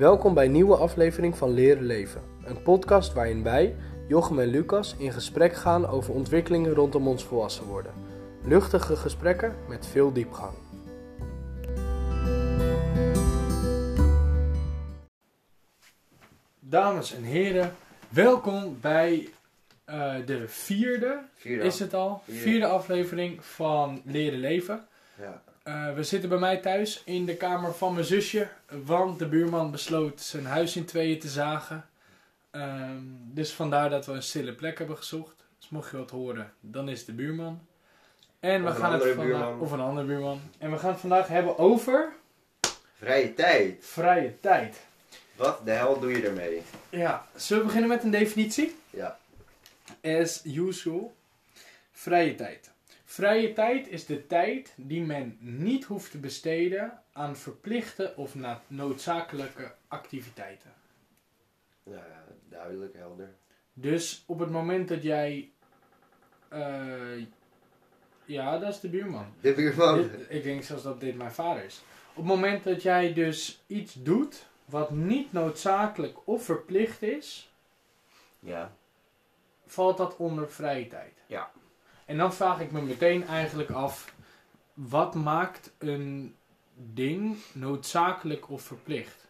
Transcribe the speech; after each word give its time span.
Welkom 0.00 0.34
bij 0.34 0.44
een 0.44 0.52
nieuwe 0.52 0.76
aflevering 0.76 1.36
van 1.36 1.50
Leren 1.50 1.82
Leven. 1.82 2.22
Een 2.44 2.62
podcast 2.62 3.12
waarin 3.12 3.42
wij, 3.42 3.76
Jochem 4.08 4.38
en 4.38 4.48
Lucas, 4.48 4.96
in 4.96 5.12
gesprek 5.12 5.54
gaan 5.54 5.86
over 5.86 6.14
ontwikkelingen 6.14 6.74
rondom 6.74 7.08
ons 7.08 7.24
volwassen 7.24 7.64
worden. 7.64 7.92
Luchtige 8.44 8.96
gesprekken 8.96 9.56
met 9.68 9.86
veel 9.86 10.12
diepgang. 10.12 10.54
Dames 16.60 17.14
en 17.14 17.22
heren, 17.22 17.74
welkom 18.08 18.78
bij 18.80 19.28
eh, 19.84 20.14
de 20.26 20.48
vierde, 20.48 21.22
Vierde. 21.34 21.64
is 21.64 21.78
het 21.78 21.94
al, 21.94 22.22
Vierde. 22.24 22.40
vierde 22.40 22.66
aflevering 22.66 23.44
van 23.44 24.02
Leren 24.04 24.40
Leven. 24.40 24.86
Ja. 25.18 25.42
Eh, 25.62 25.94
we 25.94 26.02
zitten 26.02 26.28
bij 26.28 26.38
mij 26.38 26.56
thuis 26.56 27.02
in 27.04 27.26
de 27.26 27.36
kamer 27.36 27.74
van 27.74 27.92
mijn 27.94 28.06
zusje, 28.06 28.48
want 28.84 29.18
de 29.18 29.26
buurman 29.28 29.70
besloot 29.70 30.20
zijn 30.20 30.46
huis 30.46 30.76
in 30.76 30.84
tweeën 30.84 31.18
te 31.18 31.28
zagen. 31.28 31.88
Ehm, 32.50 33.02
dus 33.24 33.52
vandaar 33.52 33.90
dat 33.90 34.06
we 34.06 34.12
een 34.12 34.22
stille 34.22 34.52
plek 34.54 34.78
hebben 34.78 34.96
gezocht. 34.96 35.44
Dus 35.58 35.68
mocht 35.68 35.90
je 35.90 35.96
wat 35.96 36.10
horen, 36.10 36.52
dan 36.60 36.88
is 36.88 37.04
de 37.04 37.12
buurman. 37.12 37.66
En 38.40 38.64
we 38.64 38.70
Of 38.70 38.76
gaan 38.78 38.92
het 38.92 39.14
vandaag, 39.14 39.58
of 39.58 39.70
een 39.72 39.80
andere 39.80 40.06
buurman. 40.06 40.40
En 40.58 40.70
we 40.70 40.78
gaan 40.78 40.90
het 40.90 41.00
vandaag 41.00 41.28
hebben 41.28 41.58
over 41.58 42.12
Vrije 42.96 43.34
tijd. 43.34 43.84
vrije 43.86 44.40
tijd. 44.40 44.76
Wat 45.36 45.60
de 45.64 45.70
hel 45.70 46.00
doe 46.00 46.10
je 46.10 46.26
ermee? 46.26 46.62
Ja, 46.88 47.26
zullen 47.34 47.62
we 47.62 47.66
beginnen 47.68 47.90
met 47.96 48.02
een 48.04 48.10
definitie? 48.10 48.76
Ja. 48.90 49.18
As 50.02 50.44
usual. 50.44 51.14
Vrije 51.92 52.34
tijd. 52.34 52.69
Vrije 53.10 53.52
tijd 53.52 53.88
is 53.88 54.06
de 54.06 54.26
tijd 54.26 54.72
die 54.76 55.02
men 55.02 55.36
niet 55.40 55.84
hoeft 55.84 56.10
te 56.10 56.18
besteden 56.18 57.02
aan 57.12 57.36
verplichte 57.36 58.12
of 58.16 58.34
noodzakelijke 58.66 59.74
activiteiten. 59.88 60.72
Ja, 61.82 62.24
duidelijk, 62.48 62.94
helder. 62.96 63.34
Dus 63.72 64.24
op 64.26 64.38
het 64.38 64.50
moment 64.50 64.88
dat 64.88 65.02
jij. 65.02 65.50
eh, 66.48 67.26
ja, 68.24 68.58
dat 68.58 68.68
is 68.74 68.80
de 68.80 68.88
buurman. 68.88 69.34
De 69.40 69.54
buurman. 69.54 69.96
Dit- 70.02 70.26
ik 70.28 70.42
denk 70.42 70.62
zelfs 70.62 70.82
dat 70.82 71.00
dit 71.00 71.16
mijn 71.16 71.32
vader 71.32 71.64
is. 71.64 71.82
Op 72.10 72.16
het 72.16 72.24
moment 72.24 72.64
dat 72.64 72.82
jij 72.82 73.12
dus 73.12 73.62
iets 73.66 73.94
doet 73.94 74.46
wat 74.64 74.90
niet 74.90 75.32
noodzakelijk 75.32 76.18
of 76.28 76.44
verplicht 76.44 77.02
is, 77.02 77.52
Ja. 78.38 78.72
valt 79.66 79.96
dat 79.96 80.16
onder 80.16 80.50
vrije 80.50 80.86
tijd. 80.86 81.22
Ja. 81.26 81.50
En 82.10 82.16
dan 82.16 82.34
vraag 82.34 82.60
ik 82.60 82.70
me 82.70 82.82
meteen 82.82 83.26
eigenlijk 83.26 83.70
af, 83.70 84.14
wat 84.74 85.14
maakt 85.14 85.70
een 85.78 86.34
ding 86.74 87.36
noodzakelijk 87.52 88.50
of 88.50 88.62
verplicht? 88.62 89.26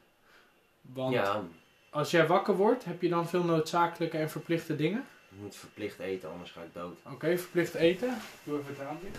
Want 0.81 1.15
Ja, 1.15 1.43
als 1.91 2.11
jij 2.11 2.27
wakker 2.27 2.57
wordt, 2.57 2.85
heb 2.85 3.03
je 3.03 3.09
dan 3.09 3.29
veel 3.29 3.45
noodzakelijke 3.45 4.19
en 4.19 4.31
verplichte 4.31 4.77
dingen? 4.77 5.05
je 5.29 5.37
moet 5.41 5.57
verplicht 5.57 5.99
eten, 5.99 6.31
anders 6.31 6.51
ga 6.51 6.63
ik 6.63 6.75
dood. 6.75 6.99
Oké, 7.13 7.39
verplicht 7.39 7.75
eten. 7.75 8.17
Doe 8.45 8.59
even 8.59 8.75
het 8.77 8.87
aanlicht. 8.87 9.19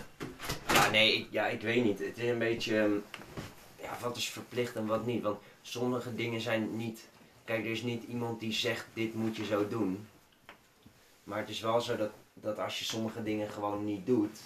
Ja, 0.72 0.90
nee, 0.90 1.14
ik, 1.14 1.26
ja, 1.30 1.46
ik 1.46 1.60
weet 1.60 1.84
niet. 1.84 1.98
Het 1.98 2.18
is 2.18 2.28
een 2.28 2.38
beetje... 2.38 2.78
ehm, 2.80 2.92
Ja, 3.82 3.96
wat 4.00 4.16
is 4.16 4.28
verplicht 4.30 4.76
en 4.76 4.86
wat 4.86 5.06
niet? 5.06 5.22
Want 5.22 5.38
sommige 5.60 6.14
dingen 6.14 6.40
zijn 6.40 6.76
niet... 6.76 7.08
Kijk, 7.44 7.64
er 7.64 7.70
is 7.70 7.82
niet 7.82 8.04
iemand 8.04 8.40
die 8.40 8.52
zegt, 8.52 8.86
dit 8.92 9.14
moet 9.14 9.36
je 9.36 9.44
zo 9.44 9.68
doen. 9.68 10.06
Maar 11.24 11.38
het 11.38 11.48
is 11.48 11.60
wel 11.60 11.80
zo 11.80 11.96
dat, 11.96 12.10
dat 12.42 12.58
als 12.58 12.78
je 12.78 12.84
sommige 12.84 13.22
dingen 13.22 13.48
gewoon 13.50 13.84
niet 13.84 14.06
doet... 14.06 14.38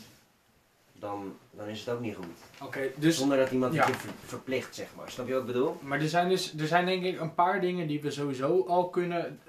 Dan, 0.99 1.37
dan 1.51 1.67
is 1.69 1.81
het 1.81 1.89
ook 1.95 2.01
niet 2.01 2.15
goed. 2.17 2.27
Oké, 2.63 2.91
dus... 2.97 3.17
Zonder 3.17 3.39
dat 3.39 3.51
iemand 3.51 3.75
ja. 3.75 3.85
het 3.85 3.95
je 3.95 4.01
ver- 4.01 4.11
verplicht, 4.25 4.75
zeg 4.75 4.95
maar. 4.97 5.11
Snap 5.11 5.27
je 5.27 5.33
wat 5.33 5.41
ik 5.41 5.47
bedoel? 5.47 5.77
Maar 5.83 6.01
er 6.01 6.09
zijn 6.09 6.29
dus, 6.29 6.55
er 6.59 6.67
zijn 6.67 6.87
denk 6.87 7.05
ik 7.05 7.21
een 7.21 7.35
paar 7.35 7.61
dingen 7.61 7.87
die 7.87 8.01
we 8.03 8.11
sowieso 8.11 8.65
al 8.67 8.89
kunnen 8.89 9.41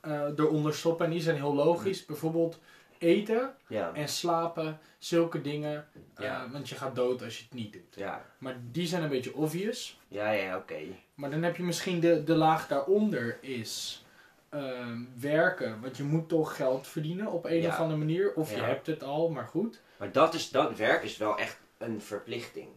eh, 0.00 0.22
eronder 0.36 0.74
stoppen. 0.74 1.06
En 1.06 1.12
die 1.12 1.20
zijn 1.20 1.36
heel 1.36 1.54
logisch. 1.54 2.04
Bijvoorbeeld 2.06 2.58
eten 2.98 3.54
Ja. 3.68 3.90
en 3.94 4.08
slapen, 4.08 4.78
zulke 4.98 5.40
dingen. 5.40 5.88
Eh, 6.14 6.24
Ja. 6.24 6.48
want 6.52 6.68
je 6.68 6.74
gaat 6.74 6.94
dood 6.96 7.22
als 7.22 7.36
je 7.38 7.42
het 7.44 7.54
niet 7.54 7.72
doet. 7.72 7.94
Ja, 7.94 8.24
Maar 8.38 8.56
die 8.70 8.86
zijn 8.86 9.02
een 9.02 9.08
beetje 9.08 9.34
obvious. 9.34 10.00
ja, 10.08 10.30
ja 10.30 10.56
oké. 10.56 10.78
Maar 11.14 11.30
dan 11.30 11.42
heb 11.42 11.56
je 11.56 11.62
misschien 11.62 12.00
de, 12.00 12.24
de 12.24 12.34
laag 12.34 12.68
daaronder 12.68 13.38
is 13.40 14.04
ehm, 14.48 15.04
werken. 15.20 15.80
Want 15.80 15.96
je 15.96 16.02
moet 16.04 16.28
toch 16.28 16.56
geld 16.56 16.86
verdienen 16.86 17.26
op 17.32 17.44
een 17.44 17.60
Ja. 17.60 17.68
of 17.68 17.78
andere 17.78 17.98
manier. 17.98 18.34
Of 18.34 18.50
je 18.50 18.56
Ja. 18.56 18.64
hebt 18.64 18.86
het 18.86 19.02
al, 19.02 19.30
maar 19.30 19.46
goed. 19.46 19.80
Maar 19.96 20.12
dat, 20.12 20.34
is, 20.34 20.50
dat 20.50 20.76
werk 20.76 21.02
is 21.02 21.16
wel 21.16 21.38
echt 21.38 21.60
een 21.78 22.00
verplichting. 22.02 22.68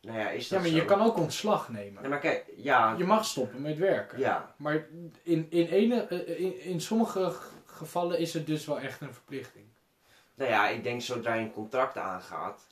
Nou 0.00 0.18
ja, 0.18 0.30
is 0.30 0.48
Ja, 0.48 0.54
dat 0.54 0.60
maar 0.64 0.70
zo? 0.70 0.76
je 0.76 0.84
kan 0.84 1.00
ook 1.00 1.16
ontslag 1.16 1.68
nemen. 1.68 2.00
Nee, 2.02 2.10
maar 2.10 2.18
kijk, 2.20 2.44
ja, 2.56 2.94
Je 2.98 3.04
mag 3.04 3.24
stoppen 3.24 3.62
met 3.62 3.78
werken. 3.78 4.18
ja, 4.18 4.54
Maar 4.56 4.86
in, 5.22 5.46
in, 5.50 5.66
ene, 5.66 6.00
eh, 6.06 6.40
in, 6.40 6.60
in 6.60 6.80
sommige 6.80 7.32
gevallen 7.66 8.18
is 8.18 8.34
het 8.34 8.46
dus 8.46 8.66
wel 8.66 8.80
echt 8.80 9.00
een 9.00 9.12
verplichting. 9.14 9.64
nou 10.34 10.50
ja, 10.50 10.68
ik 10.68 10.82
denk 10.82 11.02
zodra 11.02 11.34
je 11.34 11.40
een 11.40 11.52
contract 11.52 11.96
aangaat, 11.96 12.66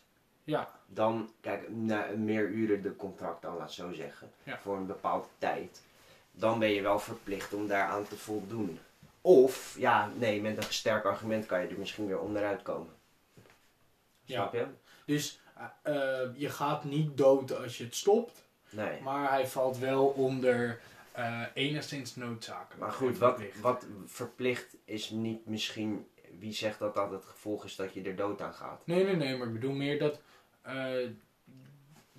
Ja, 0.45 0.69
dan, 0.87 1.33
kijk, 1.41 1.71
na 1.71 2.07
meer 2.17 2.49
uren 2.49 2.83
de 2.83 2.97
contract 2.97 3.43
dan, 3.43 3.57
laat 3.57 3.73
zo 3.73 3.93
zeggen, 3.93 4.31
Ja. 4.43 4.59
voor 4.63 4.77
een 4.77 4.87
bepaalde 4.87 5.27
tijd, 5.39 5.83
dan 6.33 6.59
ben 6.59 6.71
je 6.71 6.83
wel 6.83 6.99
verplicht 6.99 7.55
om 7.55 7.67
daaraan 7.67 8.05
te 8.05 8.17
voldoen. 8.17 8.79
Of, 9.21 9.75
ja, 9.79 10.11
nee, 10.17 10.41
met 10.41 10.57
een 10.57 10.73
sterk 10.73 11.05
argument 11.05 11.47
kan 11.47 11.61
je 11.61 11.69
er 11.69 11.79
misschien 11.79 12.07
weer 12.07 12.21
onderuit 12.21 12.63
komen. 12.63 12.95
Ja. 14.25 14.35
Snap 14.35 14.53
je? 14.53 14.67
dus 15.07 15.41
eh, 15.55 16.23
eh, 16.23 16.29
je 16.35 16.49
gaat 16.49 16.85
niet 16.85 17.17
dood 17.17 17.57
als 17.57 17.79
je 17.79 17.85
het 17.85 17.95
stopt. 17.95 18.45
Nee. 18.71 19.01
Maar 19.01 19.31
hij 19.31 19.47
valt 19.47 19.79
wel 19.79 20.07
onder 20.07 20.81
eh, 21.13 21.43
enigszins 21.55 22.17
noodzakelijk. 22.17 22.81
Maar 22.81 22.93
goed, 22.93 23.19
wat, 23.19 23.35
verplicht. 23.35 23.61
wat 23.61 23.87
verplicht 24.07 24.77
is 24.85 25.11
niet 25.11 25.47
misschien. 25.47 26.07
Wie 26.39 26.53
zegt 26.53 26.79
dat 26.79 26.95
dat 26.95 27.11
het 27.11 27.25
gevolg 27.25 27.65
is 27.65 27.77
dat 27.77 27.95
je 27.95 28.03
er 28.03 28.17
dood 28.17 28.41
aan 28.41 28.55
gaat? 28.55 28.87
Nee, 28.87 29.05
nee, 29.05 29.17
nee, 29.17 29.37
maar 29.37 29.47
ik 29.47 29.53
bedoel 29.53 29.73
meer 29.73 29.99
dat 29.99 30.21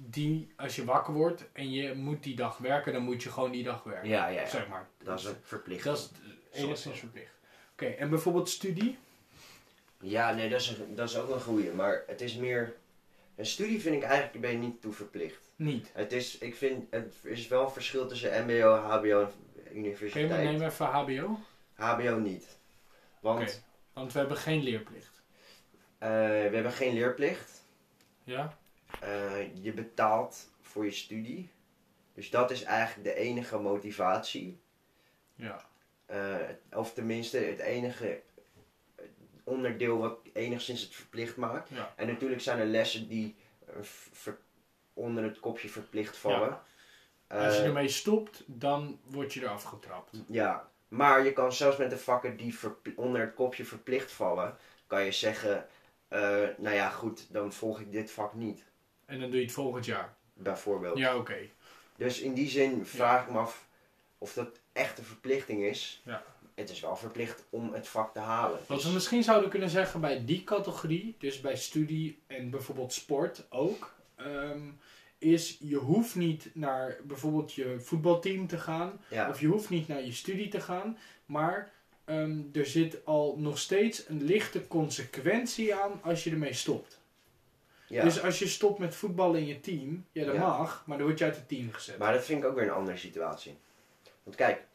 die, 0.06 0.54
als 0.58 0.76
je 0.76 0.86
wakker 0.86 1.14
wordt 1.14 1.44
en 1.54 1.72
je 1.72 1.94
moet 1.94 2.24
die 2.24 2.36
dag 2.36 2.58
werken, 2.58 2.94
dan 2.94 3.02
moet 3.04 3.24
je 3.24 3.32
gewoon 3.32 3.52
die 3.52 3.64
dag 3.64 3.84
werken. 3.84 4.10
Ja, 4.10 4.28
ja, 4.28 4.42
ja. 4.42 4.48
Zeg 4.48 4.68
maar. 4.68 4.88
Dat 5.04 5.20
is 5.20 5.26
een 5.26 5.36
verplicht. 5.44 5.84
Dat 5.84 5.98
is 5.98 6.10
eh, 6.52 6.64
enigszins 6.64 7.00
verplicht. 7.00 7.32
Oké, 7.74 7.86
en 7.86 8.10
bijvoorbeeld 8.10 8.50
studie? 8.50 8.98
Ja, 10.00 10.34
nee, 10.34 10.50
dat 10.50 10.62
is, 10.62 10.68
een- 10.70 10.96
dat 10.96 11.10
is 11.10 11.18
ook 11.18 11.30
een 11.30 11.42
goeie. 11.42 11.72
Maar 11.72 12.04
het 12.08 12.22
is 12.22 12.36
meer. 12.36 12.76
Een 13.36 13.46
studie 13.46 13.82
vind 13.82 13.96
ik 13.96 14.04
eigenlijk 14.04 14.42
ben 14.42 14.52
je 14.52 14.58
niet 14.58 14.82
toe 14.82 14.94
verplicht. 14.94 15.52
Niet. 15.56 15.90
Het 15.94 16.12
is, 16.14 16.38
ik 16.38 16.56
vind, 16.56 16.86
het 16.92 17.16
is 17.24 17.48
wel 17.48 17.66
een 17.66 17.72
verschil 17.72 18.08
tussen 18.08 18.44
MBO, 18.46 18.76
HBO 18.76 19.20
en 19.20 19.26
Oké, 19.60 19.70
universiteit. 19.74 20.30
maar 20.30 20.44
neem 20.44 20.62
even 20.62 20.86
HBO. 20.86 21.40
HBO 21.74 22.18
niet. 22.18 22.58
Want 23.20 23.42
Oké. 23.42 23.52
Want 23.94 24.14
we 24.14 24.20
hebben 24.20 24.38
geen 24.38 24.64
leerplicht. 24.64 25.22
eh, 25.98 26.10
we 26.10 26.50
hebben 26.54 26.72
geen 26.72 26.94
leerplicht. 26.94 27.64
Ja? 28.24 28.58
Eh, 29.00 29.56
je 29.64 29.74
betaalt 29.74 30.50
voor 30.62 30.86
je 30.86 30.92
studie. 30.92 31.50
Dus 32.14 32.30
dat 32.30 32.52
is 32.52 32.64
eigenlijk 32.64 33.04
de 33.08 33.16
enige 33.22 33.58
motivatie. 33.60 34.60
Ja. 35.36 35.66
Eh, 36.06 36.36
of 36.72 36.94
tenminste 36.94 37.38
het 37.38 37.60
enige 37.60 38.22
onderdeel 39.44 39.98
wat 39.98 40.18
enigszins 40.34 40.82
het 40.82 40.96
verplicht 40.96 41.36
maakt. 41.38 41.70
Ja. 41.70 41.94
En 41.96 42.08
natuurlijk 42.08 42.42
zijn 42.42 42.60
er 42.60 42.66
lessen 42.66 43.08
die 43.08 43.36
eh, 43.68 43.74
ver- 44.12 44.40
onder 44.94 45.24
het 45.24 45.40
kopje 45.40 45.70
verplicht 45.70 46.18
vallen. 46.18 46.60
Als 47.28 47.54
je 47.56 47.60
Eh, 47.62 47.66
ermee 47.66 47.88
stopt, 47.88 48.44
dan 48.46 49.00
word 49.06 49.34
je 49.34 49.42
eraf 49.42 49.64
getrapt. 49.64 50.18
ja, 50.28 50.70
maar 50.88 51.26
je 51.26 51.34
kan 51.34 51.54
zelfs 51.54 51.78
met 51.78 51.90
de 51.90 51.98
vakken 51.98 52.38
die 52.38 52.56
onder 52.96 53.22
het 53.22 53.34
kopje 53.34 53.66
verplicht 53.66 54.12
vallen, 54.12 54.58
kan 54.88 55.04
je 55.04 55.12
zeggen, 55.12 55.68
eh, 56.08 56.20
nou 56.58 56.76
ja 56.76 56.90
goed, 56.90 57.28
dan 57.34 57.54
volg 57.54 57.80
ik 57.80 57.92
dit 57.92 58.12
vak 58.12 58.34
niet, 58.34 58.64
En 59.14 59.20
dan 59.20 59.30
doe 59.30 59.40
je 59.40 59.46
het 59.46 59.54
volgend 59.54 59.86
jaar. 59.86 60.16
bijvoorbeeld. 60.34 60.98
Ja, 60.98 61.16
oké. 61.18 61.38
Dus 61.96 62.20
in 62.20 62.34
die 62.34 62.50
zin 62.50 62.86
vraag 62.86 63.24
ik 63.26 63.32
me 63.32 63.38
af 63.38 63.68
of 64.18 64.34
dat 64.34 64.60
echt 64.72 64.98
een 64.98 65.04
verplichting 65.04 65.64
is. 65.64 66.02
Ja. 66.06 66.24
Het 66.54 66.70
is 66.70 66.80
wel 66.80 66.96
verplicht 66.96 67.44
om 67.50 67.74
het 67.74 67.88
vak 67.88 68.14
te 68.14 68.20
halen. 68.20 68.60
Wat 68.68 68.84
we 68.84 68.90
misschien 68.90 69.24
zouden 69.24 69.50
kunnen 69.50 69.70
zeggen 69.70 70.02
bij 70.02 70.26
die 70.26 70.44
categorie, 70.44 71.16
dus 71.20 71.42
bij 71.42 71.56
studie 71.56 72.22
en 72.28 72.50
bijvoorbeeld 72.50 72.94
sport 72.94 73.46
ook, 73.50 73.94
ehm, 74.16 74.62
is 75.18 75.58
je 75.60 75.76
hoeft 75.76 76.16
niet 76.16 76.50
naar 76.54 76.98
bijvoorbeeld 77.04 77.54
je 77.54 77.80
voetbalteam 77.80 78.48
te 78.48 78.58
gaan, 78.58 79.02
ja. 79.08 79.30
of 79.30 79.40
je 79.40 79.48
hoeft 79.48 79.70
niet 79.70 79.88
naar 79.88 80.04
je 80.04 80.14
studie 80.14 80.48
te 80.48 80.62
gaan, 80.62 80.98
maar 81.26 81.72
ehm, 82.06 82.42
er 82.54 82.66
zit 82.66 83.06
al 83.06 83.36
nog 83.38 83.58
steeds 83.58 84.08
een 84.08 84.24
lichte 84.24 84.68
consequentie 84.68 85.76
aan 85.76 86.00
als 86.04 86.24
je 86.24 86.32
ermee 86.32 86.54
stopt. 86.54 87.02
Ja. 87.94 88.04
Dus 88.04 88.24
als 88.24 88.40
je 88.40 88.48
stopt 88.48 88.80
met 88.80 88.96
voetballen 88.96 89.40
in 89.40 89.48
je 89.48 89.60
team, 89.60 90.06
ja 90.12 90.26
dat 90.26 90.34
Ja. 90.36 90.40
mag, 90.58 90.84
maar 90.88 90.98
dan 90.98 91.06
word 91.08 91.20
je 91.20 91.26
uit 91.26 91.36
het 91.36 91.48
team 91.48 91.72
gezet. 91.72 91.98
Maar 91.98 92.14
dat 92.14 92.26
vind 92.26 92.44
ik 92.44 92.50
ook 92.50 92.56
weer 92.56 92.64
een 92.64 92.72
andere 92.72 92.98
situatie. 92.98 93.58
Want 94.24 94.36
kijk, 94.36 94.66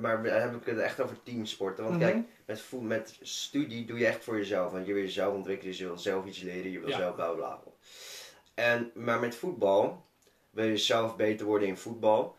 maar 0.00 0.22
we- 0.22 0.28
heb 0.30 0.54
ik 0.54 0.66
het 0.66 0.78
echt 0.78 1.00
over 1.00 1.22
teamsporten. 1.22 1.84
Want 1.84 1.96
Mhm. 1.96 2.04
kijk, 2.10 2.24
met, 2.44 2.60
vo- 2.60 2.80
met 2.80 3.18
studie 3.22 3.84
doe 3.84 3.98
je 3.98 4.06
echt 4.06 4.24
voor 4.24 4.36
jezelf. 4.36 4.72
Want 4.72 4.86
je 4.86 4.92
wil 4.92 5.02
jezelf 5.02 5.34
ontwikkelen, 5.34 5.76
je 5.76 5.84
wil 5.86 5.98
zelf 5.98 6.26
iets 6.26 6.40
leren, 6.42 6.70
je 6.70 6.80
wil 6.80 6.88
Ja. 6.88 6.96
zelf 6.96 7.14
bla 7.14 7.28
bla 7.32 7.54
bla. 7.54 7.72
En, 8.54 8.90
maar 8.94 9.20
met 9.20 9.34
voetbal 9.34 10.06
wil 10.50 10.64
je 10.64 10.76
zelf 10.76 11.16
beter 11.16 11.46
worden 11.46 11.68
in 11.68 11.76
voetbal. 11.76 12.36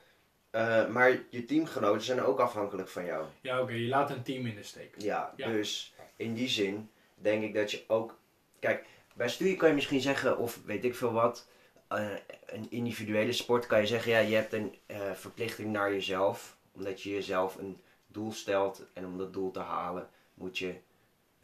Eh, 0.49 0.87
maar 0.87 1.19
je 1.29 1.45
teamgenoten 1.45 2.01
zijn 2.01 2.21
ook 2.21 2.39
afhankelijk 2.39 2.87
van 2.89 3.05
jou. 3.05 3.25
Ja, 3.41 3.61
oké, 3.61 3.71
je 3.73 3.87
laat 3.87 4.09
een 4.09 4.23
team 4.23 4.45
in 4.45 4.55
de 4.55 4.63
steek. 4.63 4.95
Ja, 4.97 5.33
Ja. 5.35 5.47
dus 5.47 5.93
in 6.15 6.33
die 6.33 6.47
zin 6.49 6.89
denk 7.15 7.43
ik 7.43 7.53
dat 7.53 7.71
je 7.71 7.83
ook. 7.87 8.17
Kijk, 8.59 8.85
bij 9.15 9.29
studie 9.29 9.56
kan 9.56 9.67
je 9.69 9.75
misschien 9.75 10.01
zeggen, 10.01 10.38
of 10.38 10.59
weet 10.65 10.83
ik 10.85 10.95
veel 10.95 11.12
wat. 11.12 11.47
eh, 11.88 12.07
een 12.45 12.71
individuele 12.71 13.31
sport 13.33 13.65
kan 13.65 13.79
je 13.79 13.88
zeggen, 13.88 14.12
ja, 14.12 14.19
je 14.19 14.35
hebt 14.35 14.53
een 14.53 14.75
eh, 14.85 15.12
verplichting 15.12 15.71
naar 15.71 15.91
jezelf. 15.91 16.57
Omdat 16.71 17.01
je 17.01 17.09
jezelf 17.09 17.56
een 17.56 17.81
doel 18.07 18.31
stelt 18.31 18.81
en 18.94 19.06
om 19.06 19.17
dat 19.17 19.33
doel 19.33 19.51
te 19.51 19.59
halen 19.59 20.09
moet 20.33 20.57
je 20.57 20.75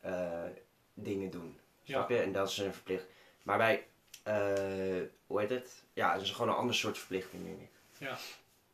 eh, 0.01 0.43
dingen 0.93 1.31
doen. 1.31 1.59
Ja. 1.83 1.93
Snap 1.93 2.09
je? 2.09 2.17
En 2.17 2.31
dat 2.31 2.49
is 2.49 2.57
een 2.57 2.73
verplicht. 2.73 3.05
Maar 3.43 3.57
bij, 3.57 3.85
hoe 5.27 5.39
heet 5.39 5.49
het? 5.49 5.83
Ja, 5.93 6.13
het 6.13 6.21
is 6.21 6.31
gewoon 6.31 6.49
een 6.49 6.59
ander 6.59 6.75
soort 6.75 6.97
verplichting, 6.97 7.43
denk 7.43 7.59
ik. 7.59 7.69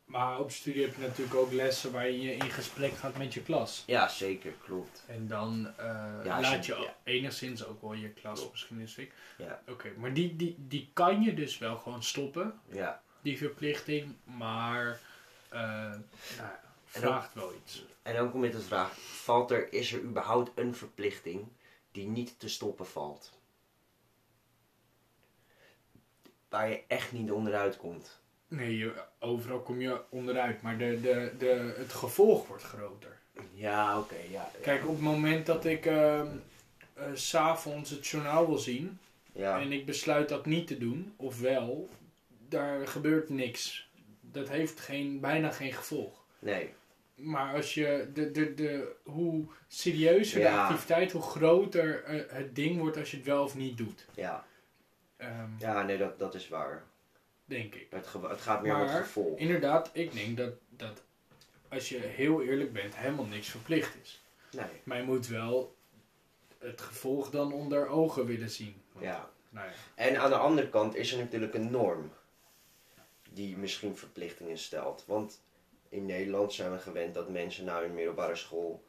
Maar 0.08 0.38
op 0.38 0.50
studie 0.50 0.82
heb 0.82 0.94
je 0.94 1.00
natuurlijk 1.00 1.34
ook 1.36 1.52
lessen 1.52 1.92
waar 1.92 2.10
je 2.10 2.32
in 2.34 2.50
gesprek 2.50 2.92
gaat 2.92 3.16
met 3.18 3.34
je 3.34 3.42
klas. 3.42 3.82
Ja, 3.86 4.08
zeker, 4.08 4.52
klopt. 4.64 5.02
En 5.06 5.26
dan 5.28 5.66
eh, 5.76 5.84
Ja, 6.24 6.36
als 6.36 6.46
je- 6.46 6.52
laat 6.52 6.66
je 6.66 6.74
ja. 6.74 6.96
enigszins 7.04 7.64
ook 7.66 7.82
wel 7.82 7.92
je 7.92 8.08
klas 8.10 8.38
Klopt. 8.38 8.52
misschien 8.52 8.78
de 8.78 8.86
steek. 8.86 9.12
Ja. 9.38 9.62
Oké, 9.68 9.92
maar 9.96 10.12
die, 10.14 10.36
die, 10.36 10.54
die 10.58 10.90
kan 10.92 11.22
je 11.22 11.34
dus 11.34 11.58
wel 11.58 11.76
gewoon 11.76 12.02
stoppen, 12.02 12.60
Ja. 12.68 13.02
die 13.20 13.38
verplichting. 13.38 14.14
Maar 14.24 15.00
eh 15.48 15.58
nou, 15.60 16.50
vraagt 16.84 17.34
wel 17.34 17.52
iets. 17.54 17.84
En 18.02 18.14
dan 18.14 18.30
kom 18.30 18.44
je 18.44 18.50
de 18.50 18.60
vraag, 18.60 18.98
valt 19.00 19.50
er, 19.50 19.72
is 19.72 19.92
er 19.92 20.00
überhaupt 20.00 20.50
een 20.54 20.74
verplichting 20.74 21.48
die 21.92 22.06
niet 22.06 22.38
te 22.38 22.48
stoppen 22.48 22.86
valt? 22.86 23.32
Waar 26.48 26.68
je 26.70 26.82
echt 26.86 27.12
niet 27.12 27.30
onderuit 27.30 27.76
komt. 27.76 28.20
Nee, 28.48 28.78
je, 28.78 28.92
overal 29.18 29.60
kom 29.60 29.80
je 29.80 30.00
onderuit, 30.08 30.62
maar 30.62 30.78
de, 30.78 31.00
de, 31.00 31.32
de, 31.38 31.74
het 31.76 31.92
gevolg 31.92 32.46
wordt 32.46 32.62
groter. 32.62 33.16
Ja, 33.52 33.98
oké, 33.98 34.16
ja. 34.30 34.50
Kijk, 34.62 34.82
op 34.82 34.94
het 34.94 35.00
moment 35.00 35.46
dat 35.46 35.64
ik 35.64 35.86
eh, 35.86 36.22
s 37.14 37.28
s'avonds 37.28 37.90
het 37.90 38.06
journaal 38.06 38.46
wil 38.46 38.58
zien 38.58 38.98
Ja, 39.32 39.60
en 39.60 39.72
ik 39.72 39.86
besluit 39.86 40.28
dat 40.28 40.46
niet 40.46 40.66
te 40.66 40.78
doen, 40.78 41.14
of 41.16 41.40
wel, 41.40 41.88
daar 42.48 42.86
gebeurt 42.86 43.28
niks. 43.28 43.88
Dat 44.20 44.48
heeft 44.48 44.80
geen, 44.80 45.20
bijna 45.20 45.50
geen 45.50 45.72
gevolg. 45.72 46.24
nee. 46.38 46.76
Maar 47.14 47.54
als 47.54 47.74
je 47.74 48.10
de, 48.14 48.30
de, 48.30 48.54
de, 48.54 48.92
hoe 49.02 49.44
serieuzer 49.68 50.40
de 50.40 50.50
activiteit, 50.50 51.12
hoe 51.12 51.22
groter 51.22 52.04
eh, 52.04 52.20
het 52.28 52.54
ding 52.54 52.78
wordt 52.78 52.96
als 52.96 53.10
je 53.10 53.16
het 53.16 53.26
wel 53.26 53.42
of 53.42 53.56
niet 53.56 53.76
doet. 53.76 54.06
Ja, 54.14 54.44
Ehm, 55.18 55.50
ja 55.58 55.82
nee, 55.82 55.98
dat, 55.98 56.18
dat 56.18 56.34
is 56.34 56.48
waar. 56.48 56.84
Denk 57.48 57.74
ik. 57.74 57.86
Het, 57.90 58.12
het 58.28 58.40
gaat 58.40 58.62
meer 58.62 58.74
om 58.74 58.80
het 58.80 58.90
Maar, 58.90 59.02
gevolg. 59.02 59.38
Inderdaad, 59.38 59.90
ik 59.92 60.12
denk 60.12 60.36
dat, 60.36 60.52
dat 60.68 61.02
als 61.68 61.88
je 61.88 61.98
heel 61.98 62.42
eerlijk 62.42 62.72
bent, 62.72 62.96
helemaal 62.96 63.24
niks 63.24 63.48
verplicht 63.48 63.96
is. 64.02 64.22
Nee, 64.52 64.64
Maar 64.84 64.96
je 64.98 65.02
moet 65.04 65.26
wel 65.26 65.76
het 66.58 66.80
gevolg 66.80 67.30
dan 67.30 67.52
onder 67.52 67.86
ogen 67.88 68.26
willen 68.26 68.50
zien. 68.50 68.82
Want, 68.92 69.04
ja. 69.04 69.30
Nou 69.50 69.66
ja. 69.66 69.72
En 69.94 70.20
aan 70.20 70.30
de 70.30 70.36
andere 70.36 70.68
kant 70.68 70.94
is 70.94 71.12
er 71.12 71.18
natuurlijk 71.18 71.54
een 71.54 71.70
norm 71.70 72.12
die 73.30 73.56
misschien 73.56 73.96
verplichtingen 73.96 74.58
stelt. 74.58 75.04
Want 75.06 75.42
in 75.88 76.06
Nederland 76.06 76.52
zijn 76.52 76.72
we 76.72 76.78
gewend 76.78 77.14
dat 77.14 77.28
mensen 77.28 77.64
na 77.64 77.80
hun 77.80 77.94
middelbare 77.94 78.36
school, 78.36 78.84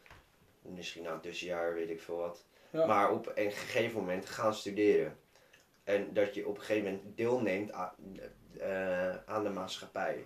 misschien 0.62 1.04
na 1.04 1.12
een 1.12 1.20
tussenjaar, 1.22 1.74
weet 1.74 1.90
ik 1.90 2.02
veel 2.02 2.18
wat, 2.18 2.46
Ja. 2.72 2.86
maar 2.86 3.12
op 3.12 3.32
een 3.36 3.52
gegeven 3.52 4.00
moment 4.00 4.26
gaan 4.26 4.54
studeren. 4.54 5.18
En 5.84 6.14
dat 6.14 6.34
je 6.34 6.48
op 6.48 6.56
een 6.58 6.64
gegeven 6.64 6.92
moment 6.92 7.18
deelneemt 7.18 7.72
aan, 7.72 7.92
eh, 8.58 9.10
aan 9.26 9.44
de 9.44 9.50
maatschappij. 9.50 10.26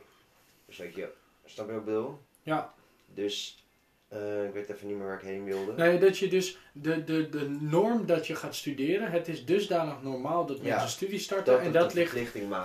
Dus 0.65 0.77
dat 0.77 0.95
je, 0.95 1.09
snap 1.45 1.65
je 1.65 1.71
wat 1.71 1.79
ik 1.81 1.85
bedoel? 1.87 2.19
Ja. 2.43 2.73
Dus, 3.13 3.65
eh, 4.07 4.45
ik 4.45 4.53
weet 4.53 4.69
even 4.69 4.87
niet 4.87 4.97
meer 4.97 5.05
waar 5.07 5.15
ik 5.17 5.21
heen 5.27 5.43
wilde. 5.43 5.73
Nee, 5.73 5.99
dat 5.99 6.17
je 6.17 6.27
dus 6.27 6.57
de, 6.71 7.03
de, 7.03 7.29
de 7.29 7.49
norm 7.49 8.05
dat 8.05 8.27
je 8.27 8.35
gaat 8.35 8.55
studeren, 8.55 9.11
het 9.11 9.27
is 9.27 9.45
dusdanig 9.45 10.01
normaal 10.01 10.45
dat 10.45 10.57
mensen 10.57 10.79
Ja. 10.81 10.87
studie 10.87 11.19
starten. 11.19 11.59
en 11.61 11.71
dat 11.71 11.93
ligt, 11.93 12.15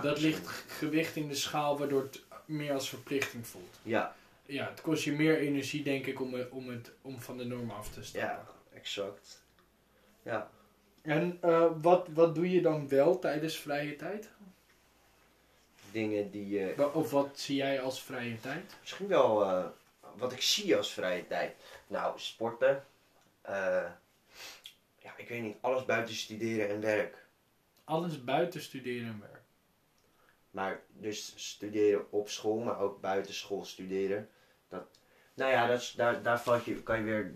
dat 0.01 0.19
ligt 0.21 0.47
gewicht 0.67 1.15
in 1.15 1.27
de 1.27 1.35
schaal 1.35 1.77
waardoor 1.77 2.01
het 2.01 2.21
meer 2.45 2.73
als 2.73 2.89
verplichting 2.89 3.47
voelt. 3.47 3.79
Ja, 3.83 4.15
Ja, 4.45 4.69
het 4.69 4.81
kost 4.81 5.03
je 5.03 5.11
meer 5.11 5.37
energie 5.37 5.83
denk 5.83 6.05
ik 6.05 6.21
om, 6.21 6.35
om, 6.51 6.69
het, 6.69 6.91
om 7.01 7.19
van 7.19 7.37
de 7.37 7.45
norm 7.45 7.69
af 7.71 7.89
te 7.93 8.03
stappen. 8.03 8.29
ja, 8.29 8.45
exact. 8.73 9.43
Ja. 10.23 10.49
En 11.01 11.37
eh, 11.41 11.71
wat, 11.81 12.07
wat 12.13 12.35
doe 12.35 12.51
je 12.51 12.61
dan 12.61 12.87
wel 12.87 13.19
tijdens 13.19 13.57
vrije 13.57 13.95
tijd? 13.95 14.29
Dingen 15.91 16.31
die 16.31 16.49
je 16.49 16.73
Wa- 16.77 16.85
Of 16.85 17.11
wat 17.11 17.39
zie 17.39 17.55
jij 17.55 17.81
als 17.81 18.01
vrije 18.03 18.39
tijd? 18.39 18.73
Misschien 18.81 19.07
wel 19.07 19.43
eh, 19.43 19.65
wat 20.15 20.31
ik 20.31 20.41
zie 20.41 20.75
als 20.75 20.93
vrije 20.93 21.27
tijd. 21.27 21.55
Nou, 21.87 22.19
sporten. 22.19 22.85
eh, 23.41 23.85
ja, 24.97 25.13
ik 25.17 25.29
weet 25.29 25.41
niet, 25.41 25.57
alles 25.61 25.85
buiten 25.85 26.15
studeren 26.15 26.69
en 26.69 26.81
werk. 26.81 27.25
Alles 27.83 28.23
buiten 28.23 28.61
studeren 28.61 29.07
en 29.07 29.19
werk. 29.19 29.41
Maar 30.51 30.81
dus 30.89 31.33
studeren 31.35 32.11
op 32.11 32.29
school, 32.29 32.57
maar 32.59 32.79
ook 32.79 33.01
buiten 33.01 33.33
school 33.33 33.65
studeren. 33.65 34.29
Dat, 34.69 34.83
nou 35.33 35.51
ja, 35.51 35.67
dat 35.67 35.81
is, 35.81 35.91
daar, 35.91 36.21
daar 36.21 36.41
valt 36.41 36.65
je, 36.65 36.83
kan 36.83 36.97
je 36.97 37.03
weer, 37.03 37.33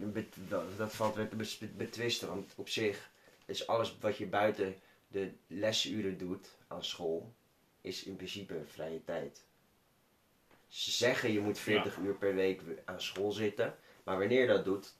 dat, 0.48 0.78
dat 0.78 0.94
valt 0.96 1.16
weer 1.16 1.30
te 1.30 1.68
betwisten. 1.76 2.28
Want 2.28 2.54
op 2.56 2.70
zich 2.70 3.10
is 3.46 3.68
alles 3.68 3.98
wat 4.00 4.18
je 4.18 4.26
buiten 4.26 4.80
de 5.08 5.32
lesuren 5.48 6.18
doet 6.18 6.48
aan 6.68 6.84
school, 6.84 7.34
is 7.84 8.04
in 8.04 8.16
principe 8.16 8.62
vrije 8.74 9.04
tijd. 9.04 9.44
Ze 10.68 10.92
zeggen 10.92 11.32
je 11.32 11.40
moet 11.40 11.60
40 11.60 11.98
uur 11.98 12.14
per 12.14 12.36
week 12.36 12.62
aan 12.86 13.02
school 13.02 13.32
zitten, 13.32 13.76
maar 14.04 14.18
wanneer 14.20 14.42
je 14.42 14.48
dat 14.48 14.66
doet, 14.66 14.94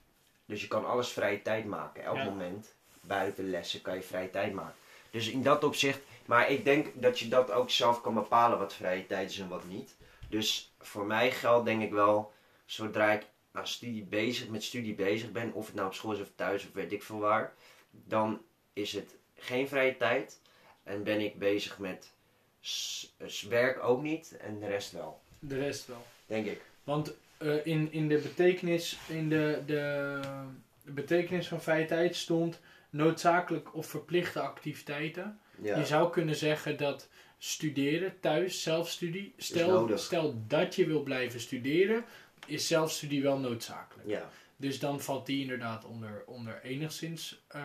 dus 0.46 0.60
je 0.60 0.68
kan 0.68 0.86
alles 0.86 1.08
vrije 1.08 1.42
tijd 1.42 1.64
maken. 1.64 2.02
Elk 2.04 2.16
Ja. 2.16 2.24
moment 2.24 2.74
buiten 3.00 3.50
lessen 3.50 3.82
kan 3.82 3.94
je 3.94 4.02
vrije 4.02 4.30
tijd 4.30 4.52
maken. 4.52 4.74
Dus 5.10 5.28
in 5.28 5.42
dat 5.42 5.64
opzicht, 5.64 6.00
maar 6.26 6.50
ik 6.50 6.64
denk 6.64 7.02
dat 7.02 7.18
je 7.18 7.28
dat 7.28 7.50
ook 7.50 7.70
zelf 7.70 8.00
kan 8.00 8.14
bepalen 8.14 8.58
wat 8.58 8.74
vrije 8.74 9.06
tijd 9.06 9.30
is 9.30 9.38
en 9.38 9.48
wat 9.48 9.64
niet. 9.64 9.96
Dus 10.28 10.72
voor 10.78 11.06
mij 11.06 11.30
geldt 11.30 11.64
denk 11.66 11.82
ik 11.82 11.90
wel, 11.92 12.32
zodra 12.64 13.12
ik 13.12 13.26
aan 13.52 13.66
studie 13.66 14.02
bezig, 14.04 14.48
met 14.48 14.62
studie 14.62 14.94
bezig 14.94 15.32
ben, 15.32 15.52
of 15.52 15.66
het 15.66 15.74
nou 15.74 15.86
op 15.86 15.94
school 15.94 16.12
is 16.12 16.20
of 16.20 16.30
thuis 16.34 16.66
of 16.66 16.72
weet 16.72 16.92
ik 16.92 17.02
veel 17.02 17.18
waar, 17.18 17.54
dan 17.90 18.42
is 18.72 18.92
het 18.92 19.14
geen 19.36 19.68
vrije 19.68 19.96
tijd 19.96 20.40
en 20.82 21.02
ben 21.02 21.20
ik 21.20 21.38
bezig 21.38 21.78
met 21.78 22.12
werk 23.48 23.82
ook 23.82 24.02
niet 24.02 24.36
en 24.36 24.58
de 24.60 24.66
rest 24.66 24.92
wel, 24.92 25.20
De 25.38 25.58
rest 25.58 25.86
wel. 25.86 26.06
denk 26.26 26.46
ik. 26.46 26.60
Want 26.84 27.14
eh, 27.36 27.66
in, 27.66 27.92
in 27.92 28.08
de 28.08 28.18
betekenis, 28.18 28.98
in 29.08 29.28
de, 29.28 29.62
de, 29.66 30.20
de 30.84 30.92
betekenis 30.92 31.48
van 31.48 31.62
vrije 31.62 31.86
tijd 31.86 32.16
stond 32.16 32.60
noodzakelijk 32.90 33.74
of 33.74 33.86
verplichte 33.86 34.40
activiteiten. 34.40 35.38
Ja, 35.62 35.78
Je 35.78 35.86
zou 35.86 36.10
kunnen 36.10 36.34
zeggen 36.36 36.76
dat 36.76 37.08
studeren, 37.38 38.20
thuis, 38.20 38.62
zelfstudie, 38.62 39.34
stel, 39.36 39.98
stel 39.98 40.34
dat 40.46 40.74
je 40.74 40.86
wil 40.86 41.02
blijven 41.02 41.40
studeren, 41.40 42.04
is 42.46 42.66
zelfstudie 42.66 43.22
wel 43.22 43.38
noodzakelijk. 43.38 44.08
ja, 44.08 44.30
Dus 44.56 44.78
dan 44.78 45.00
valt 45.00 45.26
die 45.26 45.40
inderdaad 45.40 45.84
onder, 45.84 46.22
onder 46.26 46.60
enigszins 46.62 47.42
eh, 47.48 47.62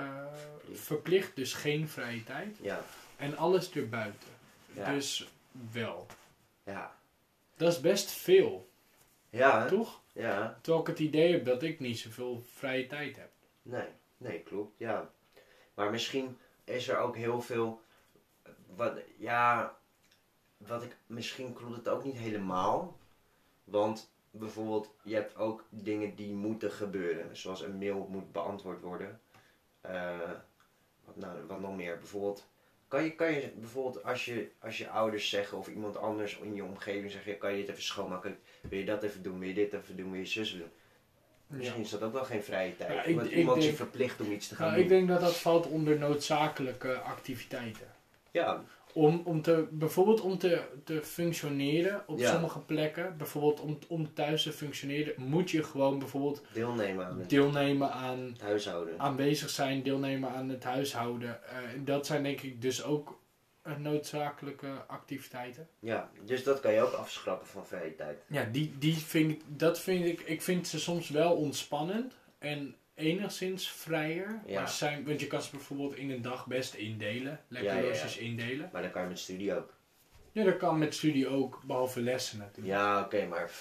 verplicht, 0.74 1.36
dus 1.36 1.54
geen 1.54 1.88
vrije 1.90 2.24
tijd. 2.24 2.58
ja, 2.62 2.84
En 3.18 3.38
alles 3.38 3.72
erbuiten. 3.72 4.38
Ja, 4.74 4.94
Dus 4.94 5.32
wel. 5.72 6.06
ja. 6.64 6.98
Dat 7.56 7.72
is 7.74 7.80
best 7.82 8.12
veel, 8.12 8.70
Ja, 9.30 9.68
toch? 9.68 10.02
ja, 10.14 10.58
Terwijl 10.62 10.82
ik 10.84 10.90
het 10.90 11.00
idee 11.00 11.32
heb 11.32 11.46
dat 11.46 11.64
ik 11.64 11.80
niet 11.80 12.00
zoveel 12.00 12.42
vrije 12.54 12.88
tijd 12.88 13.16
heb. 13.18 13.32
nee, 13.62 13.88
nee, 14.18 14.40
klopt, 14.40 14.78
ja. 14.78 15.12
Maar 15.74 15.92
misschien 15.92 16.38
is 16.64 16.88
er 16.88 16.98
ook 16.98 17.16
heel 17.16 17.42
veel, 17.42 17.82
wat, 18.76 18.98
ja, 19.18 19.78
wat 20.58 20.84
ik, 20.84 20.98
misschien 21.08 21.54
klopt 21.54 21.76
het 21.76 21.90
ook 21.90 22.04
niet 22.04 22.18
helemaal. 22.18 22.98
Want 23.64 24.12
bijvoorbeeld, 24.32 24.94
je 25.04 25.14
hebt 25.16 25.36
ook 25.38 25.64
dingen 25.70 26.16
die 26.16 26.34
moeten 26.34 26.72
gebeuren. 26.72 27.38
Zoals 27.38 27.62
een 27.62 27.78
mail 27.78 28.08
moet 28.10 28.32
beantwoord 28.32 28.82
worden. 28.82 29.22
Eh, 29.82 30.32
wat, 31.06 31.16
nou, 31.16 31.46
wat 31.48 31.60
nog 31.60 31.76
meer? 31.76 31.98
Bijvoorbeeld, 31.98 32.48
kan 32.90 33.04
je, 33.04 33.12
kan 33.16 33.32
je 33.34 33.52
bijvoorbeeld 33.56 34.04
als 34.04 34.26
je, 34.26 34.50
als 34.60 34.78
je 34.78 34.90
ouders 34.90 35.30
zeggen 35.30 35.58
of 35.58 35.68
iemand 35.68 35.98
anders 35.98 36.38
in 36.38 36.56
je 36.56 36.64
omgeving 36.64 37.12
zegt, 37.12 37.38
kan 37.38 37.52
je 37.52 37.58
dit 37.58 37.70
even 37.70 37.84
schoonmaken? 37.84 38.40
Wil 38.62 38.80
je 38.80 38.86
dat 38.86 39.04
even 39.04 39.24
doen? 39.24 39.40
Wil 39.40 39.48
je 39.48 39.54
dit 39.54 39.74
even 39.74 39.96
doen? 39.96 40.12
Wil 40.12 40.20
je 40.20 40.26
zus 40.26 40.52
doen? 40.52 40.70
Misschien 41.48 41.82
is 41.82 41.90
dat 41.90 42.02
ook 42.04 42.14
wel 42.14 42.24
geen 42.24 42.44
vrije 42.44 42.76
tijd. 42.78 42.94
Ja, 42.94 43.04
ik- 43.04 43.16
want 43.16 43.32
ik 43.32 43.38
iemand 43.38 43.58
je 43.58 43.64
denk- 43.64 43.78
verplicht 43.78 44.22
om 44.22 44.32
iets 44.32 44.48
te 44.48 44.56
gaan 44.56 44.66
Nou, 44.66 44.76
doen. 44.76 44.84
ik 44.84 44.90
denk 44.90 45.08
dat 45.08 45.22
dat 45.22 45.38
valt 45.38 45.68
onder 45.68 45.98
noodzakelijke 46.00 46.94
activiteiten. 47.00 47.88
Ja, 48.32 48.64
Om, 48.94 49.22
om 49.26 49.42
te, 49.42 49.68
bijvoorbeeld 49.72 50.22
om 50.22 50.38
te, 50.38 50.62
te 50.84 51.02
functioneren 51.02 52.04
op 52.08 52.20
Ja. 52.20 52.32
sommige 52.32 52.60
plekken, 52.60 53.18
bijvoorbeeld 53.18 53.60
om, 53.60 53.78
om 53.88 54.14
thuis 54.14 54.44
te 54.44 54.52
functioneren, 54.52 55.14
moet 55.18 55.52
je 55.52 55.64
gewoon 55.64 56.00
bijvoorbeeld 56.00 56.42
deelnemen 56.54 57.06
aan 57.06 57.20
het 57.20 57.30
deelnemen 57.30 57.92
aan 57.92 58.36
huishouden. 58.42 59.00
aanwezig 59.00 59.50
zijn, 59.50 59.84
deelnemen 59.84 60.30
aan 60.30 60.50
het 60.50 60.64
huishouden. 60.64 61.44
Eh, 61.44 61.58
dat 61.84 62.06
zijn 62.06 62.24
denk 62.24 62.42
ik 62.42 62.62
dus 62.62 62.84
ook 62.84 63.20
eh, 63.62 63.76
noodzakelijke 63.78 64.68
activiteiten. 64.88 65.68
Ja, 65.80 66.10
dus 66.26 66.44
dat 66.44 66.60
kan 66.60 66.74
je 66.74 66.82
ook 66.82 66.94
afschrappen 66.94 67.48
van 67.48 67.66
vrije 67.68 67.96
tijd. 67.96 68.18
Ja, 68.28 68.44
die, 68.52 68.76
die 68.80 68.96
vind 68.96 69.32
ik, 69.32 69.42
dat 69.48 69.80
vind 69.80 70.06
ik, 70.06 70.22
ik 70.22 70.42
vind 70.42 70.68
ze 70.68 70.80
soms 70.80 71.10
wel 71.10 71.36
ontspannend 71.36 72.14
en 72.38 72.76
enigszins 73.00 73.70
vrijer. 73.72 74.42
Ja. 74.46 74.60
Maar 74.60 74.70
zijn, 74.70 75.06
want 75.06 75.20
je 75.20 75.28
kan 75.28 75.42
ze 75.42 75.50
bijvoorbeeld 75.52 75.96
in 75.96 76.12
een 76.12 76.22
dag 76.22 76.48
best 76.48 76.74
indelen, 76.74 77.40
lekker 77.48 77.74
Ja, 77.76 77.94
ja, 77.94 78.18
indelen. 78.18 78.70
Maar 78.74 78.82
dan 78.82 78.92
kan 78.92 79.02
je 79.02 79.08
met 79.08 79.20
studie 79.20 79.56
ook. 79.56 79.74
Ja, 80.32 80.44
dat 80.44 80.58
kan 80.58 80.78
met 80.78 80.96
studie 80.96 81.28
ook, 81.28 81.62
behalve 81.64 82.02
lessen 82.02 82.38
natuurlijk. 82.38 82.68
Ja, 82.68 83.02
oké, 83.02 83.28
maar 83.28 83.52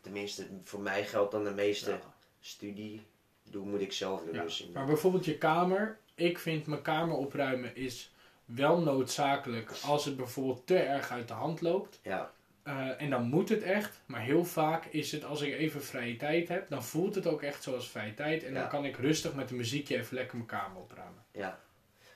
tenminste, 0.00 0.46
voor 0.64 0.80
mij 0.80 1.04
geldt 1.04 1.32
dan 1.32 1.44
de 1.44 1.50
meeste 1.50 1.98
studie. 2.40 3.02
Doe 3.50 3.66
moet 3.66 3.80
ik 3.80 3.92
zelf 3.92 4.24
doen. 4.24 4.32
Dus 4.32 4.68
Maar 4.72 4.86
bijvoorbeeld 4.86 5.24
je 5.24 5.38
kamer. 5.38 5.98
Ik 6.14 6.38
vind 6.38 6.66
mijn 6.66 6.82
kamer 6.82 7.16
opruimen 7.16 7.76
is 7.76 8.12
wel 8.44 8.80
noodzakelijk 8.80 9.72
als 9.84 10.04
het 10.04 10.16
bijvoorbeeld 10.16 10.66
te 10.66 10.76
erg 10.78 11.10
uit 11.10 11.28
de 11.28 11.34
hand 11.34 11.60
loopt. 11.60 12.00
ja, 12.02 12.32
Eh, 12.62 13.00
en 13.02 13.10
dan 13.10 13.22
moet 13.22 13.48
het 13.48 13.62
echt. 13.62 14.00
Maar 14.06 14.20
heel 14.20 14.44
vaak 14.44 14.84
is 14.84 15.12
het 15.12 15.24
als 15.24 15.40
ik 15.40 15.52
even 15.54 15.82
vrije 15.84 16.16
tijd 16.16 16.48
heb, 16.48 16.68
dan 16.68 16.84
voelt 16.84 17.14
het 17.14 17.26
ook 17.26 17.42
echt 17.42 17.62
zoals 17.62 17.90
vrije 17.90 18.14
tijd. 18.14 18.44
En 18.44 18.52
Ja. 18.52 18.60
dan 18.60 18.68
kan 18.68 18.84
ik 18.84 18.96
rustig 18.96 19.34
met 19.34 19.50
een 19.50 19.56
muziekje 19.56 19.96
even 19.98 20.14
lekker 20.14 20.36
mijn 20.36 20.48
kamer 20.48 20.80
opruimen. 20.80 21.22
ja. 21.32 21.58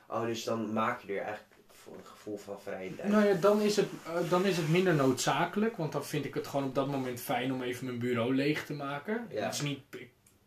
Oh, 0.09 0.25
dus 0.27 0.45
dan 0.45 0.73
maak 0.73 1.01
je 1.01 1.13
er 1.13 1.19
eigenlijk 1.25 1.55
voor 1.73 1.95
een 1.97 2.05
gevoel 2.07 2.37
van 2.39 2.61
vrije 2.61 2.95
tijd. 2.97 3.09
Nou 3.09 3.25
ja, 3.27 3.35
dan 3.35 3.61
is, 3.61 3.77
het, 3.77 3.89
eh, 4.07 4.31
dan 4.31 4.45
is 4.45 4.57
het 4.57 4.69
minder 4.69 4.95
noodzakelijk. 4.95 5.77
Want 5.77 5.93
dan 5.93 6.05
vind 6.05 6.25
ik 6.25 6.35
het 6.35 6.47
gewoon 6.47 6.67
op 6.67 6.75
dat 6.75 6.87
moment 6.87 7.21
fijn 7.21 7.53
om 7.53 7.63
even 7.63 7.87
mijn 7.87 7.99
bureau 7.99 8.35
leeg 8.35 8.67
te 8.67 8.73
maken. 8.73 9.27
Ja. 9.31 9.41
Dat 9.45 9.55
is 9.55 9.61
niet 9.61 9.81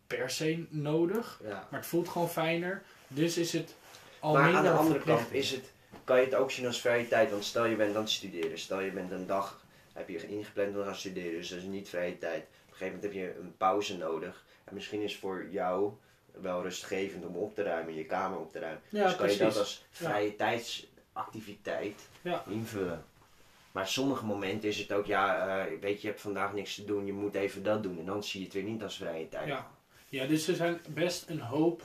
per 0.08 0.30
se 0.30 0.66
nodig. 0.70 1.40
Ja. 1.44 1.68
Maar 1.70 1.80
het 1.80 1.90
voelt 1.90 2.10
gewoon 2.10 2.30
fijner. 2.30 2.82
Dus 3.08 3.38
is 3.38 3.54
het 3.54 3.76
al 4.20 4.34
Maar 4.34 4.44
minder 4.44 4.60
aan 4.60 4.66
de 4.66 4.72
andere 4.82 5.00
kant 5.00 5.34
is 5.34 5.52
het, 5.52 5.72
kan 6.04 6.18
je 6.20 6.26
het 6.26 6.36
ook 6.36 6.52
zien 6.52 6.66
als 6.66 6.82
vrije 6.82 7.08
tijd. 7.08 7.32
Want 7.32 7.44
stel 7.44 7.66
je 7.66 7.76
bent 7.76 7.96
aan 7.96 8.02
het 8.02 8.12
studeren. 8.12 8.60
Stel 8.60 8.80
je 8.80 8.92
bent 8.92 9.12
een 9.12 9.28
dag, 9.28 9.62
heb 10.00 10.10
je 10.10 10.28
ingepland 10.28 10.70
om 10.70 10.76
te 10.76 10.84
gaan 10.84 10.96
studeren. 10.96 11.32
Dus 11.32 11.50
dat 11.50 11.58
is 11.58 11.64
niet 11.64 11.90
vrije 11.90 12.18
tijd. 12.18 12.42
Op 12.44 12.72
een 12.72 12.78
gegeven 12.78 12.86
moment 12.96 13.04
heb 13.04 13.14
je 13.14 13.40
een 13.40 13.58
pauze 13.58 13.98
nodig. 13.98 14.46
En 14.64 14.74
misschien 14.74 15.02
is 15.02 15.16
voor 15.18 15.48
jou 15.52 15.94
wel 16.32 16.62
rustgevend 16.62 17.26
om 17.26 17.36
op 17.36 17.56
te 17.56 17.64
ruimen, 17.64 17.96
je 17.96 18.06
kamer 18.06 18.40
op 18.40 18.52
te 18.52 18.60
ruimen. 18.60 18.82
Ja, 18.90 19.04
dus 19.04 19.16
kan 19.16 19.32
je 19.32 19.38
dat 19.38 19.58
als 19.58 19.86
vrije 19.90 20.36
tijdsactiviteit 20.36 22.08
Ja. 22.22 22.44
invullen. 22.48 23.04
Maar 23.72 23.88
sommige 23.88 24.26
momenten 24.26 24.70
is 24.70 24.78
het 24.78 24.92
ook, 24.92 25.06
ja, 25.06 25.48
eh, 25.66 25.80
weet 25.80 25.96
je, 25.96 26.02
je 26.02 26.08
hebt 26.08 26.22
vandaag 26.22 26.54
niks 26.54 26.76
te 26.76 26.86
doen, 26.86 27.06
je 27.06 27.14
moet 27.14 27.36
even 27.36 27.64
dat 27.64 27.84
doen. 27.84 28.00
En 28.00 28.06
dan 28.06 28.24
zie 28.24 28.40
je 28.40 28.46
het 28.46 28.56
weer 28.56 28.64
niet 28.64 28.84
als 28.84 28.98
vrije 28.98 29.30
tijd. 29.30 29.48
Ja. 29.48 29.72
ja, 30.10 30.26
dus 30.26 30.48
er 30.48 30.56
zijn 30.56 30.80
best 30.90 31.30
een 31.30 31.40
hoop 31.42 31.82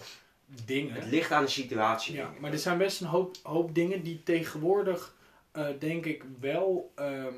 dingen. 0.65 0.95
Het 0.95 1.07
ligt 1.07 1.31
aan 1.33 1.45
de 1.45 1.51
situatie. 1.51 2.15
Ja, 2.15 2.33
maar 2.41 2.53
er 2.53 2.59
zijn 2.59 2.79
best 2.79 3.01
een 3.01 3.07
hoop, 3.07 3.37
hoop 3.43 3.75
dingen 3.75 4.03
die 4.03 4.23
tegenwoordig, 4.23 5.15
eh, 5.53 5.67
denk 5.79 6.05
ik, 6.05 6.25
wel 6.41 6.93
ehm, 6.95 7.35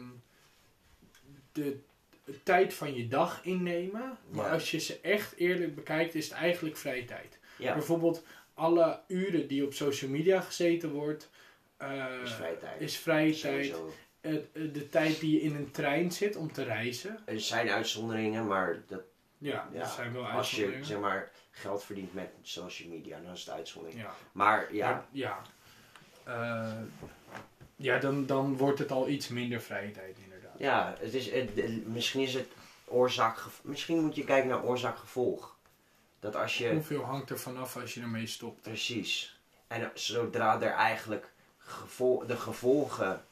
de 1.56 1.78
tijd 2.42 2.74
van 2.74 2.94
je 2.94 3.08
dag 3.08 3.40
innemen. 3.44 4.18
Maar 4.30 4.46
Ja. 4.46 4.52
als 4.52 4.70
je 4.70 4.78
ze 4.78 4.98
echt 5.00 5.34
eerlijk 5.36 5.74
bekijkt, 5.74 6.14
is 6.14 6.24
het 6.28 6.34
eigenlijk 6.38 6.76
vrije 6.76 7.04
tijd. 7.04 7.38
Ja, 7.58 7.72
Bijvoorbeeld 7.72 8.24
alle 8.54 9.00
uren 9.08 9.48
die 9.48 9.64
op 9.64 9.72
social 9.74 10.10
media 10.10 10.40
gezeten 10.40 10.90
wordt, 10.90 11.30
eh, 11.76 12.04
is 12.24 12.32
vrije 12.32 12.58
tijd. 12.58 12.80
is 12.80 12.96
vrije 12.96 13.30
tijd. 13.38 13.64
Sowieso. 13.64 13.92
Het- 14.20 14.46
eh, 14.52 14.62
de 14.72 14.88
tijd 14.88 15.20
die 15.20 15.32
je 15.32 15.40
in 15.40 15.54
een 15.56 15.70
trein 15.70 16.12
zit 16.12 16.36
om 16.36 16.52
te 16.52 16.62
reizen. 16.62 17.18
Er 17.24 17.40
zijn 17.40 17.68
uitzonderingen, 17.70 18.46
maar 18.46 18.82
dat, 18.86 19.00
Ja, 19.38 19.68
Ja, 19.72 19.78
dat 19.80 19.88
zijn 19.90 20.12
wel 20.12 20.24
als 20.26 20.50
je 20.50 20.78
zeg 20.82 20.98
maar, 20.98 21.30
geld 21.50 21.84
verdient 21.84 22.14
met 22.14 22.30
social 22.42 22.88
media, 22.88 23.20
dan 23.24 23.32
is 23.32 23.40
het 23.40 23.54
uitzondering. 23.54 24.00
Ja. 24.00 24.14
Maar 24.32 24.74
ja, 24.74 24.90
Maar, 24.90 25.04
ja. 25.12 25.42
Eh, 26.24 26.72
ja, 27.76 27.98
dan, 27.98 28.26
dan 28.26 28.56
wordt 28.56 28.78
het 28.78 28.90
al 28.90 29.08
iets 29.08 29.28
minder 29.28 29.60
vrije 29.60 29.90
tijd. 29.90 30.16
Ja 30.58 30.94
het 30.98 31.14
is, 31.14 31.30
het, 31.30 31.50
het- 31.54 31.86
misschien 31.86 32.20
is 32.20 32.34
het 32.34 32.48
oorzaak, 32.84 33.38
misschien 33.62 34.00
moet 34.04 34.14
je 34.14 34.24
kijken 34.24 34.48
naar 34.48 34.62
oorzaak-gevolg. 34.64 35.54
Dat 36.20 36.36
als 36.36 36.58
je, 36.58 36.70
Hoeveel 36.72 37.02
hangt 37.02 37.30
er 37.30 37.38
vanaf 37.38 37.76
als 37.76 37.94
je 37.94 38.00
ermee 38.00 38.26
stopt? 38.26 38.62
precies, 38.62 39.38
en 39.66 39.90
zodra 39.94 40.60
er 40.60 40.72
eigenlijk 40.72 41.32
gevol, 41.58 42.26
de 42.26 42.36
gevolgen 42.36 43.24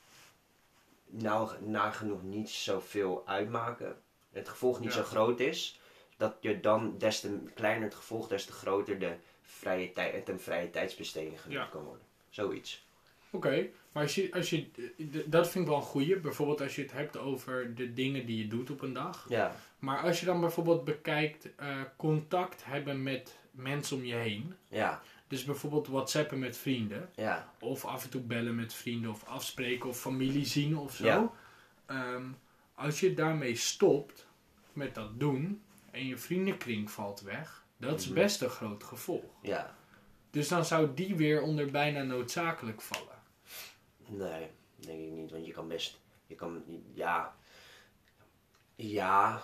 nou 1.07 1.51
nagenoeg 1.65 2.23
niet 2.23 2.51
zoveel 2.51 3.23
uitmaken, 3.27 3.97
het 4.33 4.49
gevolg 4.49 4.81
niet 4.81 4.93
Ja. 4.95 4.99
zo 4.99 5.05
groot 5.05 5.41
is, 5.41 5.81
dat 6.17 6.35
je 6.41 6.61
dan 6.61 6.99
des 6.99 7.21
te 7.21 7.39
kleiner 7.55 7.85
het 7.85 7.95
gevolg, 7.95 8.29
des 8.29 8.45
te 8.45 8.53
groter 8.53 8.99
de 8.99 9.15
vrije 9.43 9.93
tijd, 9.93 10.15
het 10.15 10.29
een 10.29 10.41
vrije 10.41 10.71
tijdsbesteding 10.71 11.41
genoemd 11.41 11.61
Ja. 11.61 11.69
kan 11.71 11.83
worden. 11.83 12.03
Zoiets. 12.31 12.87
Oké, 13.35 13.67
maar 13.93 14.03
als 14.03 14.15
je, 14.15 14.33
als 14.33 14.51
je, 14.51 14.67
dat 15.27 15.49
vind 15.51 15.65
ik 15.65 15.71
wel 15.71 15.81
een 15.81 15.87
goeie. 15.87 16.17
Bijvoorbeeld 16.17 16.61
als 16.61 16.77
je 16.77 16.83
het 16.83 16.93
hebt 16.93 17.17
over 17.17 17.75
de 17.75 17.93
dingen 17.93 18.27
die 18.27 18.39
je 18.39 18.47
doet 18.49 18.71
op 18.71 18.83
een 18.83 18.93
dag. 18.93 19.27
Ja, 19.29 19.57
Maar 19.79 19.99
als 19.99 20.21
je 20.21 20.27
dan 20.27 20.41
bijvoorbeeld 20.41 20.85
bekijkt 20.85 21.55
eh, 21.57 21.77
contact 21.97 22.65
hebben 22.65 23.03
met 23.03 23.39
mensen 23.51 23.97
om 23.97 24.05
je 24.05 24.15
heen. 24.15 24.55
ja, 24.69 25.03
Dus 25.29 25.45
bijvoorbeeld 25.45 25.87
whatsappen 25.89 26.39
met 26.39 26.57
vrienden. 26.57 27.11
ja. 27.15 27.53
Of 27.61 27.85
af 27.85 28.05
en 28.05 28.11
toe 28.11 28.21
bellen 28.21 28.55
met 28.55 28.75
vrienden 28.75 29.11
of 29.11 29.25
afspreken 29.25 29.89
of 29.89 30.01
familie 30.01 30.45
zien 30.47 30.77
of 30.79 30.95
zo. 30.95 31.05
Ja. 31.07 31.31
Ehm, 31.87 32.25
als 32.75 33.01
je 33.01 33.15
daarmee 33.15 33.57
stopt 33.57 34.27
met 34.73 34.95
dat 34.95 35.21
doen 35.21 35.63
en 35.91 36.07
je 36.07 36.17
vriendenkring 36.17 36.91
valt 36.91 37.21
weg, 37.21 37.65
dat 37.77 38.01
is 38.01 38.07
Mhm. 38.07 38.15
best 38.15 38.43
een 38.43 38.49
groot 38.51 38.85
gevolg. 38.85 39.25
Ja, 39.43 39.77
Dus 40.31 40.49
dan 40.49 40.65
zou 40.65 40.89
die 40.95 41.15
weer 41.17 41.43
onder 41.43 41.71
bijna 41.71 42.03
noodzakelijk 42.03 42.81
vallen. 42.81 43.14
Nee, 44.17 44.51
denk 44.77 45.01
ik 45.01 45.11
niet. 45.11 45.31
Want 45.31 45.47
je 45.47 45.53
kan 45.53 45.69
best, 45.69 46.01
je 46.27 46.35
kan, 46.35 46.63
ja, 46.93 47.35
ja, 48.77 49.43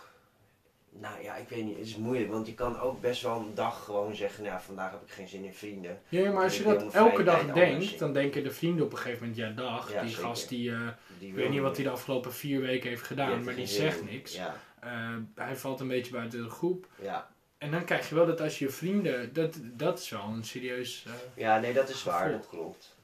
nou 0.90 1.22
ja, 1.22 1.36
ik 1.36 1.48
weet 1.48 1.64
niet, 1.64 1.76
het 1.78 1.86
is 1.86 1.96
moeilijk. 1.96 2.30
Want 2.30 2.46
je 2.46 2.54
kan 2.54 2.78
ook 2.80 3.00
best 3.00 3.22
wel 3.22 3.36
een 3.40 3.54
dag 3.54 3.84
gewoon 3.84 4.14
zeggen, 4.14 4.44
nou, 4.44 4.60
vandaag 4.60 4.90
heb 4.90 5.02
ik 5.02 5.10
geen 5.10 5.28
zin 5.28 5.44
in 5.44 5.54
vrienden. 5.54 6.00
Ja, 6.08 6.32
maar 6.32 6.42
als 6.42 6.56
je 6.56 6.62
dat 6.62 6.94
elke 6.94 7.22
dag 7.22 7.46
denkt, 7.52 7.98
dan 7.98 8.12
denken 8.12 8.42
de 8.42 8.50
vrienden 8.50 8.84
op 8.84 8.92
een 8.92 8.98
gegeven 8.98 9.18
moment, 9.28 9.36
ja 9.38 9.50
dag, 9.50 9.92
Ja, 9.92 10.00
die 10.00 10.10
zeker. 10.10 10.24
gast 10.24 10.48
die, 10.48 10.70
eh, 10.72 10.88
Die 11.18 11.28
ik 11.28 11.34
weet 11.34 11.50
niet 11.50 11.60
wat 11.60 11.76
hij 11.76 11.84
de 11.84 11.90
afgelopen 11.90 12.32
vier 12.32 12.60
weken 12.60 12.88
heeft 12.88 13.02
gedaan, 13.02 13.44
maar 13.44 13.54
die 13.54 13.66
zegt 13.66 14.04
niks. 14.10 14.34
Ja, 14.34 14.56
Eh, 14.80 15.16
hij 15.34 15.56
valt 15.56 15.80
een 15.80 15.88
beetje 15.88 16.12
buiten 16.12 16.42
de 16.42 16.48
groep. 16.50 16.86
ja. 17.02 17.28
En 17.58 17.70
dan 17.70 17.84
krijg 17.84 18.08
je 18.08 18.14
wel 18.14 18.26
dat 18.26 18.40
als 18.40 18.58
je 18.58 18.68
vrienden, 18.68 19.32
dat, 19.32 19.54
dat 19.62 19.98
is 19.98 20.08
wel 20.10 20.22
een 20.22 20.44
serieus... 20.44 21.04
eh, 21.06 21.12
ja, 21.34 21.58
nee, 21.58 21.72
dat 21.72 21.88
is 21.88 22.02
waar, 22.04 22.30
dat 22.30 22.48
klopt. 22.48 22.96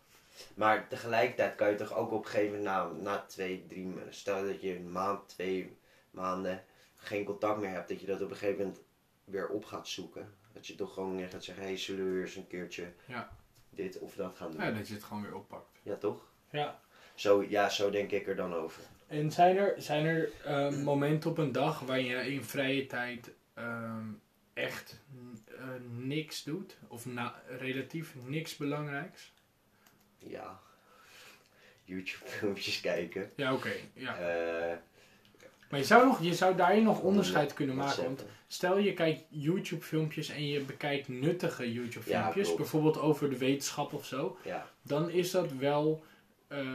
Maar 0.55 0.89
tegelijkertijd 0.89 1.55
kan 1.55 1.71
je 1.71 1.77
toch 1.77 1.95
ook 1.95 2.13
op 2.13 2.25
een 2.25 2.31
gegeven 2.31 2.57
moment, 2.57 2.65
nou, 2.75 3.03
na 3.03 3.25
twee, 3.27 3.67
drie 3.69 3.87
maanden, 3.87 4.15
stel 4.15 4.47
dat 4.47 4.63
je 4.63 4.77
een 4.77 4.93
maand, 4.93 5.29
twee 5.29 5.77
maanden 6.11 6.65
geen 6.97 7.25
contact 7.25 7.61
meer 7.61 7.71
hebt, 7.71 7.89
dat 7.89 8.01
je 8.01 8.07
dat 8.07 8.23
op 8.23 8.31
een 8.31 8.37
gegeven 8.37 8.59
moment 8.65 8.81
weer 9.25 9.49
op 9.49 9.65
gaat 9.65 9.89
zoeken. 9.89 10.35
Dat 10.53 10.67
je 10.67 10.75
toch 10.75 10.95
gewoon 10.95 11.17
weer 11.17 11.29
gaat 11.29 11.45
zeggen, 11.45 11.65
hé, 11.65 11.71
hey, 11.71 11.79
zullen 11.79 12.05
we 12.05 12.11
weer 12.11 12.23
eens 12.23 12.37
een 12.37 12.47
keertje 12.47 12.93
Ja. 13.07 13.29
dit 13.71 13.99
of 13.99 14.15
dat 14.15 14.37
gaan 14.37 14.51
doen? 14.51 14.61
ja, 14.61 14.71
dat 14.71 14.89
je 14.89 14.95
het 14.95 15.05
gewoon 15.05 15.23
weer 15.23 15.35
oppakt. 15.35 15.79
Ja, 15.83 15.97
toch? 15.97 16.27
Ja. 16.51 16.81
Zo, 17.15 17.45
ja, 17.49 17.69
zo 17.69 17.91
denk 17.91 18.11
ik 18.11 18.27
er 18.29 18.37
dan 18.37 18.55
over. 18.55 18.83
En 19.07 19.33
zijn 19.33 19.57
er, 19.57 19.75
zijn 19.79 20.07
er 20.07 20.31
eh, 20.45 20.71
momenten 20.83 21.31
op 21.31 21.39
een 21.39 21.53
dag 21.53 21.81
waar 21.81 22.01
je 22.01 22.33
in 22.33 22.45
vrije 22.45 22.87
tijd 22.87 23.31
ehm, 23.55 24.07
echt 24.55 25.01
eh, 25.49 25.65
niks 25.91 26.43
doet? 26.45 26.77
Of 26.89 27.07
na, 27.07 27.43
relatief 27.59 28.15
niks 28.25 28.57
belangrijks? 28.57 29.33
Ja. 30.29 30.61
YouTube 31.85 32.27
filmpjes 32.29 32.81
kijken. 32.81 33.31
Ja, 33.37 33.53
oké. 33.55 33.73
ja. 33.93 34.17
Eh, 34.19 34.77
Maar 35.71 35.79
je 35.81 35.87
zou, 35.87 36.07
nog, 36.07 36.23
je 36.23 36.35
zou 36.35 36.57
daarin 36.57 36.83
nog 36.83 37.01
onderscheid 37.01 37.53
kunnen 37.55 37.77
maken. 37.77 38.05
Want 38.05 38.25
stel 38.47 38.79
je 38.79 38.93
kijkt 38.95 39.25
YouTube 39.29 39.83
filmpjes 39.85 40.29
en 40.29 40.47
je 40.47 40.61
bekijkt 40.61 41.09
nuttige 41.09 41.73
YouTube 41.73 42.11
Ja, 42.11 42.21
filmpjes. 42.21 42.45
klopt. 42.47 42.61
bijvoorbeeld 42.61 42.99
over 42.99 43.31
de 43.31 43.39
wetenschap 43.39 43.93
of 43.93 44.05
zo. 44.07 44.37
Ja, 44.45 44.67
Dan 44.83 45.11
is 45.11 45.31
dat 45.31 45.53
wel 45.53 46.05
eh, 46.49 46.67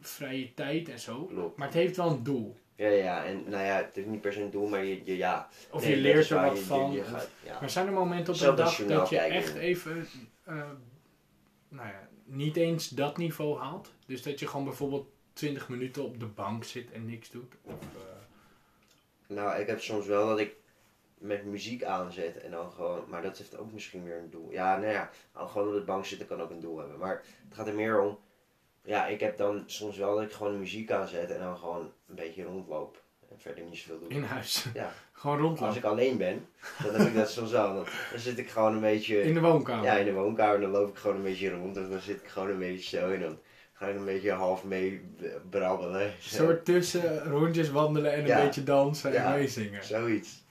vrije 0.00 0.54
tijd 0.54 0.88
en 0.88 0.98
zo. 0.98 1.24
klopt. 1.24 1.56
Maar 1.56 1.66
het 1.66 1.76
heeft 1.76 1.96
wel 1.96 2.10
een 2.10 2.22
doel. 2.22 2.56
Ja, 2.74 2.88
ja, 2.88 3.24
en 3.24 3.42
nou 3.48 3.64
ja, 3.64 3.76
het 3.76 3.96
is 3.96 4.04
niet 4.04 4.20
per 4.20 4.32
se 4.32 4.40
een 4.40 4.50
doel, 4.50 4.68
maar 4.68 4.84
je, 4.84 5.00
je 5.04 5.16
ja. 5.16 5.48
Of 5.70 5.82
Nee, 5.82 5.90
je 5.90 5.96
leert 5.96 6.30
er 6.30 6.40
wat 6.42 6.58
je- 6.58 6.64
van. 6.64 6.92
je 6.92 7.04
gaat- 7.04 7.28
ja. 7.44 7.60
Maar 7.60 7.70
zijn 7.70 7.86
er 7.86 7.92
momenten 7.92 8.34
op 8.34 8.40
een 8.40 8.54
dag 8.56 8.76
dat 8.76 9.08
je 9.08 9.16
kijken. 9.16 9.36
echt 9.36 9.54
even, 9.54 10.08
eh, 10.44 10.54
nou 11.68 11.88
ja, 11.88 12.08
niet 12.24 12.56
eens 12.56 12.88
dat 12.88 13.16
niveau 13.16 13.58
haalt? 13.58 13.92
Dus 14.06 14.22
dat 14.22 14.38
je 14.38 14.46
gewoon 14.46 14.64
bijvoorbeeld 14.64 15.06
20 15.32 15.68
minuten 15.68 16.04
op 16.04 16.20
de 16.20 16.26
bank 16.26 16.64
zit 16.64 16.92
en 16.92 17.06
niks 17.06 17.30
doet? 17.30 17.54
Of, 17.62 17.72
eh, 17.72 18.10
Nou, 19.26 19.60
ik 19.60 19.66
heb 19.66 19.80
soms 19.80 20.06
wel 20.06 20.26
dat 20.28 20.38
ik 20.38 20.54
met 21.18 21.44
muziek 21.44 21.84
aanzet 21.84 22.40
en 22.40 22.50
dan 22.50 22.72
gewoon, 22.72 23.04
maar 23.08 23.22
dat 23.22 23.38
heeft 23.38 23.56
ook 23.56 23.72
misschien 23.72 24.04
weer 24.04 24.18
een 24.18 24.30
doel. 24.30 24.50
Ja, 24.50 24.76
nou 24.76 24.92
ja, 24.92 25.10
gewoon 25.34 25.68
op 25.68 25.74
de 25.74 25.80
bank 25.80 26.04
zitten 26.04 26.26
kan 26.26 26.40
ook 26.40 26.50
een 26.50 26.60
doel 26.60 26.78
hebben. 26.78 26.98
Maar 26.98 27.22
het 27.48 27.54
gaat 27.56 27.66
er 27.66 27.74
meer 27.74 28.00
om, 28.00 28.18
ja, 28.84 29.06
ik 29.06 29.20
heb 29.20 29.36
dan 29.36 29.62
soms 29.66 29.96
wel 29.96 30.14
dat 30.14 30.24
ik 30.24 30.32
gewoon 30.32 30.58
muziek 30.58 30.90
aanzet 30.90 31.30
en 31.30 31.40
dan 31.40 31.56
gewoon 31.56 31.92
een 32.08 32.14
beetje 32.14 32.44
rondloop. 32.44 33.01
Verder 33.38 33.64
niet 33.64 33.78
zoveel 33.78 33.98
doe. 34.00 34.08
in 34.08 34.22
huis. 34.22 34.64
Ja, 34.74 34.92
gewoon 35.12 35.36
als 35.36 35.46
rondlopen. 35.46 35.76
ik 35.76 35.84
alleen 35.84 36.16
ben, 36.16 36.46
dan 36.82 36.94
heb 36.94 37.06
ik 37.08 37.14
dat 37.14 37.30
soms 37.30 37.50
wel. 37.50 37.74
Dan, 37.74 37.84
dan 38.10 38.20
zit 38.20 38.38
ik 38.38 38.50
gewoon 38.50 38.74
een 38.74 38.80
beetje... 38.80 39.22
In 39.22 39.34
de 39.34 39.40
woonkamer. 39.40 39.84
Ja, 39.84 39.96
in 39.96 40.04
de 40.04 40.12
woonkamer 40.12 40.60
dan 40.60 40.70
loop 40.70 40.88
ik 40.88 40.96
gewoon 40.96 41.16
een 41.16 41.22
beetje 41.22 41.50
rond. 41.50 41.76
En 41.76 41.90
dan 41.90 42.00
zit 42.00 42.20
ik 42.22 42.28
gewoon 42.28 42.50
een 42.50 42.58
beetje 42.58 42.98
zo. 42.98 43.10
En 43.10 43.20
dan 43.20 43.38
ga 43.72 43.86
je 43.88 43.94
een 43.94 44.04
beetje 44.04 44.32
half 44.32 44.64
mee 44.64 45.00
brabbelen. 45.50 46.00
Een 46.06 46.12
soort 46.20 46.64
tussen 46.64 47.24
rondjes 47.24 47.70
wandelen 47.70 48.12
en 48.12 48.20
een 48.20 48.26
Ja. 48.26 48.44
beetje 48.44 48.62
dansen 48.64 49.12
Ja. 49.12 49.24
en 49.32 49.38
meezingen. 49.38 49.84
Zoiets. 49.84 50.44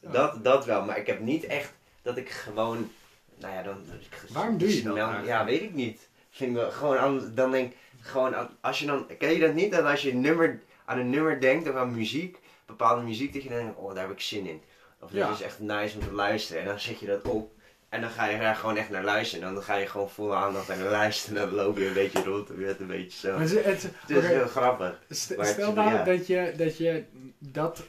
Ja. 0.00 0.10
Dat, 0.10 0.44
dat 0.44 0.64
wel, 0.64 0.84
maar 0.84 0.98
ik 0.98 1.06
heb 1.06 1.20
niet 1.20 1.44
echt 1.44 1.72
dat 2.02 2.16
ik 2.16 2.30
gewoon, 2.30 2.90
nou 3.38 3.54
ja, 3.54 3.62
dan... 3.62 3.76
ik- 4.00 4.22
Waarom 4.32 4.58
doe 4.58 4.76
je 4.76 4.82
dat 4.82 4.96
eigenlijk? 4.96 5.26
Ja, 5.26 5.44
weet 5.44 5.62
ik 5.62 5.74
niet. 5.74 6.08
Vind 6.30 6.50
ik 6.50 6.56
wel, 6.56 6.70
gewoon, 6.70 7.30
dan 7.34 7.50
denk 7.50 7.70
ik, 7.72 7.76
gewoon, 8.00 8.34
als 8.60 8.78
je 8.78 8.86
dan, 8.86 9.06
ken 9.18 9.32
je 9.32 9.38
dat 9.40 9.54
niet, 9.54 9.72
dat 9.72 9.84
als 9.84 10.02
je 10.02 10.14
nummer, 10.14 10.60
aan 10.86 10.98
een 10.98 11.10
nummer 11.10 11.40
denkt 11.40 11.68
of 11.68 11.74
aan 11.74 11.94
muziek, 11.94 12.38
bepaalde 12.66 13.02
muziek, 13.02 13.32
dat 13.32 13.42
je 13.42 13.48
dan 13.48 13.58
denkt, 13.58 13.78
oh, 13.78 13.94
daar 13.94 14.02
heb 14.06 14.12
ik 14.12 14.20
zin 14.20 14.46
in. 14.46 14.60
Of 15.00 15.10
dat 15.10 15.18
Ja. 15.18 15.30
is 15.30 15.42
echt 15.42 15.60
nice 15.60 15.98
om 15.98 16.04
te 16.04 16.12
luisteren. 16.12 16.62
En 16.62 16.68
dan 16.68 16.80
zet 16.80 17.00
je 17.00 17.06
dat 17.06 17.22
op. 17.22 17.54
En 17.88 18.00
dan 18.00 18.10
ga 18.10 18.26
je 18.26 18.36
er 18.36 18.54
gewoon 18.54 18.76
echt 18.76 18.90
naar 18.90 19.04
luisteren. 19.04 19.48
En 19.48 19.54
dan 19.54 19.62
ga 19.62 19.74
je 19.74 19.86
gewoon 19.86 20.10
volle 20.10 20.34
aandacht 20.34 20.68
naar 20.68 20.78
luisteren. 20.78 21.40
En 21.42 21.46
dan 21.46 21.54
loop 21.56 21.78
je 21.78 21.86
een 21.86 21.92
beetje 21.92 22.22
rond 22.24 22.50
en 22.50 22.58
werd 22.58 22.80
een 22.80 22.86
beetje 22.86 23.18
zo. 23.18 23.32
Maar 23.32 23.40
het, 23.48 23.64
het, 23.64 23.82
Het 23.82 24.10
is 24.16 24.24
heel 24.26 24.46
grappig. 24.46 25.00
st- 25.10 25.34
stel 25.40 25.72
nou 25.72 25.90
ja. 25.94 26.04
dat, 26.04 26.26
je, 26.26 26.52
dat 26.56 26.76
je 26.76 27.04
dat 27.38 27.82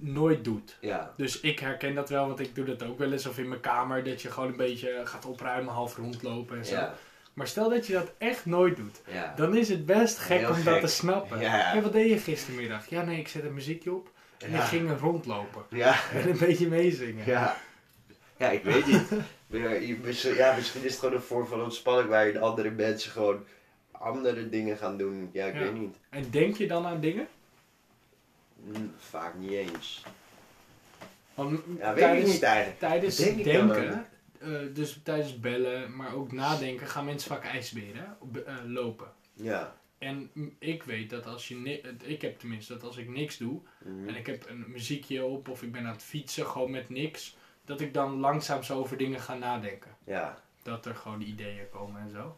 nooit 0.00 0.44
doet. 0.44 0.76
Ja. 0.80 1.14
Dus 1.16 1.40
ik 1.40 1.58
herken 1.58 1.94
dat 1.94 2.08
wel, 2.08 2.26
want 2.26 2.40
ik 2.40 2.54
doe 2.54 2.64
dat 2.64 2.82
ook 2.82 2.98
wel 2.98 3.12
eens. 3.12 3.26
Of 3.26 3.38
in 3.38 3.48
mijn 3.48 3.60
kamer, 3.60 4.04
dat 4.04 4.22
je 4.22 4.30
gewoon 4.30 4.48
een 4.48 4.56
beetje 4.56 5.00
gaat 5.04 5.24
opruimen, 5.26 5.72
half 5.74 5.96
rondlopen 5.96 6.56
en 6.58 6.64
zo. 6.66 6.74
Ja. 6.74 6.94
Maar 7.32 7.46
stel 7.46 7.70
dat 7.70 7.86
je 7.86 7.92
dat 7.92 8.12
echt 8.18 8.46
nooit 8.46 8.76
doet. 8.76 9.00
Ja. 9.12 9.32
Dan 9.36 9.56
is 9.56 9.68
het 9.68 9.86
best 9.86 10.18
gek 10.18 10.38
Heel 10.38 10.50
om 10.50 10.64
dat 10.64 10.80
te 10.80 10.86
snappen. 10.86 11.40
Ja. 11.40 11.80
wat 11.80 11.92
deed 11.92 12.08
je 12.10 12.18
gistermiddag? 12.18 12.88
Ja, 12.88 13.02
nee, 13.02 13.18
ik 13.18 13.28
zet 13.28 13.44
een 13.44 13.54
muziekje 13.54 13.92
op 13.92 14.10
en 14.38 14.54
ik 14.54 14.60
ging 14.60 14.98
rondlopen. 15.00 15.62
En 16.14 16.28
een 16.30 16.38
beetje 16.38 16.68
meezingen. 16.68 17.26
Ja. 17.26 17.56
Ja, 18.36 18.50
ik 18.50 18.62
weet 18.64 18.86
niet. 18.86 19.02
Ja, 19.46 19.70
je- 19.70 19.98
misschien- 20.02 20.34
Ja, 20.34 20.54
misschien 20.56 20.82
is 20.84 20.90
het 20.90 21.00
gewoon 21.00 21.14
een 21.14 21.20
vorm 21.22 21.46
van 21.46 21.62
ontspanning 21.62 22.08
waar 22.08 22.38
andere 22.38 22.70
mensen 22.70 23.10
gewoon 23.10 23.44
andere 23.90 24.48
dingen 24.48 24.76
gaan 24.76 24.96
doen. 24.96 25.30
Ja, 25.32 25.46
ik 25.46 25.54
weet 25.54 25.74
niet. 25.78 25.96
En 26.10 26.30
denk 26.30 26.56
je 26.56 26.66
dan 26.66 26.86
aan 26.86 27.00
dingen? 27.00 27.28
Hm, 28.72 28.80
Vaak 28.98 29.34
niet 29.34 29.50
eens. 29.50 30.02
Want 31.34 31.60
Ja, 31.78 31.94
weet 31.94 32.18
ik 32.18 32.26
niet 32.26 32.42
eigenlijk. 32.42 32.78
Tijdens 32.78 33.16
Denk 33.16 33.44
denken, 33.44 34.06
eh, 34.42 34.74
dus 34.74 35.00
tijdens 35.02 35.40
bellen, 35.40 35.96
maar 35.96 36.14
ook 36.14 36.32
nadenken, 36.32 36.86
gaan 36.86 37.04
mensen 37.04 37.30
vaak 37.30 37.44
ijsberen 37.44 38.16
eh, 38.46 38.54
lopen. 38.66 39.12
Ja. 39.32 39.76
En 39.98 40.30
ik 40.58 40.82
weet 40.82 41.10
dat 41.10 41.26
als 41.26 41.48
je, 41.48 41.56
ni- 41.56 41.82
ik 42.02 42.22
heb 42.22 42.38
tenminste 42.38 42.72
dat 42.72 42.82
als 42.82 42.96
ik 42.96 43.08
niks 43.08 43.36
doe, 43.38 43.60
Mhm. 43.84 44.08
en 44.08 44.14
ik 44.16 44.26
heb 44.26 44.48
een 44.48 44.64
muziekje 44.68 45.24
op 45.24 45.48
of 45.48 45.62
ik 45.62 45.72
ben 45.72 45.86
aan 45.86 45.92
het 45.92 46.02
fietsen, 46.02 46.46
gewoon 46.46 46.70
met 46.70 46.88
niks, 46.88 47.36
dat 47.64 47.80
ik 47.80 47.94
dan 47.94 48.20
langzaam 48.20 48.62
zo 48.62 48.78
over 48.78 48.96
dingen 48.96 49.20
ga 49.20 49.34
nadenken. 49.34 49.96
Ja. 50.04 50.42
Dat 50.62 50.86
er 50.86 50.94
gewoon 50.94 51.20
ideeën 51.20 51.68
komen 51.70 52.00
en 52.00 52.10
zo. 52.10 52.36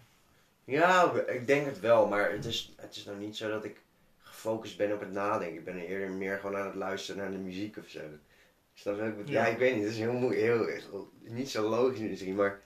Ja, 0.64 1.12
ik 1.26 1.46
denk 1.46 1.66
het 1.66 1.80
wel, 1.80 2.08
maar 2.08 2.30
het 2.32 2.44
is, 2.44 2.73
het 2.76 2.96
is 2.96 3.04
nou 3.04 3.18
niet 3.18 3.37
zo 3.37 3.49
dat 3.49 3.64
ik 3.64 3.80
gefocust 4.18 4.76
ben 4.76 4.92
op 4.92 5.00
het 5.00 5.12
nadenken. 5.12 5.58
Ik 5.58 5.64
ben 5.64 5.78
eerder 5.78 6.11
meer 6.11 6.38
gewoon 6.38 6.56
aan 6.56 6.66
het 6.66 6.75
luisteren 6.75 7.23
naar 7.23 7.30
de 7.32 7.38
muziek 7.38 7.76
of 7.76 7.88
zo. 7.88 8.00
Snap 8.75 8.95
je 8.95 9.00
wat 9.00 9.09
ik 9.11 9.16
bedoel? 9.16 9.33
Ja, 9.33 9.47
Ja. 9.47 9.52
ik 9.52 9.59
weet 9.59 9.75
niet, 9.75 9.83
het 9.85 9.93
is 9.93 9.99
heel, 9.99 10.12
moe- 10.12 10.35
heel, 10.35 10.69
niet 11.21 11.50
zo 11.50 11.69
logisch 11.69 11.99
misschien, 11.99 12.35
maar 12.35 12.61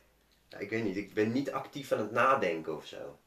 ja, 0.48 0.58
ik 0.58 0.70
weet 0.70 0.84
niet, 0.84 0.96
ik 0.96 1.14
ben 1.14 1.32
niet 1.32 1.50
actief 1.52 1.92
aan 1.92 1.98
het 1.98 2.10
nadenken 2.10 2.76
of 2.76 2.86
zo. 2.86 3.18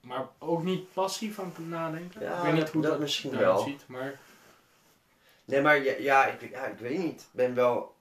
Maar 0.00 0.28
ook 0.38 0.62
niet 0.62 0.92
passief 0.92 1.38
aan 1.38 1.52
het 1.56 1.68
nadenken. 1.68 2.20
Ja, 2.22 2.36
ik 2.36 2.42
weet 2.42 2.52
niet 2.54 2.68
hoe 2.68 2.82
dat 2.82 2.90
dat, 2.90 3.00
misschien 3.00 3.36
wel. 3.36 3.58
ziet, 3.58 3.84
maar 3.86 4.20
Nee, 5.44 5.60
maar 5.60 5.84
ja, 5.84 5.92
ja, 5.98 6.26
ik, 6.26 6.50
ja, 6.50 6.66
ik 6.66 6.78
weet 6.78 6.98
niet. 6.98 7.20
Ik 7.20 7.28
ben 7.32 7.54
wel. 7.54 7.96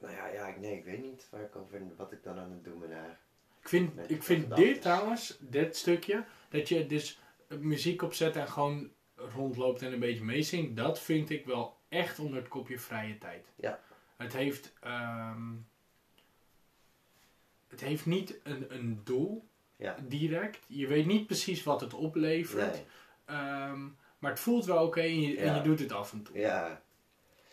Nou 0.00 0.14
ja, 0.14 0.26
ja, 0.26 0.46
ik- 0.46 0.58
nee, 0.60 0.76
ik 0.76 0.84
weet 0.84 1.02
niet 1.02 1.26
waar 1.30 1.40
ik 1.42 1.56
over, 1.56 1.80
wat 1.96 2.12
ik 2.12 2.22
dan 2.22 2.38
aan 2.38 2.50
het 2.50 2.64
doen 2.64 2.78
ben 2.78 2.90
eigenlijk. 2.90 3.20
ik 3.62 3.68
vind, 3.68 4.10
ik 4.10 4.22
vind 4.22 4.56
dit 4.56 4.82
trouwens, 4.82 5.36
dit 5.40 5.76
stukje, 5.76 6.24
dat 6.50 6.68
je 6.68 6.86
dus 6.86 7.20
muziek 7.48 8.02
opzet 8.02 8.36
en 8.36 8.48
gewoon 8.48 8.90
rondloopt 9.14 9.82
en 9.82 9.92
een 9.92 9.98
beetje 9.98 10.24
meezingt, 10.24 10.76
dat 10.76 11.00
vind 11.00 11.30
ik 11.30 11.46
wel 11.46 11.76
echt 11.88 12.18
onder 12.18 12.38
het 12.38 12.48
kopje 12.48 12.78
vrije 12.78 13.18
tijd. 13.18 13.46
Ja. 13.56 13.80
Het 14.16 14.32
heeft, 14.32 14.72
ehm, 14.80 15.52
het 17.68 17.80
heeft 17.80 18.06
niet 18.06 18.38
een, 18.42 18.74
een 18.74 19.00
doel 19.04 19.48
Ja. 19.76 19.96
direct. 20.02 20.64
Je 20.66 20.86
weet 20.86 21.06
niet 21.06 21.26
precies 21.26 21.62
wat 21.62 21.80
het 21.80 21.94
oplevert. 21.94 22.72
Nee. 22.72 22.84
Ehm, 23.24 23.86
maar 24.18 24.30
het 24.30 24.40
voelt 24.40 24.64
wel 24.64 24.86
oké 24.86 25.00
en, 25.00 25.20
je- 25.20 25.36
en 25.36 25.46
Ja. 25.46 25.54
je 25.56 25.62
doet 25.62 25.78
het 25.78 25.92
af 25.92 26.12
en 26.12 26.22
toe. 26.22 26.38
Ja. 26.38 26.82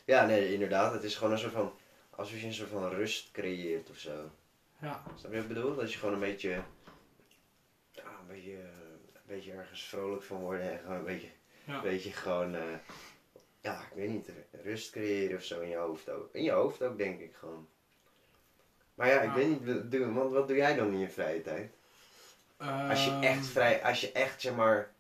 Ja, 0.05 0.25
nee, 0.25 0.53
inderdaad. 0.53 0.93
Het 0.93 1.03
is 1.03 1.15
gewoon 1.15 1.33
een 1.33 1.39
soort 1.39 1.53
van. 1.53 1.73
Alsof 2.09 2.39
je 2.39 2.45
een 2.45 2.53
soort 2.53 2.69
van 2.69 2.89
rust 2.89 3.31
creëert 3.31 3.89
of 3.89 3.97
zo. 3.97 4.31
Ja. 4.81 5.03
Snap 5.15 5.31
je 5.31 5.37
wat 5.37 5.49
ik 5.49 5.53
bedoel? 5.53 5.75
Dat 5.75 5.93
je 5.93 5.99
gewoon 5.99 6.13
een 6.13 6.19
beetje. 6.19 6.53
Een 7.95 8.27
beetje. 8.27 8.53
Een 9.13 9.21
beetje 9.35 9.51
ergens 9.51 9.83
vrolijk 9.83 10.23
van 10.23 10.37
worden 10.39 10.71
en 10.71 10.79
gewoon 10.79 10.97
een 10.97 11.03
beetje. 11.05 11.29
Ja. 11.65 11.75
Een 11.75 11.81
beetje 11.81 12.11
gewoon. 12.11 12.55
eh, 12.55 12.61
ja, 13.65 13.79
ik 13.81 13.95
weet 13.95 14.09
niet. 14.09 14.29
Rust 14.63 14.91
creëren 14.91 15.37
of 15.37 15.43
zo 15.43 15.59
in 15.61 15.69
je 15.69 15.75
hoofd 15.75 16.09
ook. 16.09 16.29
In 16.31 16.43
je 16.43 16.51
hoofd 16.51 16.81
ook, 16.83 16.97
denk 16.97 17.19
ik 17.19 17.35
gewoon. 17.35 17.67
Maar 18.95 19.07
ja, 19.07 19.21
ik 19.21 19.31
weet 19.31 19.47
niet, 19.49 19.65
wat 19.65 19.91
doe- 19.91 20.11
want 20.13 20.31
wat 20.31 20.47
doe 20.47 20.57
jij 20.57 20.75
dan 20.75 20.91
in 20.91 20.99
je 20.99 21.09
vrije 21.09 21.41
tijd? 21.41 21.73
Als 22.57 23.05
je 23.05 23.11
Ehm, 23.11 23.21
echt 23.23 23.47
vrij, 23.47 23.83
als 23.83 24.01
je 24.01 24.11
echt 24.11 24.41
zeg 24.41 24.55
maar 24.55 24.91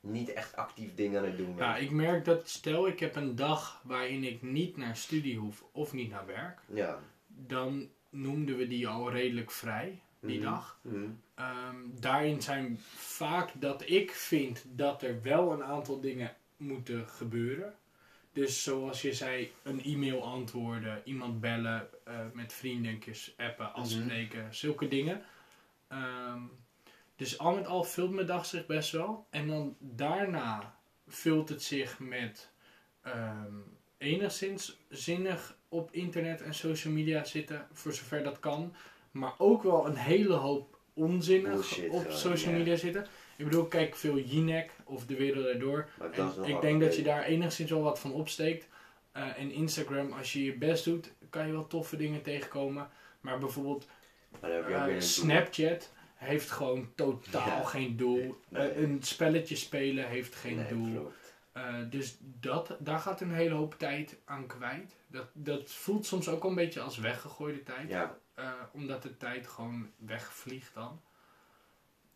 niet 0.00 0.32
echt 0.32 0.56
actief 0.56 0.94
dingen 0.94 1.20
aan 1.20 1.26
het 1.26 1.36
doen 1.36 1.46
bent. 1.46 1.58
Ja, 1.58 1.76
ik 1.76 1.90
merk 1.90 2.24
dat 2.24 2.48
stel 2.48 2.86
ik 2.88 3.00
heb 3.00 3.16
een 3.16 3.36
dag 3.36 3.80
waarin 3.84 4.24
ik 4.24 4.42
niet 4.42 4.76
naar 4.76 4.96
studie 4.96 5.38
hoef 5.38 5.64
of 5.72 5.92
niet 5.92 6.10
naar 6.10 6.26
werk, 6.26 6.58
Ja. 6.66 6.98
dan 7.26 7.88
noemden 8.10 8.56
we 8.56 8.68
die 8.68 8.88
al 8.88 9.10
redelijk 9.10 9.50
vrij, 9.50 10.00
die 10.20 10.38
Mhm. 10.40 10.50
dag. 10.50 10.78
Mhm. 10.82 11.08
Ehm, 11.34 11.76
daarin 12.00 12.42
zijn 12.42 12.78
vaak 12.96 13.50
dat 13.54 13.88
ik 13.88 14.10
vind 14.10 14.64
dat 14.66 15.02
er 15.02 15.22
wel 15.22 15.52
een 15.52 15.64
aantal 15.64 16.00
dingen 16.00 16.36
moeten 16.56 17.08
gebeuren. 17.08 17.74
Dus 18.34 18.62
zoals 18.62 19.02
je 19.02 19.12
zei, 19.12 19.52
een 19.62 19.82
e-mail 19.82 20.22
antwoorden, 20.22 21.02
iemand 21.04 21.40
bellen, 21.40 21.88
eh, 22.04 22.18
met 22.32 22.52
vriendentjes 22.52 23.34
appen, 23.36 23.74
afspreken, 23.74 24.54
zulke 24.54 24.88
dingen. 24.88 25.22
Ehm, 25.88 26.42
dus 27.16 27.38
al 27.38 27.54
met 27.54 27.66
al 27.66 27.84
vult 27.84 28.10
mijn 28.10 28.26
dag 28.26 28.46
zich 28.46 28.66
best 28.66 28.90
wel. 28.92 29.26
En 29.30 29.46
dan 29.46 29.76
daarna 29.78 30.78
vult 31.06 31.48
het 31.48 31.62
zich 31.62 31.98
met 31.98 32.52
ehm, 33.00 33.54
enigszins 33.98 34.78
zinnig 34.88 35.56
op 35.68 35.92
internet 35.92 36.42
en 36.42 36.54
social 36.54 36.92
media 36.92 37.24
zitten, 37.24 37.66
voor 37.72 37.92
zover 37.92 38.22
dat 38.22 38.38
kan. 38.38 38.74
Maar 39.10 39.34
ook 39.38 39.62
wel 39.62 39.86
een 39.86 39.96
hele 39.96 40.34
hoop 40.34 40.73
onzinnig 40.94 41.52
Bullshit 41.52 41.90
op 41.90 42.06
social 42.10 42.52
media 42.52 42.76
zitten. 42.76 43.06
Ik 43.36 43.44
bedoel, 43.44 43.64
kijk 43.64 43.96
veel 43.96 44.18
Jinek 44.18 44.70
of 44.84 45.06
De 45.06 45.16
Wereld 45.16 45.46
Erdoor. 45.46 45.88
En 46.12 46.44
ik 46.44 46.60
denk 46.60 46.80
dat 46.80 46.96
je 46.96 47.02
daar 47.02 47.24
enigszins 47.24 47.70
wel 47.70 47.82
wat 47.82 47.98
van 47.98 48.12
opsteekt. 48.12 48.66
Eh, 49.12 49.38
en 49.38 49.50
Instagram, 49.50 50.12
als 50.12 50.32
je 50.32 50.44
je 50.44 50.56
best 50.56 50.84
doet, 50.84 51.12
kan 51.30 51.46
je 51.46 51.52
wel 51.52 51.66
toffe 51.66 51.96
dingen 51.96 52.22
tegenkomen. 52.22 52.88
Maar 53.20 53.38
bijvoorbeeld 53.38 53.86
eh. 54.40 54.98
Snapchat 54.98 55.92
heeft 56.14 56.50
gewoon 56.50 56.88
totaal 56.94 57.46
Ja. 57.46 57.64
geen 57.64 57.96
doel. 57.96 58.36
Nee. 58.48 58.68
Eh, 58.68 58.82
een 58.82 58.98
spelletje 59.02 59.56
spelen 59.56 60.08
heeft 60.08 60.34
geen 60.34 60.56
Nee, 60.56 60.66
doel. 60.68 61.12
dus 61.90 62.16
dat, 62.40 62.76
daar 62.78 62.98
gaat 62.98 63.20
een 63.20 63.32
hele 63.34 63.54
hoop 63.54 63.78
tijd 63.78 64.16
aan 64.24 64.46
kwijt. 64.46 64.94
Dat, 65.14 65.28
dat 65.32 65.70
voelt 65.70 66.06
soms 66.06 66.28
ook 66.28 66.44
een 66.44 66.54
beetje 66.54 66.80
als 66.80 66.98
weggegooide 66.98 67.62
tijd. 67.62 67.88
Ja, 67.88 68.18
Eh, 68.34 68.52
omdat 68.72 69.02
de 69.02 69.16
tijd 69.16 69.46
gewoon 69.46 69.90
wegvliegt 69.96 70.74
dan. 70.74 71.02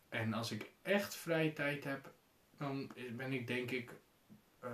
En 0.09 0.33
als 0.33 0.51
ik 0.51 0.71
echt 0.81 1.15
vrije 1.15 1.53
tijd 1.53 1.83
heb, 1.83 2.11
dan 2.57 2.91
ben 3.11 3.33
ik 3.33 3.47
denk 3.47 3.71
ik 3.71 3.91
eh, 4.59 4.69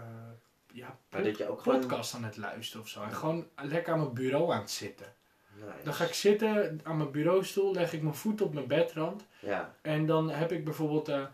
ja, 0.74 0.98
je 1.10 1.50
ook 1.50 1.62
gewoon... 1.62 1.80
podcast 1.80 2.14
aan 2.14 2.24
het 2.24 2.38
luisteren 2.38 2.82
of 2.84 2.90
zo. 2.90 3.04
En 3.04 3.14
gewoon 3.14 3.48
lekker 3.56 3.94
aan 3.94 4.00
mijn 4.00 4.14
bureau 4.14 4.54
aan 4.54 4.60
het 4.60 4.72
zitten. 4.72 5.14
Nice. 5.54 5.84
Dan 5.84 5.94
ga 5.94 6.06
ik 6.06 6.14
zitten 6.14 6.80
aan 6.84 6.98
mijn 6.98 7.12
bureaustoel, 7.12 7.74
leg 7.74 7.94
ik 7.94 8.02
mijn 8.02 8.16
voet 8.16 8.42
op 8.42 8.54
mijn 8.54 8.68
bedrand. 8.68 9.26
Ja, 9.40 9.76
En 9.82 10.06
dan 10.06 10.30
heb 10.30 10.52
ik 10.52 10.66
bijvoorbeeld, 10.66 11.08
eh, 11.08 11.26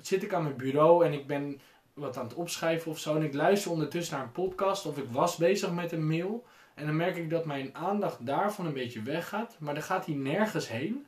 zit 0.00 0.22
ik 0.22 0.34
aan 0.34 0.42
mijn 0.42 0.56
bureau 0.56 1.04
en 1.04 1.12
ik 1.12 1.26
ben 1.26 1.60
wat 2.00 2.16
aan 2.16 2.24
het 2.24 2.34
opschrijven 2.34 2.90
of 2.90 2.98
zo. 2.98 3.16
En 3.16 3.22
ik 3.22 3.34
luister 3.34 3.70
ondertussen 3.70 4.16
naar 4.16 4.24
een 4.24 4.32
podcast 4.32 4.86
of 4.86 4.98
ik 4.98 5.08
was 5.10 5.36
bezig 5.36 5.72
met 5.72 5.92
een 5.92 6.06
mail. 6.06 6.44
En 6.74 6.86
dan 6.86 6.96
merk 6.96 7.16
ik 7.16 7.30
dat 7.30 7.44
mijn 7.44 7.74
aandacht 7.74 8.26
daarvan 8.26 8.66
een 8.66 8.72
beetje 8.72 9.02
weggaat. 9.02 9.56
Maar 9.58 9.74
dan 9.74 9.82
gaat 9.82 10.06
hij 10.06 10.14
nergens 10.14 10.68
heen. 10.68 11.06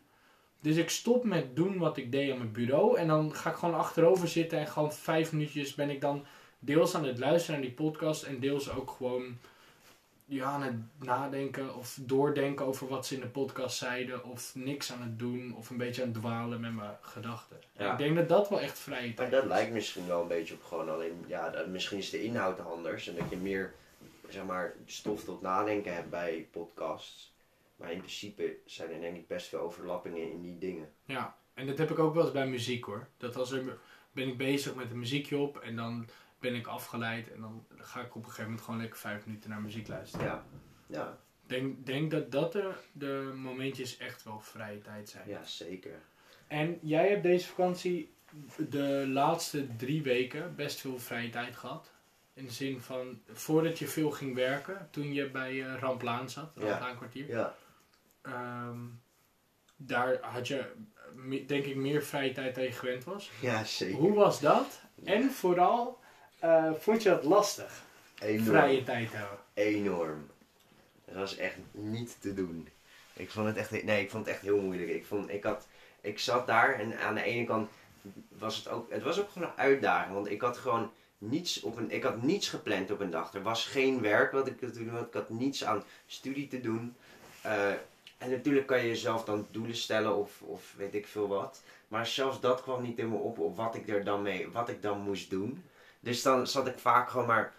Dus 0.61 0.77
ik 0.77 0.91
stop 0.91 1.25
met 1.25 1.57
doen 1.57 1.79
wat 1.79 1.97
ik 1.97 2.13
deed 2.13 2.33
aan 2.33 2.39
mijn 2.39 2.53
bureau. 2.53 2.99
En 2.99 3.07
dan 3.07 3.35
ga 3.35 3.51
ik 3.51 3.57
gewoon 3.57 3.75
achterover 3.75 4.29
zitten 4.29 4.59
en 4.59 4.67
gewoon 4.67 4.93
vijf 4.93 5.33
minuutjes 5.33 5.75
ben 5.75 5.91
ik 5.91 6.01
dan 6.01 6.25
deels 6.59 6.95
aan 6.95 7.05
het 7.05 7.19
luisteren 7.19 7.61
naar 7.61 7.69
die 7.69 7.77
podcast. 7.77 8.23
En 8.23 8.41
deels 8.41 8.71
ook 8.71 8.91
gewoon 8.91 9.39
ja, 10.35 10.45
aan 10.45 10.63
het 10.63 10.75
nadenken 10.99 11.75
of 11.75 11.99
doordenken 12.01 12.67
over 12.67 12.89
wat 12.89 13.07
ze 13.07 13.15
in 13.15 13.21
de 13.21 13.27
podcast 13.27 13.77
zeiden. 13.77 14.25
Of 14.25 14.55
niks 14.55 14.93
aan 14.93 15.03
het 15.03 15.19
doen 15.19 15.55
of 15.57 15.71
een 15.71 15.77
beetje 15.77 16.03
aan 16.03 16.09
het 16.09 16.19
dwalen 16.19 16.61
met 16.61 16.75
mijn 16.75 16.97
gedachten. 17.01 17.57
Ja. 17.77 17.93
Ik 17.93 17.99
denk 17.99 18.17
dat 18.17 18.29
dat 18.29 18.49
wel 18.49 18.61
echt 18.61 18.79
vrije 18.79 19.07
maar 19.07 19.17
tijd 19.17 19.31
dat 19.31 19.43
is. 19.43 19.49
lijkt 19.49 19.73
misschien 19.73 20.07
wel 20.07 20.23
een 20.23 20.29
beetje 20.29 20.55
op 20.55 20.63
gewoon 20.63 20.89
alleen... 20.89 21.25
Ja, 21.27 21.51
dat, 21.51 21.67
misschien 21.67 21.99
is 21.99 22.11
de 22.11 22.23
inhoud 22.23 22.61
anders 22.61 23.09
en 23.09 23.15
dat 23.15 23.31
je 23.31 23.37
meer, 23.37 23.75
zeg 24.29 24.45
maar, 24.45 24.75
stof 24.87 25.25
tot 25.25 25.43
nadenken 25.43 25.95
hebt 25.95 26.11
bij 26.11 26.49
podcasts. 26.51 27.33
Maar 27.77 27.93
in 27.93 27.99
principe 27.99 28.57
zijn 28.65 28.91
er 28.91 29.01
denk 29.01 29.17
ik 29.17 29.27
best 29.27 29.49
veel 29.49 29.61
overlappingen 29.61 30.31
in 30.31 30.43
die 30.43 30.59
dingen. 30.59 30.93
Ja, 31.05 31.37
En 31.55 31.67
dat 31.67 31.79
heb 31.79 31.91
ik 31.91 31.99
ook 31.99 32.15
wel 32.15 32.23
eens 32.23 32.33
bij 32.33 32.47
muziek 32.47 32.85
hoor. 32.85 33.07
Dat 33.17 33.37
als 33.37 33.51
er 33.51 33.79
ben 34.13 34.29
ik 34.29 34.37
bezig 34.37 34.75
met 34.75 34.91
een 34.91 34.99
muziekje 34.99 35.39
op 35.39 35.59
en 35.59 35.77
dan 35.77 36.09
ben 36.43 36.55
ik 36.55 36.67
afgeleid 36.67 37.33
en 37.33 37.41
dan 37.41 37.67
ga 37.77 38.01
ik 38.01 38.09
op 38.15 38.15
een 38.17 38.25
gegeven 38.25 38.45
moment 38.45 38.63
gewoon 38.65 38.81
lekker 38.81 38.99
vijf 38.99 39.27
minuten 39.27 39.51
naar 39.51 39.61
muziek 39.61 39.89
luisteren. 39.89 40.27
Ja. 40.27 40.45
Ja, 40.87 41.19
Denk, 41.47 41.87
denk 41.87 42.11
dat 42.11 42.33
dat 42.33 42.53
de, 42.53 42.73
de 42.93 43.33
momentjes 43.37 43.97
echt 43.97 44.23
wel 44.23 44.41
vrije 44.41 44.81
tijd 44.81 45.09
zijn. 45.09 45.29
ja 45.29 45.45
zeker. 45.45 46.01
En 46.47 46.79
jij 46.83 47.09
hebt 47.09 47.23
deze 47.23 47.49
vakantie 47.49 48.15
de 48.57 49.05
laatste 49.09 49.77
drie 49.77 50.03
weken 50.03 50.55
best 50.57 50.81
veel 50.81 50.99
vrije 50.99 51.31
tijd 51.31 51.57
gehad. 51.57 51.91
In 52.35 52.45
de 52.45 52.53
zin 52.53 52.81
van, 52.81 53.21
voordat 53.33 53.79
je 53.79 53.87
veel 53.87 54.11
ging 54.11 54.35
werken, 54.35 54.89
toen 54.91 55.13
je 55.13 55.31
bij 55.31 55.65
eh, 55.67 55.79
Ramplaan 55.81 56.31
zat, 56.31 56.53
Ja. 56.55 56.67
Ramplaan 56.69 56.97
kwartier. 56.97 57.29
Ja. 57.29 57.55
Ehm, 58.23 58.79
daar 59.77 60.19
had 60.21 60.49
je, 60.49 60.73
eh, 61.31 61.47
denk 61.47 61.65
ik, 61.65 61.77
meer 61.77 62.03
vrije 62.03 62.33
tijd 62.33 62.55
dan 62.55 62.65
je 62.65 62.73
gewend 62.73 63.05
was. 63.05 63.31
Ja, 63.41 63.65
zeker. 63.65 63.99
Hoe 63.99 64.15
was 64.15 64.41
dat? 64.41 64.81
En 65.05 65.31
vooral, 65.31 66.01
eh, 66.43 66.73
vond 66.79 67.03
je 67.03 67.09
dat 67.09 67.25
lastig, 67.25 67.83
Enorm. 68.19 68.45
vrije 68.45 68.85
tijd 68.85 69.13
hebben? 69.13 69.39
Enorm. 69.55 70.27
Dat 71.05 71.15
was 71.15 71.37
echt 71.37 71.57
niet 71.71 72.17
te 72.21 72.35
doen. 72.35 72.69
Ik 73.13 73.31
vond 73.31 73.47
het 73.47 73.57
echt, 73.57 73.85
nee, 73.85 74.03
ik 74.03 74.11
vond 74.11 74.27
het 74.27 74.35
echt 74.35 74.45
heel 74.45 74.61
moeilijk. 74.61 74.91
Ik, 74.91 75.05
vond, 75.05 75.31
ik, 75.31 75.45
had, 75.45 75.67
ik 76.01 76.19
zat 76.19 76.47
daar 76.47 76.75
en 76.75 76.99
aan 76.99 77.15
de 77.15 77.23
ene 77.23 77.45
kant 77.45 77.71
was 78.29 78.57
het 78.57 78.69
ook, 78.69 78.93
het 78.93 79.03
was 79.03 79.21
ook 79.21 79.31
gewoon 79.31 79.49
een 79.49 79.59
uitdaging. 79.59 80.15
Want 80.15 80.31
ik 80.31 80.41
had 80.41 80.57
gewoon 80.57 80.91
niets 81.19 81.61
op 81.61 81.77
een, 81.77 81.91
ik 81.91 82.03
had 82.03 82.23
niets 82.23 82.49
gepland 82.49 82.91
op 82.91 83.01
een 83.01 83.11
dag. 83.11 83.35
Er 83.35 83.43
was 83.43 83.67
geen 83.67 84.01
werk 84.01 84.33
wat 84.33 84.47
ik 84.47 84.59
te 84.59 84.71
doen 84.71 84.89
had. 84.89 85.07
Ik 85.07 85.13
had 85.13 85.31
niets 85.31 85.65
aan 85.65 85.85
studie 86.07 86.49
te 86.49 86.61
doen. 86.61 86.95
Eh, 87.43 87.71
en 88.19 88.31
natuurlijk 88.31 88.67
kan 88.67 88.79
je 88.79 88.89
jezelf 88.89 89.25
dan 89.25 89.47
doelen 89.51 89.77
stellen 89.77 90.17
of, 90.17 90.43
of 90.43 90.75
weet 90.77 90.95
ik 90.95 91.07
veel 91.07 91.29
wat. 91.29 91.63
Maar 91.89 92.07
zelfs 92.07 92.41
dat 92.41 92.63
kwam 92.63 92.83
niet 92.83 92.99
in 92.99 93.09
me 93.09 93.17
op, 93.17 93.39
op 93.39 93.57
wat 93.57 93.75
ik 93.75 93.89
er 93.89 94.05
dan 94.05 94.23
mee, 94.23 94.49
wat 94.51 94.69
ik 94.69 94.83
dan 94.83 95.01
moest 95.01 95.31
doen. 95.31 95.65
Dus 96.03 96.23
dan 96.23 96.47
zat 96.47 96.67
ik 96.67 96.79
vaak 96.79 97.09
gewoon 97.11 97.27
maar, 97.27 97.53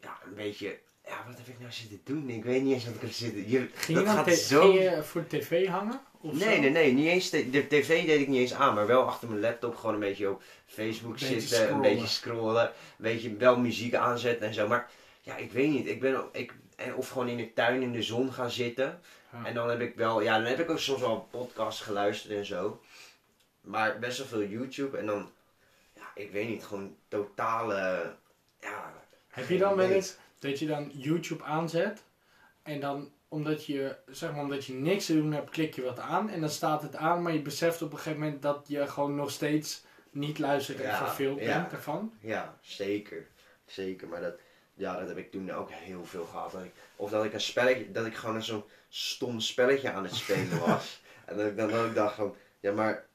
ja, 0.00 0.18
een 0.26 0.34
beetje, 0.34 0.78
ja, 1.06 1.24
wat 1.26 1.36
heb 1.36 1.46
ik 1.46 1.58
nou 1.60 1.72
zitten 1.72 2.00
doen? 2.04 2.28
Ik 2.30 2.44
weet 2.44 2.62
niet 2.62 2.74
eens 2.74 2.84
wat 2.84 2.94
ik 2.94 3.00
heb 3.00 3.10
zitten. 3.12 3.50
Je, 3.50 3.68
Ging 3.74 3.98
je, 3.98 4.04
dat 4.04 4.04
dan 4.04 4.24
gaat 4.24 4.34
zo. 4.36 4.60
ging 4.60 4.74
je 4.82 5.02
voor 5.02 5.24
de 5.28 5.38
tv 5.38 5.68
hangen? 5.68 6.00
Of 6.20 6.32
Nee, 6.32 6.54
zo? 6.54 6.60
nee, 6.60 6.70
nee, 6.70 6.92
niet 6.92 7.06
eens. 7.06 7.30
De, 7.30 7.50
de 7.50 7.66
tv 7.66 8.06
deed 8.06 8.20
ik 8.20 8.28
niet 8.28 8.38
eens 8.40 8.54
aan, 8.54 8.74
maar 8.74 8.86
wel 8.86 9.02
achter 9.02 9.28
mijn 9.28 9.40
laptop 9.40 9.76
gewoon 9.76 9.94
een 9.94 10.00
beetje 10.00 10.30
op 10.30 10.42
Facebook 10.66 11.12
Beetje 11.12 11.40
zitten, 11.40 11.72
een 11.72 11.80
beetje 11.80 12.06
scrollen, 12.06 12.64
een 12.66 12.72
beetje 12.96 13.36
wel 13.36 13.56
muziek 13.58 13.94
aanzetten 13.94 14.46
en 14.46 14.54
zo. 14.54 14.68
Maar 14.68 14.90
ja, 15.20 15.36
ik 15.36 15.52
weet 15.52 15.70
niet. 15.70 15.86
Ik 15.86 16.00
ben, 16.00 16.24
ik, 16.32 16.54
of 16.96 17.08
gewoon 17.08 17.28
in 17.28 17.36
de 17.36 17.52
tuin 17.52 17.82
in 17.82 17.92
de 17.92 18.02
zon 18.02 18.32
gaan 18.32 18.50
zitten. 18.50 19.00
Ja. 19.32 19.44
En 19.44 19.54
dan 19.54 19.68
heb 19.70 19.80
ik 19.80 19.94
wel, 19.94 20.20
ja, 20.22 20.36
dan 20.38 20.46
heb 20.46 20.58
ik 20.60 20.70
ook 20.70 20.78
soms 20.78 21.00
wel 21.00 21.28
podcasts 21.30 21.80
geluisterd 21.80 22.32
en 22.34 22.44
zo. 22.46 22.80
Maar 23.60 23.98
best 23.98 24.18
wel 24.18 24.26
veel 24.26 24.44
YouTube 24.44 24.96
en 24.98 25.06
dan, 25.06 25.30
ik 26.14 26.30
weet 26.30 26.48
niet, 26.48 26.64
gewoon 26.64 26.96
totale, 27.08 28.14
ja. 28.60 28.92
Heb 29.28 29.48
je 29.48 29.58
dan 29.58 29.76
wel 29.76 29.90
eens 29.90 30.16
dat 30.38 30.58
je 30.58 30.66
dan 30.66 30.90
YouTube 30.94 31.44
aanzet 31.44 32.02
en 32.62 32.80
dan 32.80 33.12
omdat 33.28 33.66
je, 33.66 33.96
zeg 34.06 34.32
maar, 34.32 34.40
omdat 34.42 34.64
je 34.64 34.72
niks 34.72 35.06
te 35.06 35.14
doen 35.14 35.32
hebt, 35.32 35.50
klik 35.50 35.74
je 35.74 35.82
wat 35.82 35.98
aan 35.98 36.30
en 36.30 36.40
dan 36.40 36.48
staat 36.48 36.82
het 36.82 36.96
aan, 36.96 37.22
maar 37.22 37.32
je 37.32 37.42
beseft 37.42 37.82
op 37.82 37.92
een 37.92 37.98
gegeven 37.98 38.20
moment 38.20 38.42
dat 38.42 38.64
je 38.68 38.86
gewoon 38.86 39.14
nog 39.14 39.30
steeds 39.30 39.84
niet 40.10 40.38
luistert 40.38 40.80
en 40.80 40.88
Ja, 40.88 41.06
verveeld 41.06 41.40
ja. 41.40 41.60
bent 41.60 41.72
ervan? 41.72 42.12
Ja, 42.20 42.58
zeker. 42.60 43.26
Zeker, 43.66 44.08
maar 44.08 44.20
dat, 44.20 44.34
ja, 44.74 44.98
dat 44.98 45.08
heb 45.08 45.16
ik 45.16 45.30
toen 45.30 45.50
ook 45.52 45.70
heel 45.70 46.04
veel 46.04 46.24
gehad. 46.24 46.52
Dat 46.52 46.62
ik, 46.62 46.72
of 46.96 47.10
dat 47.10 47.24
ik 47.24 47.32
een 47.32 47.40
spelletje, 47.40 47.90
dat 47.90 48.06
ik 48.06 48.14
gewoon 48.14 48.42
zo'n 48.42 48.64
stom 48.88 49.40
spelletje 49.40 49.90
aan 49.92 50.04
het 50.04 50.14
spelen 50.14 50.58
was. 50.66 51.02
en 51.24 51.36
dat 51.36 51.46
ik 51.46 51.56
dan 51.56 51.72
ook 51.72 51.94
dacht 51.94 52.14
van, 52.14 52.36
ja 52.60 52.72
maar, 52.72 53.06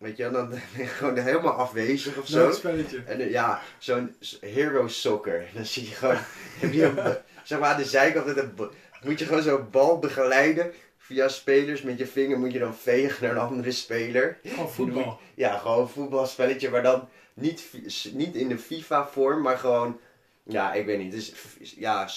weet 0.00 0.16
je, 0.16 0.30
dan 0.30 0.48
ben 0.48 0.60
je 0.76 0.86
gewoon 0.86 1.16
helemaal 1.16 1.52
afwezig 1.52 2.16
of 2.16 2.26
zo. 2.26 2.52
Spelletje. 2.52 3.02
En 3.06 3.20
eh, 3.20 3.30
ja, 3.30 3.60
zo'n 3.78 4.16
hero 4.40 4.88
soccer. 4.88 5.46
Dan 5.54 5.64
zie 5.64 5.88
je 5.88 5.94
gewoon, 5.94 6.18
heb 6.58 6.72
je 6.72 6.84
een, 6.84 7.16
zeg 7.48 7.58
maar 7.58 7.70
aan 7.72 7.80
de 7.80 7.84
zijkant, 7.84 8.36
een, 8.36 8.70
moet 9.02 9.18
je 9.18 9.24
gewoon 9.24 9.42
zo'n 9.42 9.70
bal 9.70 9.98
begeleiden. 9.98 10.72
Via 10.98 11.28
spelers, 11.28 11.82
met 11.82 11.98
je 11.98 12.06
vinger 12.06 12.38
moet 12.38 12.52
je 12.52 12.58
dan 12.58 12.74
vegen 12.74 13.24
naar 13.24 13.32
een 13.32 13.42
andere 13.42 13.70
speler. 13.70 14.38
Gewoon 14.44 14.70
voetbal. 14.70 15.20
Ja, 15.34 15.58
gewoon 15.58 15.80
een 15.80 15.88
voetbalspelletje, 15.88 16.70
maar 16.70 16.82
dan 16.82 17.08
niet, 17.34 17.64
niet 18.12 18.34
in 18.34 18.48
de 18.48 18.58
FIFA-vorm, 18.58 19.42
maar 19.42 19.58
gewoon, 19.58 20.00
ja, 20.42 20.72
ik 20.72 20.86
weet 20.86 20.98
niet. 20.98 21.12
Dus 21.12 21.32
ja, 21.76 22.08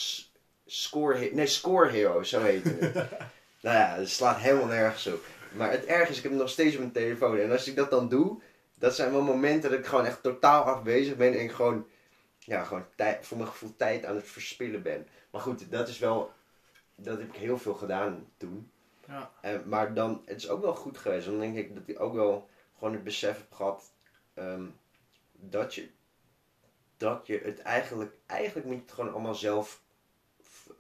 score, 0.66 1.30
nee, 1.34 1.48
score 1.48 1.90
hero, 1.90 2.24
zo 2.24 2.42
heet 2.42 2.64
het. 2.64 2.94
nou 3.64 3.78
ja, 3.78 3.96
het 3.98 4.10
slaat 4.10 4.38
helemaal 4.38 4.68
nergens 4.68 5.08
op. 5.08 5.26
Maar 5.54 5.72
het 5.72 5.86
erg 5.86 6.10
is, 6.10 6.18
ik 6.18 6.24
heb 6.24 6.32
hem 6.32 6.42
nog 6.42 6.50
steeds 6.50 6.74
op 6.74 6.80
mijn 6.80 6.92
telefoon. 6.92 7.38
En 7.38 7.52
als 7.52 7.68
ik 7.68 7.76
dat 7.76 7.90
dan 7.90 8.10
doe, 8.10 8.42
dat 8.78 8.96
zijn 8.96 9.12
wel 9.12 9.22
momenten 9.22 9.70
dat 9.70 9.80
ik 9.80 9.86
gewoon 9.86 10.06
echt 10.06 10.24
totaal 10.24 10.64
afwezig 10.64 11.16
ben 11.16 11.34
en 11.34 11.44
ik 11.44 11.52
gewoon, 11.52 11.88
ja, 12.40 12.64
gewoon 12.64 12.86
tijd, 12.96 13.26
voor 13.26 13.38
mijn 13.38 13.50
gevoel 13.50 13.76
tijd 13.76 14.06
aan 14.06 14.16
het 14.16 14.28
verspillen 14.28 14.82
ben. 14.82 15.08
Maar 15.32 15.42
goed, 15.42 15.72
dat 15.72 15.88
is 15.88 16.00
wel, 16.00 16.32
dat 16.96 17.18
heb 17.18 17.28
ik 17.28 17.36
heel 17.36 17.58
veel 17.58 17.74
gedaan 17.74 18.28
toen. 18.38 18.72
Ja. 19.08 19.32
En, 19.42 19.64
maar 19.66 19.94
dan, 19.94 20.22
het 20.26 20.38
is 20.38 20.50
ook 20.50 20.62
wel 20.62 20.76
goed 20.76 20.98
geweest. 20.98 21.26
Dan 21.26 21.40
denk 21.40 21.58
ik 21.58 21.76
dat 21.76 21.84
ik 21.86 22.00
ook 22.00 22.14
wel 22.14 22.50
gewoon 22.78 22.94
het 22.94 23.04
besef 23.04 23.38
heb 23.38 23.52
gehad 23.52 23.92
ehm, 24.34 24.66
dat 25.32 25.76
je, 25.76 25.90
dat 26.98 27.28
je 27.28 27.40
het 27.44 27.62
eigenlijk, 27.62 28.16
eigenlijk 28.26 28.66
moet 28.66 28.76
je 28.76 28.82
het 28.82 28.92
gewoon 28.92 29.14
allemaal 29.14 29.36
zelf 29.36 29.82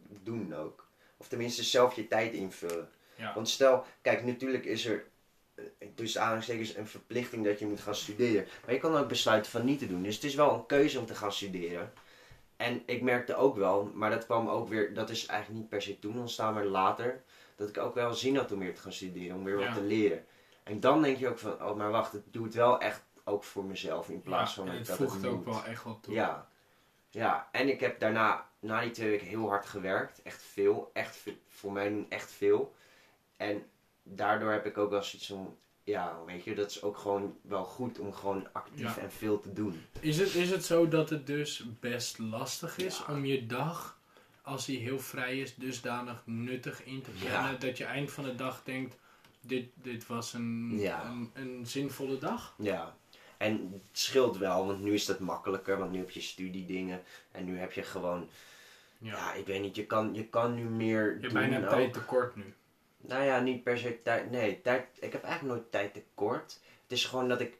doen 0.07 0.55
ook. 0.55 0.87
Of 1.17 1.27
tenminste 1.27 1.63
zelf 1.63 1.95
je 1.95 2.07
tijd 2.07 2.33
invullen. 2.33 2.89
Ja. 3.23 3.33
Want 3.33 3.49
stel, 3.49 3.85
kijk, 4.01 4.23
natuurlijk 4.23 4.65
is 4.65 4.85
er 4.85 5.03
tussen 5.95 6.21
aanhalingstekens 6.21 6.75
een 6.75 6.87
verplichting 6.87 7.45
dat 7.45 7.59
je 7.59 7.67
moet 7.67 7.79
gaan 7.79 7.95
studeren. 7.95 8.47
Maar 8.65 8.73
je 8.73 8.79
kan 8.79 8.95
ook 8.95 9.07
besluiten 9.07 9.51
van 9.51 9.65
niet 9.65 9.79
te 9.79 9.87
doen. 9.87 10.03
Dus 10.03 10.15
het 10.15 10.23
is 10.23 10.35
wel 10.35 10.53
een 10.53 10.65
keuze 10.65 10.99
om 10.99 11.05
te 11.05 11.15
gaan 11.15 11.31
studeren. 11.31 11.93
En 12.57 12.83
ik 12.85 13.01
merkte 13.01 13.35
ook 13.35 13.55
wel, 13.55 13.91
maar 13.93 14.09
dat 14.09 14.25
kwam 14.25 14.47
ook 14.49 14.67
weer, 14.69 14.93
dat 14.93 15.09
is 15.09 15.25
eigenlijk 15.25 15.59
niet 15.59 15.69
per 15.69 15.81
se 15.81 15.99
toen 15.99 16.19
ontstaan, 16.19 16.53
maar 16.53 16.65
later, 16.65 17.23
dat 17.55 17.69
ik 17.69 17.77
ook 17.77 17.95
wel 17.95 18.13
zin 18.13 18.35
had 18.35 18.51
om 18.51 18.59
weer 18.59 18.75
te 18.75 18.81
gaan 18.81 18.93
studeren, 18.93 19.37
om 19.37 19.43
weer 19.43 19.59
Ja. 19.59 19.65
wat 19.65 19.75
te 19.75 19.83
leren. 19.83 20.25
En 20.63 20.79
dan 20.79 21.01
denk 21.01 21.17
je 21.17 21.27
ook 21.27 21.39
van, 21.39 21.63
oh 21.63 21.75
maar 21.77 21.91
wacht, 21.91 22.13
ik 22.13 22.21
doe 22.25 22.43
het 22.43 22.53
wel 22.53 22.79
echt 22.79 23.01
ook 23.23 23.43
voor 23.43 23.63
mezelf 23.63 24.09
in 24.09 24.21
plaats 24.21 24.55
Ja, 24.55 24.63
van 24.63 24.73
het 24.73 24.85
dat 24.87 24.95
voegt 24.97 25.13
het 25.15 25.25
ook 25.25 25.45
wel 25.45 25.63
echt 25.63 25.83
wel 25.83 25.99
toe. 25.99 26.13
Ja. 26.13 26.49
ja, 27.09 27.47
en 27.51 27.69
ik 27.69 27.79
heb 27.79 27.99
daarna, 27.99 28.49
na 28.59 28.81
die 28.81 28.91
twee 28.91 29.09
weken, 29.09 29.27
heel 29.27 29.49
hard 29.49 29.65
gewerkt. 29.65 30.21
Echt 30.21 30.41
veel. 30.41 30.89
Echt, 30.93 31.17
voor 31.47 31.71
mij 31.71 31.89
doen 31.89 32.05
echt 32.09 32.31
veel. 32.31 32.73
En 33.43 33.63
daardoor 34.03 34.51
heb 34.51 34.65
ik 34.65 34.77
ook 34.77 34.89
wel 34.89 35.03
zoiets 35.03 35.27
van, 35.27 35.55
ja, 35.83 36.19
weet 36.25 36.43
je, 36.43 36.55
dat 36.55 36.69
is 36.69 36.81
ook 36.81 36.97
gewoon 36.97 37.37
wel 37.41 37.63
goed 37.63 37.99
om 37.99 38.13
gewoon 38.13 38.47
actief 38.51 38.95
Ja. 38.95 39.01
en 39.01 39.11
veel 39.11 39.39
te 39.39 39.53
doen. 39.53 39.81
Is, 39.99 40.17
het, 40.19 40.33
is 40.35 40.49
het 40.49 40.65
zo 40.65 40.87
dat 40.87 41.09
het 41.09 41.27
dus 41.27 41.63
best 41.79 42.17
lastig 42.19 42.77
is 42.77 42.97
Ja. 43.07 43.13
om 43.13 43.25
je 43.25 43.45
dag, 43.45 43.99
als 44.41 44.65
die 44.65 44.79
heel 44.79 44.99
vrij 44.99 45.39
is, 45.39 45.55
dusdanig 45.55 46.21
nuttig 46.25 46.83
in 46.83 47.01
te 47.01 47.09
plannen 47.11 47.51
Ja. 47.51 47.57
dat 47.57 47.77
je 47.77 47.85
eind 47.85 48.11
van 48.11 48.23
de 48.23 48.35
dag 48.35 48.61
denkt, 48.63 48.95
dit, 49.41 49.65
dit 49.73 50.07
was 50.07 50.33
een, 50.33 50.79
een, 51.05 51.31
een 51.33 51.65
zinvolle 51.67 52.17
dag? 52.17 52.53
Ja. 52.57 52.95
En 53.37 53.69
het 53.73 53.97
scheelt 53.97 54.37
wel, 54.37 54.65
want 54.67 54.81
nu 54.81 54.93
is 54.93 55.05
dat 55.05 55.19
makkelijker, 55.19 55.77
want 55.77 55.91
nu 55.91 55.97
heb 55.97 56.09
je 56.09 56.21
studiedingen 56.21 57.01
en 57.31 57.45
nu 57.45 57.57
heb 57.57 57.71
je 57.71 57.83
gewoon, 57.83 58.27
Ja. 58.97 59.33
ik 59.33 59.45
weet 59.45 59.61
niet, 59.61 59.75
je 59.75 59.85
kan, 59.85 60.13
je 60.13 60.25
kan 60.27 60.53
nu 60.55 60.63
meer 60.63 61.15
je 61.15 61.21
hebt 61.21 61.33
bijna 61.33 61.67
tijd 61.67 61.93
tekort 61.93 62.35
nu. 62.35 62.53
Nou 63.07 63.23
ja, 63.23 63.39
niet 63.39 63.63
per 63.63 63.77
se 63.77 64.01
tijd. 64.01 64.31
Nee, 64.31 64.61
tijd. 64.61 64.85
Ik 64.99 65.11
heb 65.11 65.23
eigenlijk 65.23 65.55
nooit 65.55 65.71
tijd 65.71 65.93
tekort. 65.93 66.59
Het 66.83 66.91
is 66.91 67.05
gewoon 67.05 67.27
dat 67.29 67.41
ik. 67.41 67.57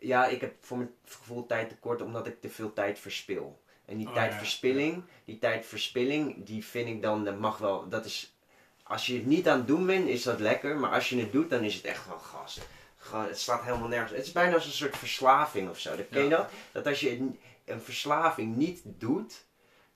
Ja, 0.00 0.26
ik 0.26 0.40
heb 0.40 0.54
voor 0.60 0.76
mijn 0.76 0.90
gevoel 1.06 1.46
tijd 1.46 1.68
tekort 1.68 2.02
omdat 2.02 2.26
ik 2.26 2.40
te 2.40 2.48
veel 2.48 2.72
tijd 2.72 2.98
verspil. 2.98 3.60
En 3.84 3.96
die 3.96 4.06
Oh, 4.06 4.14
tijdverspilling, 4.14 5.02
die 5.24 5.38
tijdverspilling, 5.38 6.44
die 6.46 6.64
vind 6.64 6.88
ik 6.88 7.02
dan, 7.02 7.24
dat 7.24 7.38
mag 7.38 7.58
wel. 7.58 7.88
Dat 7.88 8.04
is. 8.04 8.32
Als 8.82 9.06
je 9.06 9.14
het 9.14 9.26
niet 9.26 9.48
aan 9.48 9.58
het 9.58 9.66
doen 9.66 9.86
bent, 9.86 10.08
is 10.08 10.22
dat 10.22 10.40
lekker. 10.40 10.76
Maar 10.76 10.90
als 10.90 11.08
je 11.08 11.18
het 11.20 11.32
doet, 11.32 11.50
dan 11.50 11.62
is 11.62 11.74
het 11.74 11.84
echt 11.84 12.06
wel 12.06 12.18
gas. 12.18 12.58
Gewoon, 12.96 13.24
het 13.26 13.38
slaat 13.40 13.62
helemaal 13.64 13.88
nergens. 13.88 14.12
Het 14.12 14.26
is 14.26 14.32
bijna 14.32 14.54
als 14.54 14.64
een 14.66 14.70
soort 14.72 14.96
verslaving 14.96 15.70
of 15.70 15.78
zo. 15.78 15.96
Dat 15.96 16.08
ken 16.10 16.22
je 16.22 16.28
Ja. 16.28 16.36
dat? 16.36 16.50
Dat 16.72 16.86
als 16.86 17.00
je 17.00 17.10
een- 17.18 17.38
een 17.64 17.80
verslaving 17.80 18.56
niet 18.56 18.80
doet, 18.84 19.44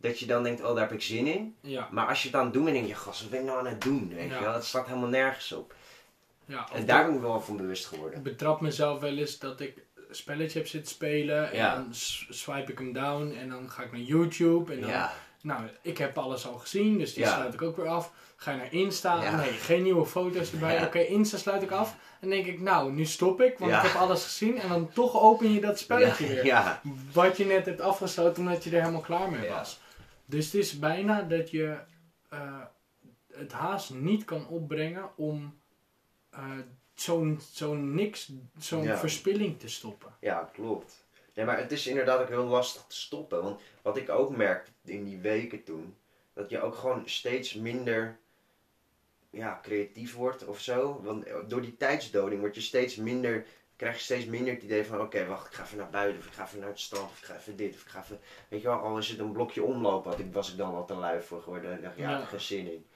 dat 0.02 0.18
je 0.18 0.26
dan 0.26 0.42
denkt, 0.42 0.62
oh 0.62 0.68
daar 0.74 0.88
heb 0.88 0.92
ik 0.92 1.02
zin 1.02 1.26
in. 1.26 1.56
Ja. 1.60 1.88
Maar 1.90 2.06
als 2.06 2.22
je 2.22 2.28
het 2.28 2.36
aan 2.36 2.44
het 2.44 2.52
doen 2.52 2.64
bent, 2.64 2.76
denk 2.76 2.88
je, 2.88 2.94
gast, 2.94 3.20
wat 3.20 3.30
ben 3.30 3.40
ik 3.40 3.46
nou 3.46 3.58
aan 3.58 3.66
het 3.66 3.80
doen? 3.82 4.12
Weet 4.14 4.28
Ja. 4.30 4.38
je 4.38 4.44
wel? 4.44 4.52
Het 4.54 4.64
slaat 4.64 4.86
helemaal 4.86 5.08
nergens 5.08 5.52
op. 5.52 5.74
ja 6.44 6.68
En 6.74 6.86
daar 6.86 7.04
ben 7.06 7.14
ik 7.14 7.20
wel 7.20 7.40
van 7.40 7.56
bewust 7.56 7.86
geworden. 7.86 8.18
Ik 8.18 8.24
betrap 8.24 8.60
mezelf 8.60 9.00
wel 9.00 9.16
eens 9.16 9.38
dat 9.38 9.60
ik 9.60 9.76
een 10.08 10.14
spelletje 10.14 10.58
heb 10.58 10.68
zitten 10.68 10.92
spelen 10.92 11.50
en 11.50 11.56
Ja. 11.56 11.74
dan 11.74 11.86
swipe 12.30 12.72
ik 12.72 12.78
hem 12.78 12.92
down 12.92 13.36
en 13.40 13.48
dan 13.48 13.70
ga 13.70 13.82
ik 13.82 13.92
naar 13.92 14.00
YouTube 14.00 14.72
en 14.72 14.80
dan 14.80 14.90
Ja, 14.90 15.12
Nou, 15.42 15.60
ik 15.82 15.98
heb 15.98 16.18
alles 16.18 16.46
al 16.46 16.54
gezien, 16.54 16.98
dus 16.98 17.14
die 17.14 17.26
sluit 17.26 17.54
ik 17.54 17.62
ook 17.62 17.76
weer 17.76 17.88
af. 17.88 18.12
Ga 18.36 18.50
je 18.50 18.56
naar 18.56 18.72
Insta? 18.72 19.36
Nee, 19.36 19.50
geen 19.52 19.82
nieuwe 19.82 20.06
foto's 20.06 20.52
erbij. 20.52 20.84
Oké, 20.84 20.98
Insta 20.98 21.36
sluit 21.38 21.62
ik 21.62 21.70
af. 21.70 21.96
En 22.20 22.28
denk 22.30 22.46
ik, 22.46 22.60
nou, 22.60 22.92
nu 22.92 23.04
stop 23.04 23.40
ik, 23.40 23.58
want 23.58 23.72
ik 23.72 23.78
heb 23.80 23.94
alles 23.94 24.24
gezien. 24.24 24.58
En 24.60 24.68
dan 24.68 24.92
toch 24.92 25.20
open 25.20 25.52
je 25.52 25.60
dat 25.60 25.78
spelletje 25.78 26.26
weer. 26.26 26.80
Wat 27.12 27.36
je 27.36 27.44
net 27.44 27.66
hebt 27.66 27.80
afgesloten 27.80 28.42
omdat 28.42 28.64
je 28.64 28.70
er 28.70 28.80
helemaal 28.80 29.00
klaar 29.00 29.30
mee 29.30 29.48
was. 29.48 29.80
Dus 30.32 30.44
het 30.44 30.54
is 30.54 30.78
bijna 30.78 31.22
dat 31.22 31.50
je 31.50 31.78
eh, 32.28 32.60
het 33.32 33.52
haast 33.52 33.90
niet 33.94 34.24
kan 34.24 34.48
opbrengen 34.48 35.10
om 35.16 35.58
eh, 36.30 36.58
zo'n 36.94 37.40
zo'n 37.52 37.94
niks, 37.94 38.32
zo'n 38.58 38.82
Ja. 38.82 38.98
verspilling 38.98 39.58
te 39.58 39.68
stoppen. 39.68 40.14
Ja, 40.20 40.50
klopt. 40.52 41.06
Nee, 41.34 41.44
maar 41.44 41.58
het 41.58 41.72
is 41.72 41.86
inderdaad 41.86 42.20
ook 42.20 42.28
heel 42.28 42.44
lastig 42.44 42.82
te 42.82 42.96
stoppen. 42.96 43.42
Want 43.42 43.60
wat 43.82 43.96
ik 43.96 44.08
ook 44.08 44.36
merkte 44.36 44.70
in 44.84 45.04
die 45.04 45.18
weken 45.18 45.64
toen, 45.64 45.94
dat 46.32 46.50
je 46.50 46.60
ook 46.60 46.74
gewoon 46.74 47.02
steeds 47.08 47.54
minder 47.54 48.18
ja, 49.30 49.58
creatief 49.62 50.14
wordt 50.14 50.44
of 50.46 50.60
zo. 50.60 51.00
Want 51.02 51.26
door 51.48 51.60
die 51.62 51.76
tijdsdoding 51.76 52.40
word 52.40 52.54
je 52.54 52.60
steeds 52.60 52.96
minder, 52.96 53.46
krijg 53.82 53.96
je 53.96 54.02
steeds 54.02 54.24
minder 54.24 54.52
het 54.54 54.62
idee 54.62 54.84
van 54.84 55.00
oké, 55.00 55.26
wacht, 55.26 55.46
ik 55.46 55.52
ga 55.52 55.62
even 55.64 55.76
naar 55.78 55.90
buiten, 55.90 56.18
of 56.20 56.26
ik 56.26 56.32
ga 56.32 56.44
even 56.44 56.58
naar 56.58 56.68
het 56.68 56.80
strand, 56.80 57.10
of 57.10 57.18
ik 57.18 57.24
ga 57.24 57.36
even 57.36 57.56
dit, 57.56 57.74
of 57.74 57.80
ik 57.82 57.88
ga 57.88 58.00
even, 58.02 58.20
weet 58.48 58.60
je 58.62 58.68
wel, 58.68 58.78
al 58.78 58.98
is 58.98 59.08
het 59.08 59.18
een 59.18 59.32
blokje 59.32 59.62
omlopen, 59.62 60.10
had 60.10 60.20
was 60.32 60.50
ik 60.50 60.56
dan 60.56 60.74
al 60.74 60.86
te 60.86 60.94
lui 60.94 61.22
voor 61.22 61.42
geworden. 61.42 61.72
Ik 61.74 61.82
dacht, 61.82 61.96
ja, 61.96 62.10
Ja. 62.10 62.24
geen 62.24 62.40
zin 62.40 62.72
in. 62.72 62.86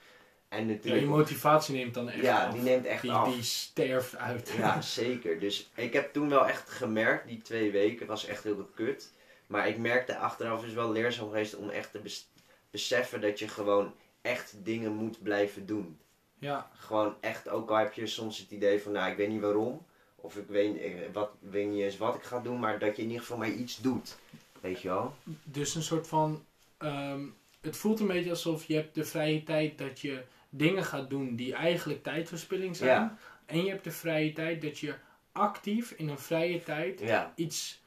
En 0.49 0.59
Ja, 0.61 0.67
je 0.69 0.75
natuurlijk, 0.75 1.07
motivatie 1.07 1.75
neemt 1.75 1.95
dan 1.95 2.09
echt 2.09 2.23
ja, 2.23 2.45
af. 2.47 2.53
die 2.53 2.63
neemt 2.63 2.85
echt 2.87 3.03
die, 3.03 3.13
af. 3.13 3.33
die 3.35 3.43
sterft 3.43 4.17
uit. 4.17 4.53
Ja, 4.59 4.81
zeker. 4.81 5.39
Dus 5.41 5.71
ik 5.75 5.93
heb 5.93 6.13
toen 6.13 6.29
wel 6.29 6.47
echt 6.47 6.71
gemerkt, 6.71 7.29
die 7.29 7.43
twee 7.43 7.71
weken 7.71 8.07
was 8.07 8.25
echt 8.27 8.45
heel 8.45 8.71
kut. 8.75 9.13
Maar 9.47 9.69
ik 9.69 9.79
merkte 9.79 10.17
achteraf 10.19 10.65
is 10.65 10.73
wel 10.73 10.93
leerzaam 10.93 11.27
geweest 11.27 11.55
om 11.57 11.69
echt 11.71 11.91
te 11.93 11.99
bes- 11.99 12.31
beseffen 12.71 13.21
dat 13.21 13.39
je 13.39 13.49
gewoon 13.49 13.95
echt 14.23 14.55
dingen 14.65 14.93
moet 14.93 15.23
blijven 15.23 15.67
doen. 15.67 15.99
ja. 16.39 16.71
Gewoon 16.75 17.17
echt, 17.21 17.49
ook 17.49 17.71
al 17.71 17.77
heb 17.77 17.93
je 17.93 18.07
soms 18.07 18.39
het 18.39 18.51
idee 18.51 18.83
van, 18.83 18.93
nou 18.93 19.11
ik 19.11 19.17
weet 19.17 19.29
niet 19.29 19.41
waarom. 19.41 19.87
Of 20.17 20.37
ik 20.37 20.47
weet, 20.49 20.79
eh, 20.79 20.93
wat, 21.13 21.31
weet 21.39 21.69
niet 21.69 21.83
eens 21.83 21.97
wat 21.97 22.15
ik 22.15 22.23
ga 22.23 22.39
doen, 22.41 22.59
maar 22.61 22.79
dat 22.79 22.97
je 22.97 23.03
in 23.03 23.09
ieder 23.09 23.23
geval 23.23 23.39
maar 23.39 23.51
iets 23.51 23.81
doet. 23.81 24.17
Weet 24.61 24.81
je 24.83 24.89
wel? 24.89 25.15
Dus 25.45 25.75
een 25.75 25.83
soort 25.83 26.09
van. 26.09 26.45
ehm, 26.79 27.21
het 27.61 27.77
voelt 27.77 28.01
een 28.01 28.07
beetje 28.07 28.31
alsof 28.31 28.65
je 28.65 28.75
hebt 28.75 28.95
de 28.95 29.05
vrije 29.05 29.43
tijd 29.43 29.79
dat 29.79 30.01
je 30.01 30.23
dingen 30.49 30.85
gaat 30.85 31.11
doen 31.11 31.37
die 31.37 31.55
eigenlijk 31.55 32.03
tijdverspilling 32.03 32.77
zijn. 32.77 32.91
Ja. 32.91 33.17
En 33.47 33.65
je 33.65 33.71
hebt 33.71 33.85
de 33.85 33.91
vrije 33.91 34.33
tijd 34.33 34.63
dat 34.63 34.79
je 34.79 34.95
actief 35.33 35.91
in 35.91 36.09
een 36.09 36.19
vrije 36.19 36.63
tijd 36.63 37.01
Ja, 37.01 37.33
iets 37.35 37.83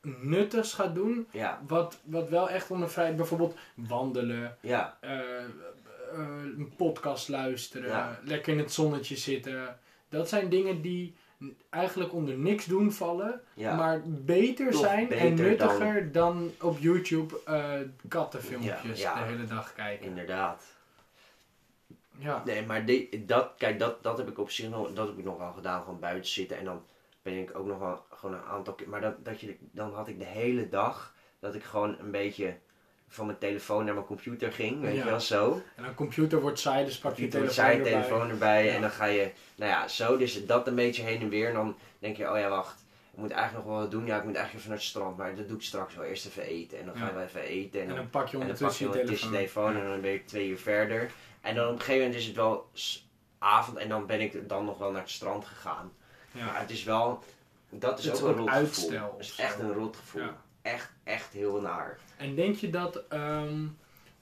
nuttigs 0.00 0.72
gaat 0.74 0.94
doen. 0.94 1.26
ja, 1.32 1.62
Wat, 1.66 2.00
wat 2.04 2.28
wel 2.28 2.48
echt 2.50 2.70
onder 2.70 2.90
vrij, 2.90 3.14
bijvoorbeeld 3.14 3.56
wandelen, 3.74 4.56
ja, 4.60 4.98
eh, 5.00 5.18
eh, 5.18 5.44
een 6.56 6.72
podcast 6.76 7.28
luisteren, 7.28 8.18
lekker 8.24 8.52
in 8.52 8.58
het 8.58 8.72
zonnetje 8.72 9.16
zitten. 9.16 9.78
Dat 10.08 10.28
zijn 10.28 10.48
dingen 10.48 10.80
die 10.82 11.14
eigenlijk 11.70 12.12
onder 12.12 12.34
niks 12.34 12.64
doen 12.64 12.92
vallen, 12.92 13.40
ja. 13.54 13.76
maar 13.76 14.02
beter 14.06 14.70
Toch 14.70 14.80
zijn 14.80 15.12
en 15.12 15.34
nuttiger 15.34 16.12
dan, 16.12 16.50
op 16.60 16.78
YouTube 16.78 17.40
eh, 17.44 17.74
kattenfilmpjes 18.08 19.00
Ja, 19.00 19.14
ja. 19.16 19.24
de 19.24 19.30
hele 19.32 19.46
dag 19.46 19.74
kijken. 19.74 20.06
Inderdaad. 20.06 20.64
Ja, 22.18 22.42
Nee, 22.44 22.66
maar 22.66 22.84
die, 22.84 23.24
dat, 23.24 23.52
kijk, 23.58 23.78
dat, 23.78 24.02
dat 24.02 24.18
heb 24.18 24.28
ik 24.28 24.38
op 24.38 24.50
zich 24.50 24.68
nog, 24.68 24.92
dat 24.92 25.08
heb 25.08 25.18
ik 25.18 25.24
nog 25.24 25.38
wel 25.38 25.52
gedaan, 25.52 25.82
gewoon 25.82 26.00
buiten 26.00 26.30
zitten. 26.30 26.58
En 26.58 26.64
dan 26.64 26.84
ben 27.22 27.38
ik 27.38 27.58
ook 27.58 27.66
nog 27.66 27.78
wel 27.78 28.04
gewoon 28.10 28.34
een 28.34 28.44
aantal 28.44 28.74
keer, 28.74 28.88
maar 28.88 29.00
dat, 29.00 29.24
dat 29.24 29.40
je, 29.40 29.56
dan 29.60 29.94
had 29.94 30.08
ik 30.08 30.18
de 30.18 30.24
hele 30.24 30.68
dag 30.68 31.14
dat 31.38 31.54
ik 31.54 31.62
gewoon 31.62 31.98
een 31.98 32.10
beetje 32.10 32.56
van 33.12 33.26
mijn 33.26 33.38
telefoon 33.38 33.84
naar 33.84 33.94
mijn 33.94 34.06
computer 34.06 34.52
ging, 34.52 34.80
weet 34.80 34.94
Ja. 34.96 35.04
je 35.04 35.10
wel, 35.10 35.20
zo. 35.20 35.62
en 35.76 35.84
een 35.84 35.94
computer 35.94 36.40
wordt 36.40 36.58
saai, 36.58 36.84
dus 36.84 36.98
pak 36.98 37.16
je 37.16 37.28
telefoon 37.28 37.54
zij 37.54 37.76
erbij. 37.76 37.92
telefoon 37.92 38.28
erbij 38.30 38.64
Ja. 38.64 38.72
en 38.74 38.80
dan 38.80 38.90
ga 38.90 39.04
je, 39.04 39.30
nou 39.54 39.70
ja, 39.70 39.88
zo, 39.88 40.16
dus 40.16 40.46
dat 40.46 40.66
een 40.66 40.74
beetje 40.74 41.02
heen 41.02 41.20
en 41.20 41.28
weer. 41.28 41.48
En 41.48 41.54
dan 41.54 41.76
denk 41.98 42.16
je, 42.16 42.30
oh 42.30 42.38
ja, 42.38 42.48
wacht, 42.48 42.84
ik 43.12 43.18
moet 43.18 43.30
eigenlijk 43.30 43.64
nog 43.64 43.72
wel 43.74 43.82
wat 43.82 43.90
doen. 43.90 44.06
Ja, 44.06 44.16
ik 44.18 44.24
moet 44.24 44.34
eigenlijk 44.34 44.54
even 44.58 44.68
naar 44.68 44.78
het 44.78 44.86
strand, 44.88 45.16
maar 45.16 45.34
dat 45.34 45.48
doe 45.48 45.56
ik 45.56 45.62
straks 45.62 45.94
wel. 45.94 46.04
Eerst 46.04 46.26
even 46.26 46.42
eten 46.42 46.78
en 46.78 46.86
dan 46.86 46.96
gaan 46.96 47.14
we 47.16 47.22
even 47.22 47.40
eten. 47.40 47.80
En 47.82 47.88
En 47.88 47.94
dan 47.96 48.10
pak 48.10 48.28
je 48.28 48.38
ondertussen 48.38 48.86
je 48.86 48.92
telefoon. 48.92 49.30
telefoon 49.30 49.76
en 49.76 49.86
dan 49.86 50.00
ben 50.00 50.12
ik 50.12 50.26
twee 50.26 50.48
uur 50.48 50.58
verder. 50.58 51.10
En 51.40 51.54
dan 51.54 51.66
op 51.66 51.72
een 51.72 51.78
gegeven 51.78 52.00
moment 52.00 52.18
is 52.20 52.26
het 52.26 52.36
wel 52.36 52.70
avond 53.38 53.76
en 53.78 53.88
dan 53.88 54.06
ben 54.06 54.20
ik 54.20 54.48
dan 54.48 54.64
nog 54.64 54.78
wel 54.78 54.90
naar 54.90 55.00
het 55.00 55.10
strand 55.10 55.44
gegaan. 55.44 55.92
Ja. 56.32 56.44
Maar 56.44 56.60
het 56.60 56.70
is 56.70 56.84
wel, 56.84 57.22
dat 57.68 57.98
is 57.98 58.04
Het 58.04 58.14
ook 58.14 58.18
is 58.20 58.24
een 58.26 58.32
ook 58.32 58.38
rot 58.38 58.48
uitstel 58.48 58.88
gevoel. 58.90 59.08
of 59.08 59.16
Het 59.16 59.26
is 59.26 59.36
echt 59.36 59.58
een 59.58 59.72
rot 59.72 59.96
gevoel. 59.96 60.22
Ja. 60.22 60.36
Echt, 60.62 60.90
echt 61.32 61.40
heel 61.42 61.60
naar. 61.60 61.98
En 62.16 62.34
denk 62.34 62.56
je 62.56 62.70
dat, 62.70 63.04
ehm, 63.08 63.66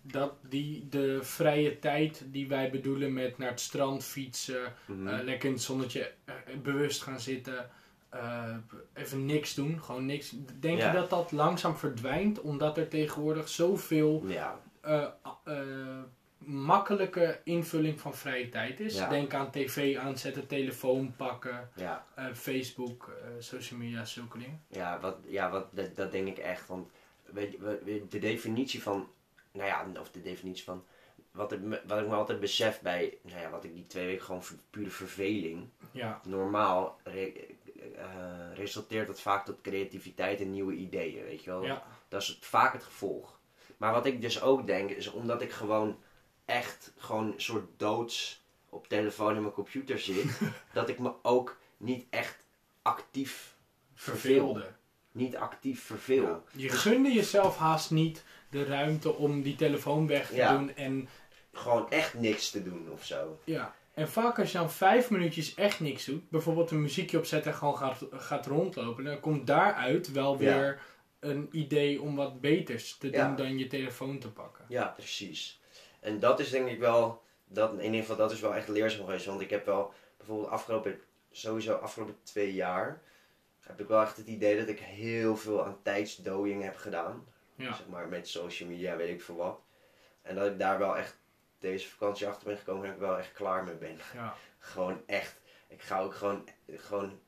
dat 0.02 0.32
die, 0.48 0.86
de 0.90 1.18
vrije 1.22 1.78
tijd 1.78 2.22
die 2.26 2.48
wij 2.48 2.70
bedoelen 2.70 3.12
met 3.12 3.38
naar 3.38 3.50
het 3.50 3.60
strand 3.60 4.04
fietsen, 4.04 4.72
Mhm. 4.86 5.06
eh, 5.08 5.24
lekker 5.24 5.48
in 5.48 5.54
het 5.54 5.62
zonnetje 5.64 6.12
eh, 6.24 6.34
bewust 6.62 7.02
gaan 7.02 7.20
zitten, 7.20 7.70
eh, 8.08 8.54
even 8.94 9.26
niks 9.26 9.54
doen, 9.54 9.82
gewoon 9.82 10.06
niks. 10.06 10.34
Denk 10.60 10.78
Ja. 10.78 10.86
je 10.86 10.96
dat 10.98 11.10
dat 11.10 11.32
langzaam 11.32 11.76
verdwijnt 11.76 12.40
omdat 12.40 12.78
er 12.78 12.88
tegenwoordig 12.88 13.48
zoveel 13.48 14.24
ja, 14.26 14.58
makkelijke 16.38 17.40
invulling 17.44 18.00
van 18.00 18.14
vrije 18.14 18.48
tijd 18.48 18.80
is? 18.80 18.94
Ja. 18.96 19.08
Denk 19.08 19.34
aan 19.34 19.50
tv 19.50 19.96
aanzetten, 19.96 20.46
telefoon 20.46 21.14
pakken, 21.16 21.68
Facebook, 22.34 23.10
social 23.38 23.78
media, 23.80 24.04
zulke 24.04 24.38
dingen. 24.38 24.62
ja, 24.68 25.00
wat, 25.00 25.16
ja 25.26 25.50
wat, 25.50 25.66
dat, 25.70 25.96
dat 25.96 26.12
denk 26.12 26.28
ik 26.28 26.38
echt. 26.38 26.66
Want 26.66 26.88
weet 27.32 27.52
je, 27.52 27.58
we- 27.58 27.80
we- 27.84 28.06
de 28.08 28.18
definitie 28.18 28.82
van, 28.82 29.08
nou 29.52 29.66
ja, 29.68 30.00
of 30.00 30.10
de 30.10 30.22
definitie 30.22 30.64
van, 30.64 30.84
wat, 31.30 31.52
ik 31.52 31.60
me- 31.60 31.82
wat 31.86 31.98
ik 32.00 32.06
me 32.06 32.14
altijd 32.14 32.40
besef 32.40 32.80
bij, 32.80 33.18
nou 33.22 33.40
ja, 33.40 33.50
wat 33.50 33.64
ik 33.64 33.74
die 33.74 33.86
twee 33.86 34.06
weken 34.06 34.24
gewoon 34.24 34.42
pure 34.70 34.90
verveling. 34.90 35.68
Ja, 35.90 36.20
normaal 36.24 37.00
re- 37.04 37.32
eh, 37.96 38.54
resulteert 38.54 39.06
dat 39.06 39.20
vaak 39.20 39.44
tot 39.44 39.60
creativiteit 39.60 40.40
en 40.40 40.50
nieuwe 40.50 40.74
ideeën, 40.74 41.24
weet 41.24 41.44
je 41.44 41.50
wel. 41.50 41.62
ja, 41.64 41.86
Dat 42.08 42.22
is 42.22 42.28
het- 42.28 42.44
vaak 42.46 42.72
het 42.72 42.82
gevolg. 42.82 43.38
Maar 43.76 43.92
wat 43.92 44.06
ik 44.06 44.20
dus 44.20 44.42
ook 44.42 44.66
denk, 44.66 44.90
is 44.90 45.10
omdat 45.10 45.42
ik 45.42 45.50
gewoon 45.52 45.98
echt 46.44 46.92
gewoon 46.96 47.26
een 47.32 47.40
soort 47.40 47.66
doods 47.76 48.42
op 48.68 48.88
telefoon 48.88 49.34
en 49.36 49.40
mijn 49.42 49.54
computer 49.54 49.98
zit, 49.98 50.40
dat 50.72 50.88
ik 50.88 50.98
me 50.98 51.12
ook 51.22 51.56
niet 51.76 52.06
echt 52.10 52.44
actief 52.82 53.56
verveel. 53.94 54.18
verveelde. 54.54 54.72
Niet 55.12 55.36
actief 55.36 55.82
verveel. 55.82 56.42
Je 56.52 56.68
gunde 56.68 57.12
jezelf 57.12 57.56
haast 57.56 57.90
niet 57.90 58.24
de 58.50 58.64
ruimte 58.64 59.14
om 59.14 59.42
die 59.42 59.56
telefoon 59.56 60.06
weg 60.06 60.28
te 60.28 60.34
Ja. 60.36 60.56
doen. 60.56 60.74
En, 60.76 61.08
Gewoon 61.52 61.90
echt 61.90 62.14
niks 62.14 62.50
te 62.50 62.62
doen 62.62 62.88
of 62.92 63.04
zo. 63.04 63.38
ja. 63.44 63.74
en 63.94 64.08
vaak 64.08 64.38
als 64.38 64.52
je 64.52 64.58
dan 64.58 64.70
vijf 64.70 65.10
minuutjes 65.10 65.54
echt 65.54 65.80
niks 65.80 66.04
doet, 66.04 66.30
bijvoorbeeld 66.30 66.70
een 66.70 66.82
muziekje 66.82 67.18
opzetten 67.18 67.52
en 67.52 67.58
gewoon 67.58 67.76
gaat, 67.76 67.98
gaat 68.10 68.46
rondlopen, 68.46 69.04
dan 69.04 69.20
komt 69.20 69.46
daaruit 69.46 70.12
wel 70.12 70.32
Ja. 70.32 70.38
weer 70.38 70.80
een 71.20 71.48
idee 71.52 72.00
om 72.02 72.16
wat 72.16 72.40
beters 72.40 72.96
te 72.96 73.10
doen 73.10 73.20
Ja. 73.20 73.34
dan 73.34 73.58
je 73.58 73.66
telefoon 73.66 74.18
te 74.18 74.30
pakken. 74.32 74.64
Ja, 74.68 74.86
precies. 74.86 75.60
En 76.00 76.18
dat 76.18 76.40
is 76.40 76.50
denk 76.50 76.68
ik 76.68 76.78
wel, 76.78 77.22
dat, 77.48 77.72
in 77.72 77.84
ieder 77.84 78.00
geval 78.00 78.16
dat 78.16 78.32
is 78.32 78.40
wel 78.40 78.54
echt 78.54 78.68
leerzaam 78.68 79.04
geweest. 79.04 79.26
Want 79.26 79.40
ik 79.40 79.50
heb 79.50 79.66
wel 79.66 79.92
bijvoorbeeld 80.16 80.48
afgelopen, 80.50 81.00
sowieso 81.30 81.74
afgelopen 81.74 82.16
twee 82.22 82.54
jaar, 82.54 83.02
heb 83.60 83.80
ik 83.80 83.88
wel 83.88 84.00
echt 84.02 84.16
het 84.16 84.26
idee 84.26 84.58
dat 84.58 84.68
ik 84.68 84.78
heel 84.80 85.36
veel 85.36 85.64
aan 85.64 85.78
tijdsdooiing 85.82 86.62
heb 86.62 86.76
gedaan. 86.76 87.24
Ja. 87.54 87.74
Zeg 87.74 87.86
maar 87.88 88.08
met 88.08 88.28
social 88.28 88.68
media, 88.68 88.96
weet 88.96 89.08
ik 89.10 89.22
veel 89.22 89.36
wat. 89.36 89.60
En 90.22 90.34
dat 90.34 90.46
ik 90.46 90.58
daar 90.58 90.78
wel 90.78 90.96
echt 90.96 91.16
deze 91.58 91.88
vakantie 91.88 92.26
achter 92.26 92.46
ben 92.46 92.56
gekomen 92.56 92.86
en 92.86 92.92
ik 92.92 92.98
wel 92.98 93.18
echt 93.18 93.32
klaar 93.32 93.64
mee 93.64 93.74
ben. 93.74 93.98
Ja. 94.14 94.34
Gewoon 94.58 95.02
echt. 95.06 95.40
Ik 95.68 95.82
ga 95.82 96.00
ook 96.00 96.14
gewoon, 96.14 96.48
gewoon, 96.70 97.18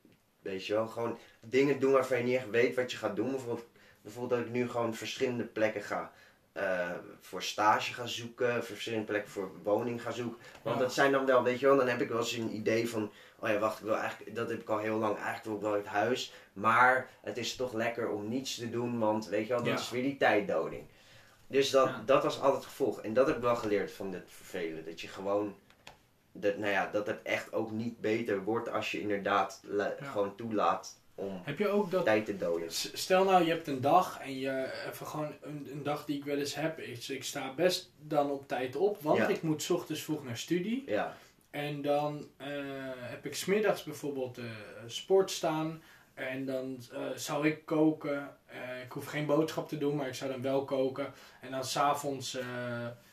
weet 0.41 0.65
je 0.65 0.73
wel, 0.73 0.87
gewoon 0.87 1.17
dingen 1.41 1.79
doen 1.79 1.91
waarvan 1.91 2.17
je 2.17 2.23
niet 2.23 2.35
echt 2.35 2.49
weet 2.49 2.75
wat 2.75 2.91
je 2.91 2.97
gaat 2.97 3.15
doen. 3.15 3.29
Bijvoorbeeld, 3.31 3.67
bijvoorbeeld 4.01 4.39
dat 4.39 4.47
ik 4.49 4.53
nu 4.55 4.69
gewoon 4.69 4.93
verschillende 4.95 5.43
plekken 5.43 5.81
ga, 5.81 6.11
eh, 6.51 6.91
voor 7.19 7.43
stage 7.43 7.93
ga 7.93 8.05
zoeken, 8.05 8.63
verschillende 8.63 9.05
plekken 9.05 9.31
voor 9.31 9.51
woning 9.63 10.01
ga 10.01 10.11
zoeken. 10.11 10.41
Want 10.61 10.75
Ja. 10.75 10.81
dat 10.81 10.93
zijn 10.93 11.11
dan 11.11 11.25
wel, 11.25 11.43
weet 11.43 11.59
je 11.59 11.65
wel, 11.65 11.77
dan 11.77 11.87
heb 11.87 12.01
ik 12.01 12.09
wel 12.09 12.17
eens 12.19 12.31
een 12.31 12.55
idee 12.55 12.89
van, 12.89 13.11
oh 13.43 13.49
ja, 13.49 13.57
wacht, 13.59 13.79
ik 13.79 13.85
wil 13.85 13.95
eigenlijk, 13.97 14.35
dat 14.35 14.49
heb 14.49 14.61
ik 14.61 14.69
al 14.69 14.77
heel 14.77 14.97
lang, 14.97 15.15
eigenlijk 15.17 15.43
wil 15.45 15.55
ik 15.55 15.61
wel 15.61 15.73
uit 15.73 15.85
huis. 15.85 16.33
Maar 16.53 17.09
het 17.21 17.37
is 17.37 17.55
toch 17.55 17.73
lekker 17.73 18.09
om 18.09 18.29
niets 18.29 18.55
te 18.55 18.69
doen, 18.69 18.99
want 18.99 19.27
weet 19.27 19.47
je 19.47 19.53
wel, 19.53 19.63
dat 19.63 19.73
Ja. 19.73 19.79
is 19.79 19.89
weer 19.89 20.03
die 20.03 20.17
tijddoding. 20.17 20.83
Dus 21.47 21.69
dat, 21.69 21.87
Ja. 21.87 22.01
dat 22.05 22.23
was 22.23 22.35
altijd 22.39 22.55
het 22.55 22.65
gevolg. 22.65 23.01
En 23.01 23.13
dat 23.13 23.27
heb 23.27 23.35
ik 23.35 23.41
wel 23.41 23.55
geleerd 23.55 23.91
van 23.91 24.11
dit 24.11 24.23
vervelen. 24.27 24.85
Dat 24.85 25.01
je 25.01 25.07
gewoon 25.07 25.55
dat, 26.31 26.57
nou 26.57 26.71
ja, 26.71 26.89
dat 26.91 27.07
het 27.07 27.19
echt 27.23 27.53
ook 27.53 27.71
niet 27.71 27.99
beter 28.01 28.43
wordt 28.43 28.69
als 28.71 28.91
je 28.91 29.01
inderdaad 29.01 29.61
Ja. 29.77 29.95
gewoon 30.11 30.35
toelaat 30.35 30.97
om 31.15 31.41
Heb 31.43 31.57
je 31.59 31.67
ook 31.67 31.91
dat 31.91 32.05
tijd 32.05 32.25
te 32.25 32.37
doden. 32.37 32.71
Stel 32.71 33.23
nou, 33.23 33.43
je 33.43 33.49
hebt 33.51 33.67
een 33.67 33.81
dag 33.81 34.19
en 34.19 34.39
je 34.39 34.71
even 34.91 35.07
gewoon 35.07 35.33
een, 35.41 35.67
een 35.71 35.83
dag 35.83 36.05
die 36.05 36.17
ik 36.17 36.25
wel 36.25 36.37
eens 36.37 36.55
heb. 36.55 36.79
Is, 36.79 37.09
ik 37.09 37.23
sta 37.23 37.53
best 37.53 37.91
dan 37.99 38.31
op 38.31 38.47
tijd 38.47 38.75
op, 38.75 39.01
want 39.01 39.17
Ja. 39.17 39.27
ik 39.27 39.41
moet 39.41 39.61
's 39.63 39.69
ochtends 39.69 40.01
vroeg 40.01 40.23
naar 40.23 40.37
studie. 40.37 40.83
Ja, 40.85 41.15
En 41.53 41.81
dan 41.81 42.27
eh, 42.37 42.47
heb 42.95 43.25
ik 43.25 43.35
smiddags 43.35 43.83
bijvoorbeeld 43.83 44.37
eh, 44.37 44.45
sport 44.87 45.31
staan. 45.31 45.81
En 46.13 46.45
dan 46.45 46.83
eh, 46.91 47.01
zou 47.15 47.47
ik 47.47 47.65
koken. 47.65 48.37
Ik 48.83 48.91
hoef 48.91 49.05
geen 49.05 49.25
boodschap 49.25 49.67
te 49.67 49.77
doen, 49.77 49.95
maar 49.95 50.07
ik 50.07 50.13
zou 50.13 50.31
dan 50.31 50.41
wel 50.41 50.65
koken. 50.65 51.13
En 51.41 51.51
dan 51.51 51.63
s'avonds 51.63 52.37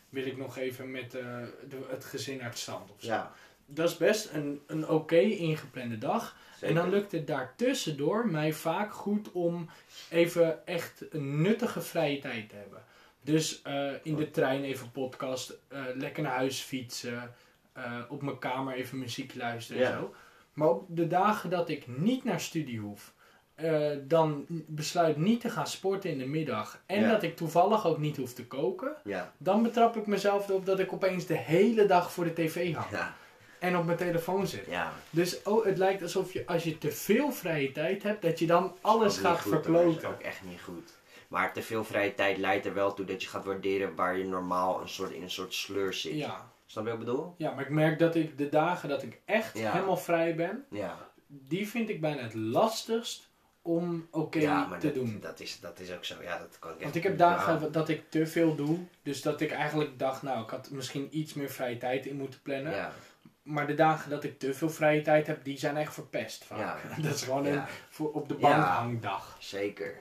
wil 0.08 0.26
ik 0.26 0.36
nog 0.36 0.56
even 0.56 0.90
met 0.90 1.10
de, 1.10 1.86
het 1.88 2.04
gezin 2.04 2.40
het 2.40 2.58
strand 2.58 2.90
of 2.90 3.00
zo. 3.00 3.06
ja. 3.06 3.32
Dat 3.66 3.88
is 3.88 3.96
best 3.96 4.30
een, 4.32 4.60
een 4.66 4.88
oké 4.88 5.18
ingeplande 5.20 5.98
dag. 5.98 6.36
Zeker. 6.52 6.68
En 6.68 6.74
dan 6.74 6.90
lukt 6.90 7.12
het 7.12 7.26
daartussendoor 7.26 8.26
mij 8.26 8.52
vaak 8.52 8.92
goed 8.92 9.32
om 9.32 9.70
even 10.10 10.66
echt 10.66 11.04
een 11.10 11.42
nuttige 11.42 11.80
vrije 11.80 12.18
tijd 12.18 12.48
te 12.48 12.54
hebben. 12.54 12.82
Dus 13.22 13.62
in 14.02 14.16
de 14.16 14.30
trein 14.30 14.64
even 14.64 14.90
podcast, 14.90 15.58
lekker 15.94 16.22
naar 16.22 16.36
huis 16.36 16.60
fietsen, 16.60 17.34
eh, 17.72 18.00
op 18.08 18.22
mijn 18.22 18.38
kamer 18.38 18.74
even 18.74 18.98
muziek 18.98 19.34
luisteren 19.34 19.86
en 19.86 19.92
zo. 19.92 20.14
Maar 20.52 20.68
op 20.68 20.84
de 20.88 21.06
dagen 21.06 21.50
dat 21.50 21.68
ik 21.68 21.84
niet 21.86 22.24
naar 22.24 22.40
studie 22.40 22.78
hoef, 22.78 23.12
eh, 23.54 23.90
dan 24.02 24.44
besluit 24.48 25.16
niet 25.16 25.40
te 25.40 25.50
gaan 25.50 25.66
sporten 25.66 26.10
in 26.10 26.18
de 26.18 26.26
middag 26.26 26.82
en 26.86 27.08
dat 27.08 27.22
ik 27.22 27.36
toevallig 27.36 27.86
ook 27.86 27.98
niet 27.98 28.16
hoef 28.16 28.32
te 28.32 28.46
koken, 28.46 28.92
dan 29.38 29.62
betrap 29.62 29.96
ik 29.96 30.06
mezelf 30.06 30.48
erop 30.48 30.66
dat 30.66 30.78
ik 30.78 30.92
opeens 30.92 31.26
de 31.26 31.36
hele 31.36 31.86
dag 31.86 32.12
voor 32.12 32.24
de 32.24 32.32
tv 32.32 32.74
hang 32.74 32.90
Ja. 32.90 33.14
en 33.58 33.76
op 33.76 33.84
mijn 33.84 33.98
telefoon 33.98 34.46
zit. 34.46 34.66
Ja. 34.68 34.92
Dus 35.10 35.42
oh, 35.42 35.64
het 35.64 35.78
lijkt 35.78 36.02
alsof 36.02 36.32
je 36.32 36.46
als 36.46 36.64
je 36.64 36.78
te 36.78 36.90
veel 36.92 37.32
vrije 37.32 37.72
tijd 37.72 38.02
hebt, 38.02 38.22
dat 38.22 38.38
je 38.38 38.46
dan 38.46 38.76
alles 38.80 39.18
Ook 39.18 39.24
gaat 39.24 39.40
goed. 39.40 39.64
Dat 39.64 39.96
is 39.96 40.04
ook 40.04 40.20
echt 40.20 40.44
niet 40.44 40.60
goed. 40.60 40.98
Maar 41.28 41.52
te 41.52 41.62
veel 41.62 41.84
vrije 41.84 42.14
tijd 42.14 42.38
leidt 42.38 42.66
er 42.66 42.74
wel 42.74 42.94
toe 42.94 43.04
dat 43.04 43.22
je 43.22 43.28
gaat 43.28 43.44
waarderen 43.44 43.94
waar 43.94 44.18
je 44.18 44.24
normaal 44.24 44.80
een 44.80 44.88
soort, 44.88 45.10
in 45.10 45.22
een 45.22 45.30
soort 45.30 45.54
sleur 45.54 45.92
zit. 45.92 46.14
Ja. 46.14 46.49
Snap 46.70 46.84
je 46.84 46.90
wat 46.90 47.00
ik 47.00 47.06
bedoel? 47.06 47.34
ja, 47.36 47.50
maar 47.54 47.64
ik 47.64 47.70
merk 47.70 47.98
dat 47.98 48.14
ik 48.14 48.38
de 48.38 48.48
dagen 48.48 48.88
dat 48.88 49.02
ik 49.02 49.20
echt 49.24 49.58
Ja. 49.58 49.72
helemaal 49.72 49.96
vrij 49.96 50.34
ben, 50.34 50.64
Ja. 50.70 51.10
die 51.26 51.68
vind 51.68 51.88
ik 51.88 52.00
bijna 52.00 52.22
het 52.22 52.34
lastigst 52.34 53.28
om 53.62 54.08
oké 54.10 54.38
ja, 54.38 54.78
te 54.78 54.86
dat, 54.86 54.94
doen. 54.94 55.18
Dat, 55.20 55.40
is, 55.40 55.60
dat 55.60 55.78
is 55.80 55.92
ook 55.92 56.04
zo. 56.04 56.22
Ja, 56.22 56.38
dat 56.38 56.58
kan 56.58 56.72
ik 56.74 56.82
Want 56.82 56.94
ik 56.94 57.02
heb 57.02 57.18
dagen 57.18 57.52
aan. 57.60 57.72
dat 57.72 57.88
ik 57.88 58.10
te 58.10 58.26
veel 58.26 58.54
doe. 58.54 58.78
Dus 59.02 59.22
dat 59.22 59.40
ik 59.40 59.50
eigenlijk 59.50 59.98
dacht, 59.98 60.22
nou, 60.22 60.42
ik 60.42 60.50
had 60.50 60.70
misschien 60.70 61.08
iets 61.10 61.34
meer 61.34 61.50
vrije 61.50 61.76
tijd 61.78 62.06
in 62.06 62.16
moeten 62.16 62.42
plannen. 62.42 62.72
Ja. 62.72 62.92
Maar 63.42 63.66
de 63.66 63.74
dagen 63.74 64.10
dat 64.10 64.24
ik 64.24 64.38
te 64.38 64.54
veel 64.54 64.70
vrije 64.70 65.02
tijd 65.02 65.26
heb, 65.26 65.44
die 65.44 65.58
zijn 65.58 65.76
echt 65.76 65.94
verpest 65.94 66.44
vaak. 66.44 66.58
Ja. 66.58 66.96
Dat 67.02 67.14
is 67.14 67.22
gewoon 67.22 67.46
een 67.46 67.62
voor 67.88 68.12
op 68.12 68.28
de 68.28 68.34
bank 68.34 68.54
Ja. 68.54 68.62
hangdag. 68.80 69.36
zeker. 69.38 69.96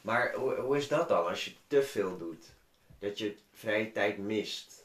Maar 0.00 0.32
hoe, 0.34 0.54
hoe 0.54 0.76
is 0.76 0.88
dat 0.88 1.08
dan 1.08 1.26
als 1.26 1.44
je 1.44 1.52
te 1.66 1.82
veel 1.82 2.18
doet? 2.18 2.46
Dat 2.98 3.18
je 3.18 3.36
vrije 3.52 3.92
tijd 3.92 4.18
mist? 4.18 4.79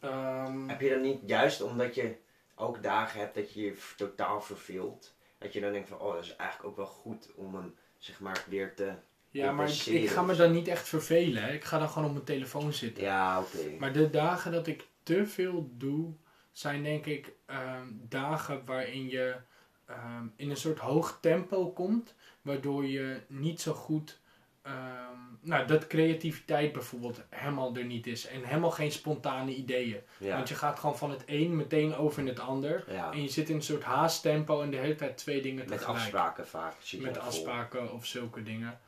Ehm, 0.00 0.68
Heb 0.68 0.80
je 0.80 0.90
dan 0.90 1.00
niet, 1.00 1.20
juist 1.26 1.62
omdat 1.62 1.94
je 1.94 2.16
ook 2.54 2.82
dagen 2.82 3.20
hebt 3.20 3.34
dat 3.34 3.52
je 3.52 3.60
je 3.60 3.76
totaal 3.96 4.40
verveelt, 4.40 5.14
dat 5.38 5.52
je 5.52 5.60
dan 5.60 5.72
denkt 5.72 5.88
van, 5.88 6.00
oh, 6.00 6.14
dat 6.14 6.24
is 6.24 6.36
eigenlijk 6.36 6.70
ook 6.70 6.76
wel 6.76 6.86
goed 6.86 7.34
om 7.34 7.54
hem, 7.54 7.74
zeg 7.98 8.20
maar, 8.20 8.44
weer 8.48 8.74
te... 8.74 8.92
ja, 9.30 9.52
maar 9.52 9.70
ik, 9.86 10.10
ga 10.10 10.22
me 10.22 10.36
dan 10.36 10.52
niet 10.52 10.68
echt 10.68 10.88
vervelen. 10.88 11.42
Hè. 11.42 11.52
Ik 11.52 11.64
ga 11.64 11.78
dan 11.78 11.88
gewoon 11.88 12.06
op 12.08 12.12
mijn 12.12 12.24
telefoon 12.24 12.72
zitten. 12.72 13.02
Ja, 13.02 13.40
oké. 13.40 13.76
Maar 13.78 13.92
de 13.92 14.10
dagen 14.10 14.52
dat 14.52 14.66
ik 14.66 14.86
te 15.02 15.26
veel 15.26 15.70
doe, 15.72 16.12
zijn 16.52 16.82
denk 16.82 17.06
ik 17.06 17.32
ehm, 17.46 17.86
dagen 18.08 18.64
waarin 18.64 19.08
je 19.08 19.36
ehm, 19.86 20.26
in 20.36 20.50
een 20.50 20.56
soort 20.56 20.78
hoog 20.78 21.18
tempo 21.20 21.70
komt, 21.72 22.14
waardoor 22.42 22.86
je 22.86 23.20
niet 23.26 23.60
zo 23.60 23.72
goed, 23.72 24.20
ehm, 24.68 25.48
nou 25.48 25.66
dat 25.66 25.86
creativiteit 25.86 26.72
bijvoorbeeld 26.72 27.20
helemaal 27.30 27.76
er 27.76 27.84
niet 27.84 28.06
is 28.06 28.26
en 28.26 28.44
helemaal 28.44 28.70
geen 28.70 28.92
spontane 28.92 29.54
ideeën. 29.54 30.00
Ja, 30.18 30.34
Want 30.34 30.48
je 30.48 30.54
gaat 30.54 30.78
gewoon 30.78 30.98
van 30.98 31.10
het 31.10 31.22
een 31.26 31.56
meteen 31.56 31.96
over 31.96 32.20
in 32.22 32.28
het 32.28 32.40
ander 32.40 32.84
ja. 32.90 33.12
en 33.12 33.22
je 33.22 33.28
zit 33.28 33.48
in 33.48 33.54
een 33.54 33.62
soort 33.62 33.82
haasttempo 33.82 34.62
en 34.62 34.70
de 34.70 34.76
hele 34.76 34.94
tijd 34.94 35.16
twee 35.16 35.42
dingen 35.42 35.58
met 35.58 35.78
tegelijk. 35.78 35.98
afspraken 35.98 36.46
vaak. 36.46 36.74
Met 36.98 37.16
vol. 37.16 37.26
afspraken 37.26 37.92
of 37.92 38.06
zulke 38.06 38.42
dingen. 38.42 38.80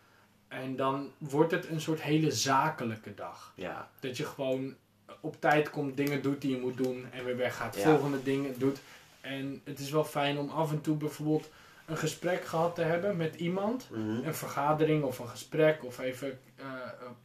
En 0.48 0.76
dan 0.76 1.12
wordt 1.18 1.50
het 1.52 1.68
een 1.68 1.80
soort 1.80 2.02
hele 2.02 2.30
zakelijke 2.30 3.14
dag. 3.14 3.52
Ja, 3.54 3.90
Dat 4.00 4.16
je 4.16 4.24
gewoon 4.24 4.74
op 5.20 5.40
tijd 5.40 5.70
komt, 5.70 5.96
dingen 5.96 6.22
doet 6.22 6.40
die 6.40 6.50
je 6.50 6.60
moet 6.60 6.76
doen 6.76 7.06
en 7.10 7.24
weer 7.24 7.36
weggaat. 7.36 7.76
Volgende 7.76 8.22
dingen 8.22 8.58
doet. 8.58 8.80
En 9.20 9.60
het 9.64 9.78
is 9.78 9.90
wel 9.90 10.04
fijn 10.04 10.38
om 10.38 10.48
af 10.48 10.70
en 10.70 10.80
toe 10.80 10.96
bijvoorbeeld 10.96 11.50
een 11.90 11.96
gesprek 11.96 12.44
gehad 12.44 12.74
te 12.74 12.83
hebben 12.83 13.16
met 13.16 13.35
iemand. 13.35 13.88
Mhm. 13.90 14.24
Een 14.24 14.35
vergadering 14.35 15.05
of 15.05 15.18
een 15.18 15.29
gesprek 15.29 15.85
of 15.85 15.98
even 15.98 16.38
eh, 16.57 16.64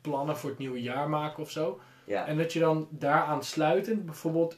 plannen 0.01 0.37
voor 0.37 0.49
het 0.49 0.59
nieuwe 0.59 0.81
jaar 0.81 1.09
maken 1.09 1.43
of 1.43 1.51
zo. 1.51 1.79
ja. 2.05 2.27
En 2.27 2.37
dat 2.37 2.53
je 2.53 2.59
dan 2.59 2.87
daaraan 2.91 3.43
sluitend 3.43 4.05
bijvoorbeeld 4.05 4.57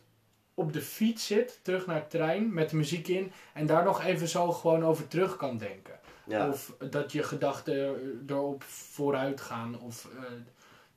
op 0.54 0.74
de 0.74 0.82
fiets 0.82 1.28
zit, 1.28 1.60
terug 1.64 1.86
naar 1.86 1.96
het 1.96 2.10
trein 2.10 2.54
met 2.54 2.70
de 2.70 2.76
muziek 2.76 3.08
in. 3.08 3.32
En 3.54 3.66
daar 3.66 3.84
nog 3.84 4.04
even 4.04 4.28
zo 4.28 4.52
gewoon 4.52 4.84
over 4.86 5.08
terug 5.08 5.36
kan 5.36 5.58
denken. 5.58 6.00
ja. 6.26 6.50
Of 6.50 6.76
dat 6.90 7.12
je 7.12 7.24
gedachten 7.24 7.96
erop 8.28 8.64
vooruit 8.64 9.42
gaan. 9.42 9.80
Of, 9.82 10.08
eh, 10.18 10.24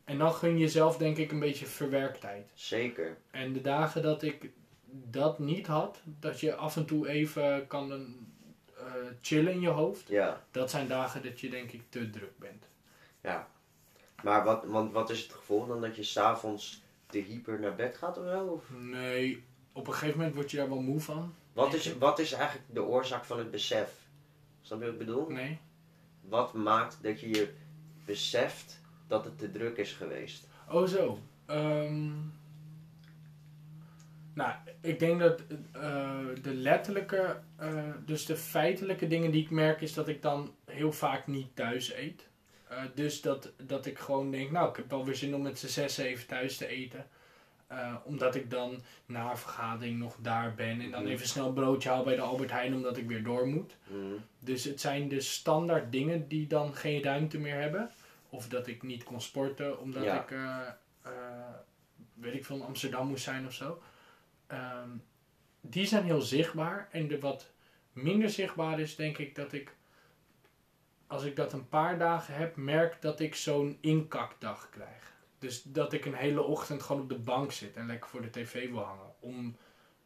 en 0.05 0.19
dan 0.19 0.33
gun 0.33 0.53
je 0.53 0.59
jezelf 0.59 0.97
denk 0.97 1.17
ik 1.17 1.33
een 1.33 1.39
beetje 1.39 1.67
verwerktijd. 1.67 2.51
zeker. 2.55 3.17
En 3.31 3.53
de 3.53 3.61
dagen 3.61 4.03
dat 4.03 4.23
ik 4.23 4.51
dat 4.93 5.39
niet 5.39 5.67
had, 5.67 6.01
dat 6.05 6.41
je 6.41 6.55
af 6.55 6.77
en 6.77 6.85
toe 6.85 7.09
even 7.09 7.67
kan 7.67 7.93
eh, 7.93 7.99
chillen 9.21 9.53
in 9.53 9.61
je 9.61 9.69
hoofd. 9.69 10.09
Ja, 10.09 10.43
Dat 10.51 10.71
zijn 10.71 10.89
dagen 10.89 11.23
dat 11.23 11.41
je 11.41 11.51
denk 11.51 11.71
ik 11.73 11.83
te 11.89 12.11
druk 12.11 12.39
bent. 12.39 12.65
ja. 13.21 13.49
Maar 14.23 14.45
wat, 14.45 14.65
want 14.65 14.93
wat 14.93 15.11
is 15.11 15.23
het 15.23 15.33
gevolg 15.33 15.67
dan 15.67 15.81
dat 15.81 15.97
je 15.97 16.03
s'avonds 16.03 16.83
te 17.07 17.19
hyper 17.19 17.61
naar 17.61 17.75
bed 17.75 17.97
gaat 17.97 18.19
of 18.19 18.25
zo? 18.25 18.45
Of? 18.47 18.65
Nee, 18.79 19.45
op 19.73 19.87
een 19.87 19.93
gegeven 19.93 20.17
moment 20.19 20.35
word 20.35 20.51
je 20.51 20.57
daar 20.57 20.69
wel 20.69 20.81
moe 20.81 21.01
van. 21.01 21.35
Wat, 21.53 21.75
is, 21.75 21.97
wat 21.99 22.19
is 22.19 22.33
eigenlijk 22.33 22.65
de 22.75 22.83
oorzaak 22.83 23.25
van 23.25 23.39
het 23.39 23.51
besef? 23.51 23.93
Snap 24.61 24.79
je 24.79 24.85
wat 24.85 24.93
ik 24.93 24.99
bedoel? 24.99 25.29
Nee. 25.31 25.59
Wat 26.21 26.53
maakt 26.55 26.99
dat 27.03 27.21
je 27.21 27.29
je 27.29 27.53
beseft 28.05 28.81
dat 29.07 29.25
het 29.25 29.39
te 29.39 29.51
druk 29.51 29.77
is 29.77 29.93
geweest? 29.93 30.47
Oh 30.71 30.87
zo. 30.87 31.19
Ehm, 31.47 32.11
nou, 34.41 34.53
ik 34.81 34.99
denk 34.99 35.21
dat 35.21 35.41
eh, 35.73 36.19
de 36.43 36.55
letterlijke, 36.55 37.41
eh, 37.57 37.73
dus 38.05 38.27
de 38.27 38.37
feitelijke 38.37 39.07
dingen 39.07 39.31
die 39.31 39.43
ik 39.43 39.51
merk 39.51 39.81
is 39.81 39.95
dat 39.95 40.09
ik 40.09 40.23
dan 40.23 40.55
heel 40.65 40.93
vaak 40.93 41.27
niet 41.27 41.57
thuis 41.57 41.93
eet. 41.95 42.29
Eh, 42.69 42.83
dus 42.95 43.21
dat, 43.21 43.53
dat 43.57 43.87
ik 43.87 43.99
gewoon 43.99 44.31
denk, 44.31 44.51
nou 44.51 44.69
ik 44.71 44.77
heb 44.77 44.91
wel 44.91 45.05
weer 45.05 45.15
zin 45.15 45.35
om 45.35 45.43
met 45.43 45.59
z'n 45.59 45.67
zes, 45.67 45.95
zeven 45.95 46.27
thuis 46.27 46.57
te 46.57 46.67
eten. 46.67 47.07
Omdat 48.05 48.35
ik 48.35 48.51
dan 48.51 48.83
na 49.07 49.31
een 49.31 49.37
vergadering 49.37 49.99
nog 49.99 50.17
daar 50.21 50.55
ben 50.55 50.81
en 50.81 50.91
dan 50.91 51.03
Mhm. 51.03 51.11
even 51.11 51.27
snel 51.27 51.47
een 51.47 51.55
broodje 51.55 51.89
haal 51.89 52.05
bij 52.05 52.15
de 52.15 52.21
Albert 52.21 52.51
Heijn 52.51 52.75
omdat 52.75 52.97
ik 52.97 53.07
weer 53.09 53.23
door 53.23 53.47
moet. 53.47 53.77
Mhm. 53.87 53.99
Dus 54.39 54.65
het 54.65 54.81
zijn 54.81 55.09
de 55.09 55.21
standaard 55.21 55.93
dingen 55.93 56.29
die 56.29 56.47
dan 56.47 56.75
geen 56.75 57.03
ruimte 57.03 57.39
meer 57.39 57.61
hebben. 57.61 57.91
Of 58.29 58.49
dat 58.49 58.67
ik 58.67 58.83
niet 58.83 59.05
kon 59.05 59.21
sporten 59.21 59.81
omdat 59.81 60.05
Ja. 60.05 60.23
ik, 60.23 60.35
weet 62.15 62.35
ik 62.35 62.45
veel, 62.45 62.57
in 62.57 62.63
Amsterdam 62.63 63.09
moest 63.09 63.25
zijn 63.25 63.47
of 63.47 63.53
zo. 63.53 63.83
Ehm, 64.51 64.91
die 65.61 65.87
zijn 65.87 66.05
heel 66.05 66.21
zichtbaar. 66.21 66.89
En 66.91 67.09
de 67.09 67.21
wat 67.21 67.53
minder 67.93 68.31
zichtbaar 68.31 68.81
is, 68.81 68.97
denk 68.97 69.19
ik 69.19 69.35
dat 69.35 69.53
ik, 69.53 69.77
als 71.07 71.25
ik 71.25 71.37
dat 71.37 71.53
een 71.53 71.69
paar 71.69 71.99
dagen 71.99 72.35
heb, 72.35 72.57
merk 72.57 73.03
dat 73.03 73.21
ik 73.21 73.35
zo'n 73.35 73.79
inkakdag 73.81 74.71
krijg. 74.71 75.13
Dus 75.39 75.63
dat 75.63 75.93
ik 75.93 76.05
een 76.05 76.15
hele 76.15 76.43
ochtend 76.43 76.83
gewoon 76.83 77.03
op 77.03 77.09
de 77.09 77.19
bank 77.19 77.53
zit 77.53 77.77
en 77.77 77.87
lekker 77.87 78.11
voor 78.11 78.23
de 78.23 78.31
tv 78.31 78.71
wil 78.71 78.83
hangen. 78.83 79.13
Om 79.21 79.57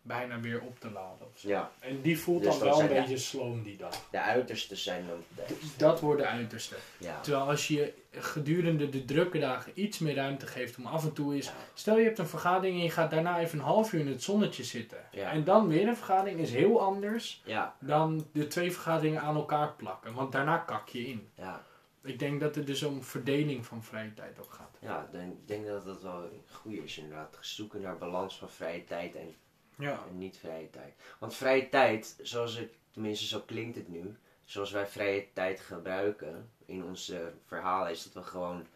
bijna 0.07 0.41
weer 0.41 0.61
op 0.61 0.81
te 0.81 0.91
laden. 0.91 1.27
Of 1.27 1.39
zo. 1.39 1.49
Ja, 1.49 1.71
En 1.81 2.01
die 2.01 2.19
voelt 2.19 2.43
Dus 2.43 2.59
dan 2.59 2.69
wel 2.69 2.81
een 2.81 2.89
beetje 2.89 3.17
sloom 3.19 3.63
die 3.63 3.77
dag. 3.77 4.09
de 4.11 4.21
uitersten 4.21 4.77
zijn 4.77 5.07
dan. 5.07 5.47
de- 5.47 5.57
Dat 5.77 6.01
wordt 6.01 6.21
de 6.21 6.27
uiterste. 6.29 6.75
Ja. 6.99 7.21
Terwijl 7.21 7.45
als 7.49 7.69
je 7.69 7.93
gedurende 8.11 8.89
de 8.89 9.05
drukke 9.05 9.39
dagen 9.39 9.73
iets 9.75 9.99
meer 9.99 10.15
ruimte 10.15 10.47
geeft 10.47 10.77
om 10.77 10.87
af 10.87 11.05
en 11.05 11.13
toe. 11.13 11.37
Ja. 11.37 11.43
Stel 11.75 11.99
je 11.99 12.05
hebt 12.05 12.19
een 12.19 12.27
vergadering 12.27 12.77
en 12.77 12.83
je 12.85 12.91
gaat 12.91 13.11
daarna 13.11 13.39
even 13.41 13.59
een 13.59 13.65
half 13.65 13.93
uur 13.93 14.01
in 14.01 14.09
het 14.09 14.23
zonnetje 14.23 14.65
zitten. 14.65 14.99
Ja. 15.11 15.31
En 15.31 15.45
dan 15.45 15.69
weer 15.69 15.89
een 15.89 15.97
vergadering 15.97 16.41
is 16.41 16.51
heel 16.53 16.81
anders 16.81 17.43
Ja, 17.45 17.77
dan 17.81 18.27
de 18.33 18.47
twee 18.47 18.73
vergaderingen 18.73 19.21
aan 19.23 19.35
elkaar 19.37 19.73
plakken. 19.73 20.15
Want 20.15 20.33
daarna 20.33 20.57
kak 20.59 20.89
je 20.89 21.07
in. 21.07 21.29
ja. 21.35 21.63
Ik 22.07 22.19
denk 22.19 22.41
dat 22.41 22.55
het 22.55 22.67
dus 22.67 22.83
om 22.83 23.03
verdeling 23.03 23.67
van 23.67 23.83
vrije 23.83 24.15
tijd 24.15 24.39
ook 24.39 24.53
gaat. 24.53 24.77
Ja, 24.81 25.01
ik 25.01 25.13
denk, 25.13 25.33
ik 25.33 25.49
denk 25.49 25.67
dat 25.67 25.85
dat 25.85 26.03
wel 26.03 26.29
goed 26.51 26.73
is 26.73 26.99
inderdaad. 26.99 27.37
Zoeken 27.41 27.81
naar 27.81 27.99
balans 27.99 28.39
van 28.39 28.51
vrije 28.51 28.85
tijd 28.85 29.15
en, 29.15 29.35
Ja. 29.79 30.05
en 30.09 30.19
niet 30.19 30.37
vrije 30.37 30.71
tijd. 30.71 30.95
Want 31.19 31.35
vrije 31.35 31.69
tijd, 31.69 32.17
zoals 32.23 32.57
het, 32.57 32.73
tenminste 32.91 33.27
zo 33.27 33.41
klinkt 33.41 33.77
het 33.77 33.89
nu, 33.89 34.17
zoals 34.45 34.71
wij 34.71 34.87
vrije 34.87 35.27
tijd 35.33 35.61
gebruiken 35.61 36.51
in 36.65 36.85
ons 36.85 37.09
eh, 37.09 37.21
verhaal, 37.47 37.89
is 37.89 38.03
dat 38.03 38.13
we 38.13 38.23
gewoon 38.23 38.67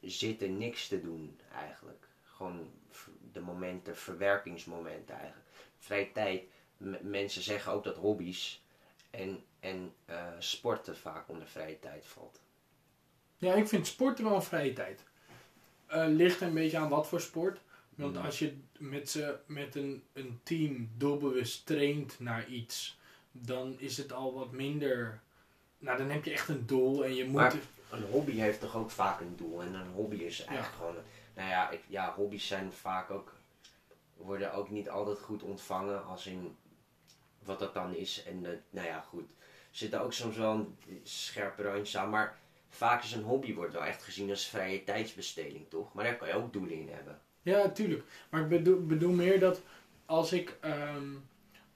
zitten 0.00 0.58
niks 0.58 0.88
te 0.88 1.00
doen 1.00 1.40
eigenlijk. 1.52 2.08
Gewoon 2.24 2.70
de 3.32 3.40
momenten, 3.40 3.96
verwerkingsmomenten 3.96 5.14
eigenlijk. 5.14 5.46
Vrije 5.78 6.12
tijd, 6.12 6.42
mensen 7.00 7.42
zeggen 7.42 7.72
ook 7.72 7.84
dat 7.84 7.96
hobby's 7.96 8.62
en, 9.10 9.44
en 9.60 9.92
eh, 10.04 10.26
sporten 10.38 10.96
vaak 10.96 11.28
onder 11.28 11.46
vrije 11.46 11.78
tijd 11.78 12.06
valt. 12.06 12.40
Ja, 13.36 13.54
ik 13.54 13.68
vind 13.68 13.86
sporten 13.86 14.24
wel 14.24 14.34
een 14.34 14.42
vrije 14.42 14.72
tijd. 14.72 15.02
Eh, 15.86 16.04
ligt 16.06 16.40
een 16.40 16.54
beetje 16.54 16.78
aan 16.78 16.88
wat 16.88 17.08
voor 17.08 17.20
sport. 17.20 17.60
Want 17.98 18.16
als 18.24 18.38
je 18.38 18.56
met, 18.78 19.10
z'n- 19.10 19.34
met 19.46 19.74
een, 19.74 20.02
een 20.12 20.40
team 20.42 20.90
doelbewust 20.96 21.66
traint 21.66 22.20
naar 22.20 22.48
iets, 22.48 22.98
dan 23.32 23.74
is 23.78 23.96
het 23.96 24.12
al 24.12 24.34
wat 24.34 24.52
minder. 24.52 25.20
Nou, 25.78 25.98
dan 25.98 26.10
heb 26.10 26.24
je 26.24 26.30
echt 26.32 26.48
een 26.48 26.66
doel 26.66 27.04
en 27.04 27.14
je 27.14 27.24
moet. 27.24 27.32
Maar- 27.34 27.54
een 27.90 28.02
hobby 28.10 28.32
heeft 28.32 28.60
toch 28.60 28.76
ook 28.76 28.90
vaak 28.90 29.20
een 29.20 29.36
doel. 29.36 29.62
En 29.62 29.74
een 29.74 29.92
hobby 29.92 30.16
is 30.16 30.44
eigenlijk 30.44 30.76
gewoon. 30.76 30.94
Nou 31.34 31.48
ja, 31.48 31.70
ik, 31.70 31.80
ja, 31.86 32.14
hobby's 32.14 32.46
zijn 32.46 32.72
vaak 32.72 33.10
ook. 33.10 33.36
worden 34.16 34.52
ook 34.52 34.70
niet 34.70 34.88
altijd 34.90 35.18
goed 35.18 35.42
ontvangen 35.42 36.04
als 36.04 36.26
in. 36.26 36.56
wat 37.42 37.58
dat 37.58 37.74
dan 37.74 37.94
is. 37.94 38.22
En 38.22 38.40
nou 38.70 38.86
ja, 38.86 39.00
goed. 39.00 39.28
Er 39.40 39.76
zitten 39.76 40.00
ook 40.00 40.12
soms 40.12 40.36
wel 40.36 40.52
een 40.52 40.76
scherpe 41.02 41.62
randjes 41.62 41.96
aan. 41.96 42.10
Maar 42.10 42.38
vaak 42.68 43.02
is 43.02 43.12
een 43.12 43.22
hobby 43.22 43.54
wordt 43.54 43.72
wel 43.72 43.84
echt 43.84 44.02
gezien 44.02 44.30
als 44.30 44.46
vrije 44.46 44.84
tijdsbesteding, 44.84 45.68
toch? 45.68 45.92
Maar 45.94 46.04
daar 46.04 46.16
kan 46.16 46.28
je 46.28 46.34
ook 46.34 46.52
doelen 46.52 46.74
in 46.80 46.88
hebben. 46.88 47.20
Ja, 47.48 47.68
tuurlijk. 47.68 48.02
Maar 48.30 48.40
ik 48.40 48.48
bedoel, 48.48 48.86
bedoel 48.86 49.12
meer 49.12 49.40
dat 49.40 49.60
als 50.06 50.32
ik, 50.32 50.56
ehm, 50.60 51.06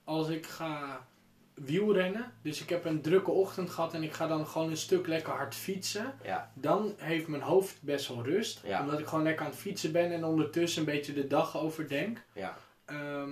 als 0.04 0.28
ik 0.28 0.46
ga 0.46 1.06
wielrennen. 1.54 2.32
Dus 2.42 2.62
ik 2.62 2.68
heb 2.68 2.84
een 2.84 3.00
drukke 3.00 3.30
ochtend 3.30 3.70
gehad 3.70 3.94
en 3.94 4.02
ik 4.02 4.12
ga 4.12 4.26
dan 4.26 4.46
gewoon 4.46 4.70
een 4.70 4.76
stuk 4.76 5.06
lekker 5.06 5.32
hard 5.32 5.54
fietsen. 5.54 6.14
Ja, 6.22 6.50
Dan 6.54 6.94
heeft 6.96 7.26
mijn 7.28 7.42
hoofd 7.42 7.78
best 7.82 8.08
wel 8.08 8.24
rust. 8.24 8.60
Ja. 8.64 8.80
Omdat 8.82 8.98
ik 8.98 9.06
gewoon 9.06 9.24
lekker 9.24 9.44
aan 9.44 9.50
het 9.50 9.60
fietsen 9.60 9.92
ben 9.92 10.12
en 10.12 10.24
ondertussen 10.24 10.80
een 10.80 10.92
beetje 10.94 11.12
de 11.12 11.26
dag 11.26 11.56
overdenk. 11.58 12.22
ja, 12.32 12.56
Ehm, 12.84 13.30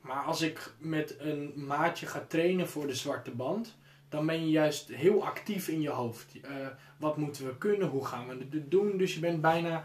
maar 0.00 0.22
als 0.24 0.40
ik 0.42 0.72
met 0.78 1.16
een 1.18 1.52
maatje 1.56 2.06
ga 2.06 2.24
trainen 2.28 2.68
voor 2.68 2.86
de 2.86 2.94
zwarte 2.94 3.30
band, 3.30 3.76
dan 4.08 4.26
ben 4.26 4.40
je 4.40 4.50
juist 4.50 4.88
heel 4.88 5.24
actief 5.26 5.68
in 5.68 5.80
je 5.80 5.90
hoofd. 5.90 6.40
Eh, 6.42 6.50
wat 6.98 7.16
moeten 7.16 7.46
we 7.46 7.58
kunnen? 7.58 7.88
Hoe 7.88 8.04
gaan 8.06 8.28
we 8.28 8.46
het 8.50 8.70
doen? 8.70 8.96
Dus 8.96 9.14
je 9.14 9.20
bent 9.20 9.40
bijna, 9.40 9.84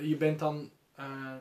je 0.00 0.16
bent 0.16 0.38
dan 0.38 0.70
eh, 1.00 1.34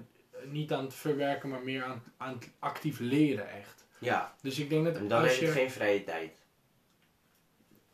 niet 0.45 0.73
aan 0.73 0.83
het 0.83 0.93
verwerken, 0.93 1.49
maar 1.49 1.61
meer 1.63 1.83
aan, 1.83 2.03
aan 2.17 2.33
het 2.33 2.49
actief 2.59 2.99
leren 2.99 3.49
echt. 3.49 3.85
ja. 3.99 4.35
Dus 4.41 4.59
ik 4.59 4.69
denk 4.69 4.85
dat 4.85 4.95
En 4.95 5.07
dan 5.07 5.21
als 5.21 5.31
heb 5.31 5.39
je 5.39 5.47
geen 5.51 5.71
vrije 5.71 6.03
tijd. 6.03 6.37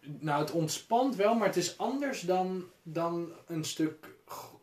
nou 0.01 0.41
het 0.41 0.51
ontspant 0.51 1.15
wel, 1.15 1.35
maar 1.35 1.47
het 1.47 1.55
is 1.57 1.77
anders 1.77 2.21
dan, 2.21 2.65
dan 2.83 3.31
een 3.47 3.63
stuk 3.63 4.07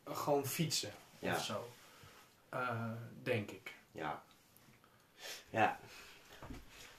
gewoon 0.04 0.46
fietsen 0.46 0.92
Ja. 1.18 1.34
of 1.34 1.44
zo. 1.44 1.72
Eh, 2.48 2.90
denk 3.22 3.50
ik. 3.50 3.74
Ja. 3.92 4.22
Ja. 5.50 5.80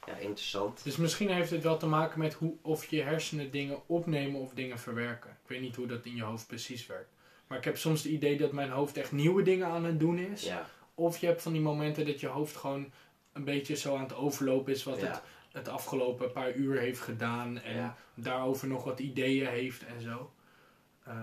Ja, 0.06 0.16
interessant. 0.16 0.84
Dus 0.84 0.96
misschien 0.96 1.30
heeft 1.30 1.50
het 1.50 1.64
wel 1.64 1.78
te 1.78 1.86
maken 1.86 2.20
met 2.20 2.34
hoe, 2.34 2.56
of 2.62 2.86
je 2.86 3.02
hersenen 3.02 3.52
dingen 3.52 3.88
opnemen 3.88 4.40
of 4.42 4.54
dingen 4.54 4.80
verwerken. 4.80 5.30
Ik 5.32 5.50
weet 5.50 5.62
niet 5.62 5.76
hoe 5.76 5.88
dat 5.88 6.06
in 6.06 6.16
je 6.16 6.24
hoofd 6.24 6.48
precies 6.48 6.86
werkt. 6.86 7.13
Maar 7.54 7.62
ik 7.62 7.68
heb 7.68 7.78
soms 7.78 8.04
het 8.04 8.12
idee 8.12 8.38
dat 8.38 8.52
mijn 8.52 8.70
hoofd 8.70 8.98
echt 8.98 9.12
nieuwe 9.12 9.44
dingen 9.44 9.68
aan 9.68 9.84
het 9.84 10.00
doen 10.00 10.18
is. 10.18 10.44
Ja, 10.44 10.66
Of 10.96 11.18
je 11.18 11.26
hebt 11.28 11.42
van 11.42 11.52
die 11.54 11.62
momenten 11.62 12.06
dat 12.06 12.20
je 12.20 12.28
hoofd 12.28 12.56
gewoon 12.56 12.92
een 13.34 13.44
beetje 13.44 13.76
zo 13.76 13.96
aan 13.96 14.02
het 14.04 14.16
overlopen 14.16 14.74
is 14.74 14.84
wat 14.84 15.00
Ja. 15.00 15.08
het 15.08 15.22
het 15.52 15.68
afgelopen 15.68 16.32
paar 16.32 16.54
uur 16.54 16.80
heeft 16.80 17.00
gedaan. 17.00 17.60
En 17.62 17.76
Ja. 17.76 17.98
daarover 18.14 18.68
nog 18.68 18.84
wat 18.84 19.00
ideeën 19.00 19.48
heeft 19.48 19.86
en 19.86 20.02
zo. 20.02 20.32
Eh, 21.04 21.16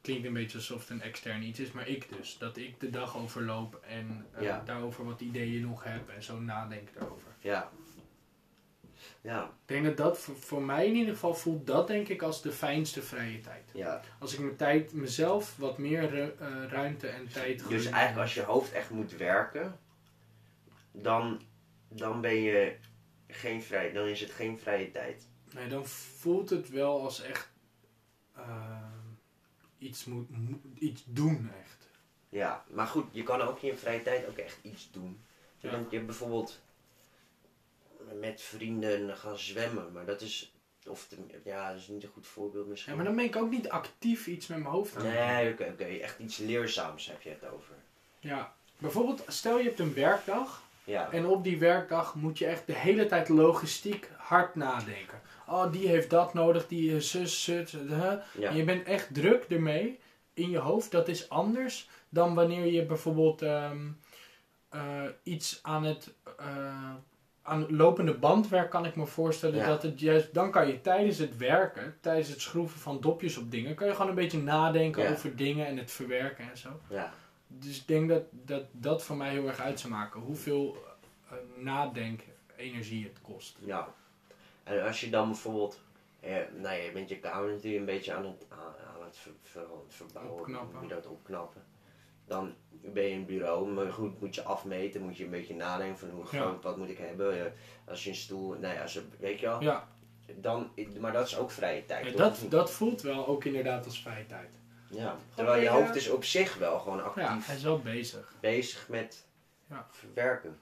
klinkt 0.00 0.26
een 0.26 0.32
beetje 0.32 0.58
alsof 0.58 0.80
het 0.80 0.90
een 0.90 1.02
extern 1.02 1.42
iets 1.42 1.60
is, 1.60 1.72
maar 1.72 1.88
ik 1.88 2.08
dus. 2.16 2.38
Dat 2.38 2.56
ik 2.56 2.80
de 2.80 2.90
dag 2.90 3.16
overloop 3.16 3.80
en 3.88 4.26
eh, 4.32 4.56
daarover 4.64 5.04
wat 5.04 5.20
ideeën 5.20 5.62
nog 5.62 5.84
heb 5.84 6.08
en 6.08 6.22
zo 6.22 6.40
nadenk 6.40 6.88
daarover. 6.98 7.28
ja. 7.38 7.70
Ja, 9.24 9.44
Ik 9.44 9.50
denk 9.64 9.84
dat 9.84 9.96
dat 9.96 10.18
voor, 10.18 10.36
voor 10.36 10.62
mij 10.62 10.86
in 10.86 10.94
ieder 10.94 11.12
geval 11.14 11.34
voelt 11.34 11.66
dat 11.66 11.86
denk 11.86 12.08
ik 12.08 12.22
als 12.22 12.42
de 12.42 12.52
fijnste 12.52 13.02
vrije 13.02 13.40
tijd. 13.40 13.70
ja. 13.74 14.00
Als 14.18 14.32
ik 14.32 14.38
mijn 14.38 14.56
tijd, 14.56 14.92
mezelf 14.92 15.56
wat 15.56 15.78
meer 15.78 16.10
ru- 16.10 16.34
eh, 16.38 16.64
ruimte 16.68 17.06
en 17.08 17.28
tijd 17.28 17.68
Dus 17.68 17.82
gun. 17.84 17.92
eigenlijk 17.92 18.22
als 18.26 18.34
je 18.34 18.42
hoofd 18.42 18.72
echt 18.72 18.90
moet 18.90 19.12
werken, 19.16 19.78
dan, 20.92 21.40
dan 21.88 22.20
ben 22.20 22.34
je 22.34 22.76
geen 23.28 23.62
vrij, 23.62 23.92
dan 23.92 24.06
is 24.06 24.20
het 24.20 24.30
geen 24.30 24.58
vrije 24.58 24.90
tijd. 24.90 25.28
Nee, 25.54 25.68
dan 25.68 25.86
voelt 25.86 26.50
het 26.50 26.68
wel 26.70 27.00
als 27.02 27.22
echt 27.22 27.50
eh, 28.36 28.82
iets, 29.78 30.04
moet, 30.04 30.28
iets 30.78 31.02
doen 31.06 31.50
echt. 31.62 31.88
Ja, 32.28 32.64
maar 32.70 32.86
goed, 32.86 33.06
je 33.10 33.22
kan 33.22 33.40
ook 33.40 33.60
in 33.62 33.68
je 33.68 33.76
vrije 33.76 34.02
tijd 34.02 34.28
ook 34.28 34.36
echt 34.38 34.58
iets 34.62 34.90
doen. 34.90 35.24
Je 35.58 35.68
Ja. 35.70 35.84
je 35.90 36.00
bijvoorbeeld 36.00 36.62
met 38.20 38.40
vrienden 38.40 39.16
gaan 39.16 39.38
zwemmen, 39.38 39.92
maar 39.92 40.06
dat 40.06 40.20
is, 40.20 40.54
of 40.86 41.08
ja, 41.44 41.68
dat 41.68 41.80
is 41.80 41.88
niet 41.88 42.02
een 42.02 42.08
goed 42.08 42.26
voorbeeld 42.26 42.66
misschien. 42.66 42.92
Ja, 42.92 42.96
maar 42.98 43.06
dan 43.06 43.16
ben 43.16 43.24
ik 43.24 43.36
ook 43.36 43.50
niet 43.50 43.68
actief 43.68 44.26
iets 44.26 44.46
met 44.46 44.58
mijn 44.58 44.70
hoofd 44.70 44.96
aan. 44.96 45.02
Nee, 45.02 45.52
oké, 45.52 45.68
oké, 45.72 45.84
echt 45.84 46.18
iets 46.18 46.36
leerzaams 46.36 47.06
heb 47.06 47.22
je 47.22 47.28
het 47.28 47.50
over. 47.50 47.74
Ja. 48.20 48.54
Bijvoorbeeld, 48.78 49.22
stel 49.26 49.58
je 49.58 49.64
hebt 49.64 49.78
een 49.78 49.94
werkdag 49.94 50.62
Ja, 50.84 51.10
en 51.10 51.26
op 51.26 51.44
die 51.44 51.58
werkdag 51.58 52.14
moet 52.14 52.38
je 52.38 52.46
echt 52.46 52.66
de 52.66 52.74
hele 52.74 53.06
tijd 53.06 53.28
logistiek 53.28 54.10
hard 54.16 54.54
nadenken. 54.54 55.20
Oh, 55.46 55.72
die 55.72 55.88
heeft 55.88 56.10
dat 56.10 56.34
nodig, 56.34 56.66
die 56.66 57.00
zus, 57.00 57.44
zus, 57.44 57.72
hè. 57.72 58.10
ja, 58.10 58.48
En 58.48 58.56
je 58.56 58.64
bent 58.64 58.86
echt 58.86 59.14
druk 59.14 59.44
ermee 59.48 59.98
in 60.34 60.50
je 60.50 60.58
hoofd. 60.58 60.90
Dat 60.90 61.08
is 61.08 61.28
anders 61.28 61.88
dan 62.08 62.34
wanneer 62.34 62.66
je 62.66 62.84
bijvoorbeeld 62.84 63.42
ehm, 63.42 63.88
eh, 64.68 65.04
iets 65.22 65.58
aan 65.62 65.84
het 65.84 66.14
eh, 66.38 66.94
aan 67.46 67.76
lopende 67.76 68.14
bandwerk 68.14 68.70
kan 68.70 68.84
ik 68.86 68.96
me 68.96 69.06
voorstellen 69.06 69.56
Ja. 69.56 69.66
dat 69.66 69.82
het 69.82 70.00
juist 70.00 70.34
dan 70.34 70.50
kan 70.50 70.66
je 70.66 70.80
tijdens 70.80 71.18
het 71.18 71.36
werken, 71.36 71.96
tijdens 72.00 72.28
het 72.28 72.40
schroeven 72.40 72.80
van 72.80 73.00
dopjes 73.00 73.36
op 73.36 73.50
dingen, 73.50 73.74
kan 73.74 73.86
je 73.86 73.92
gewoon 73.94 74.08
een 74.08 74.14
beetje 74.14 74.42
nadenken 74.42 75.02
Ja. 75.02 75.10
over 75.10 75.36
dingen 75.36 75.66
en 75.66 75.76
het 75.76 75.90
verwerken 75.90 76.50
en 76.50 76.56
zo. 76.58 76.68
ja, 76.88 77.12
Dus 77.46 77.78
ik 77.80 77.86
denk 77.88 78.08
dat 78.08 78.22
dat, 78.30 78.62
dat 78.72 79.02
voor 79.04 79.16
mij 79.16 79.30
heel 79.30 79.46
erg 79.46 79.60
uit 79.60 79.80
zou 79.80 79.92
maken. 79.92 80.20
Hoeveel 80.20 80.76
eh 81.30 81.36
nadenkenergie 81.56 83.04
het 83.04 83.20
kost. 83.22 83.56
ja. 83.60 83.88
En 84.64 84.82
als 84.86 85.00
je 85.00 85.10
dan 85.10 85.26
bijvoorbeeld, 85.28 85.80
eh, 86.20 86.36
nou 86.56 86.76
ja, 86.76 86.82
je 86.82 86.92
bent 86.92 87.08
je 87.08 87.18
kamer 87.18 87.48
natuurlijk 87.50 87.78
een 87.78 87.84
beetje 87.84 88.12
aan 88.14 88.24
het, 88.24 88.46
aan, 88.48 88.58
aan 88.94 89.04
het 89.04 89.16
ver, 89.16 89.32
ver- 89.42 89.66
verbouwen, 89.88 90.38
Opknappen. 90.40 90.78
hoe 90.78 90.88
je 90.88 90.94
dat 90.94 91.06
opknappen. 91.06 91.62
Dan 92.26 92.54
ben 92.70 93.02
je 93.02 93.10
in 93.10 93.16
het 93.18 93.26
bureau, 93.26 93.68
maar 93.68 93.92
goed, 93.92 94.20
moet 94.20 94.34
je 94.34 94.42
afmeten, 94.42 95.02
moet 95.02 95.16
je 95.16 95.24
een 95.24 95.30
beetje 95.30 95.54
nadenken 95.54 95.98
van 95.98 96.10
hoe 96.10 96.24
Ja. 96.30 96.40
groot, 96.40 96.62
wat 96.62 96.76
moet 96.76 96.88
ik 96.88 96.98
hebben. 96.98 97.40
Eh, 97.46 97.50
als 97.84 98.04
je 98.04 98.10
een 98.10 98.16
stoel, 98.16 98.52
nee, 98.58 98.80
als 98.80 98.92
je, 98.92 99.02
weet 99.18 99.40
je 99.40 99.46
wel, 99.46 99.62
Ja, 99.62 99.88
dan, 100.36 100.70
maar 101.00 101.12
dat 101.12 101.26
is 101.26 101.38
ook 101.38 101.50
vrije 101.50 101.84
tijd. 101.84 102.04
ja, 102.04 102.10
toch? 102.10 102.20
dat, 102.20 102.50
dat 102.50 102.70
voelt 102.70 103.02
wel 103.02 103.26
ook 103.26 103.44
inderdaad 103.44 103.84
als 103.84 104.02
vrije 104.02 104.26
tijd. 104.26 104.58
ja. 104.90 105.16
Terwijl 105.34 105.60
je 105.62 105.68
eh, 105.68 105.72
hoofd 105.74 105.94
is 105.94 106.10
op 106.10 106.24
zich 106.24 106.56
wel 106.58 106.78
gewoon 106.78 106.98
Ja, 106.98 107.04
actief 107.04 107.46
hij 107.46 107.56
is 107.56 107.62
wel 107.62 107.78
bezig. 107.80 108.34
bezig 108.40 108.88
met 108.88 109.26
Ja. 109.70 109.86
verwerken. 109.90 110.58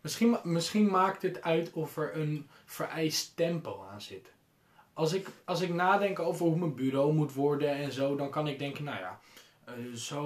Misschien, 0.00 0.36
misschien 0.42 0.86
maakt 0.86 1.22
het 1.22 1.42
uit 1.42 1.72
of 1.72 1.96
er 1.96 2.16
een 2.16 2.48
vereist 2.64 3.36
tempo 3.36 3.86
aan 3.90 4.00
zit. 4.00 4.32
Als 4.92 5.12
ik, 5.12 5.26
als 5.44 5.60
ik 5.60 5.74
nadenk 5.74 6.18
over 6.18 6.46
hoe 6.46 6.56
mijn 6.58 6.74
bureau 6.74 7.12
moet 7.12 7.32
worden 7.34 7.70
en 7.70 7.92
zo, 7.92 8.16
dan 8.16 8.30
kan 8.30 8.48
ik 8.48 8.58
denken, 8.58 8.84
nou 8.84 8.98
ja, 8.98 9.20
eh, 9.66 9.72
zo 9.94 10.24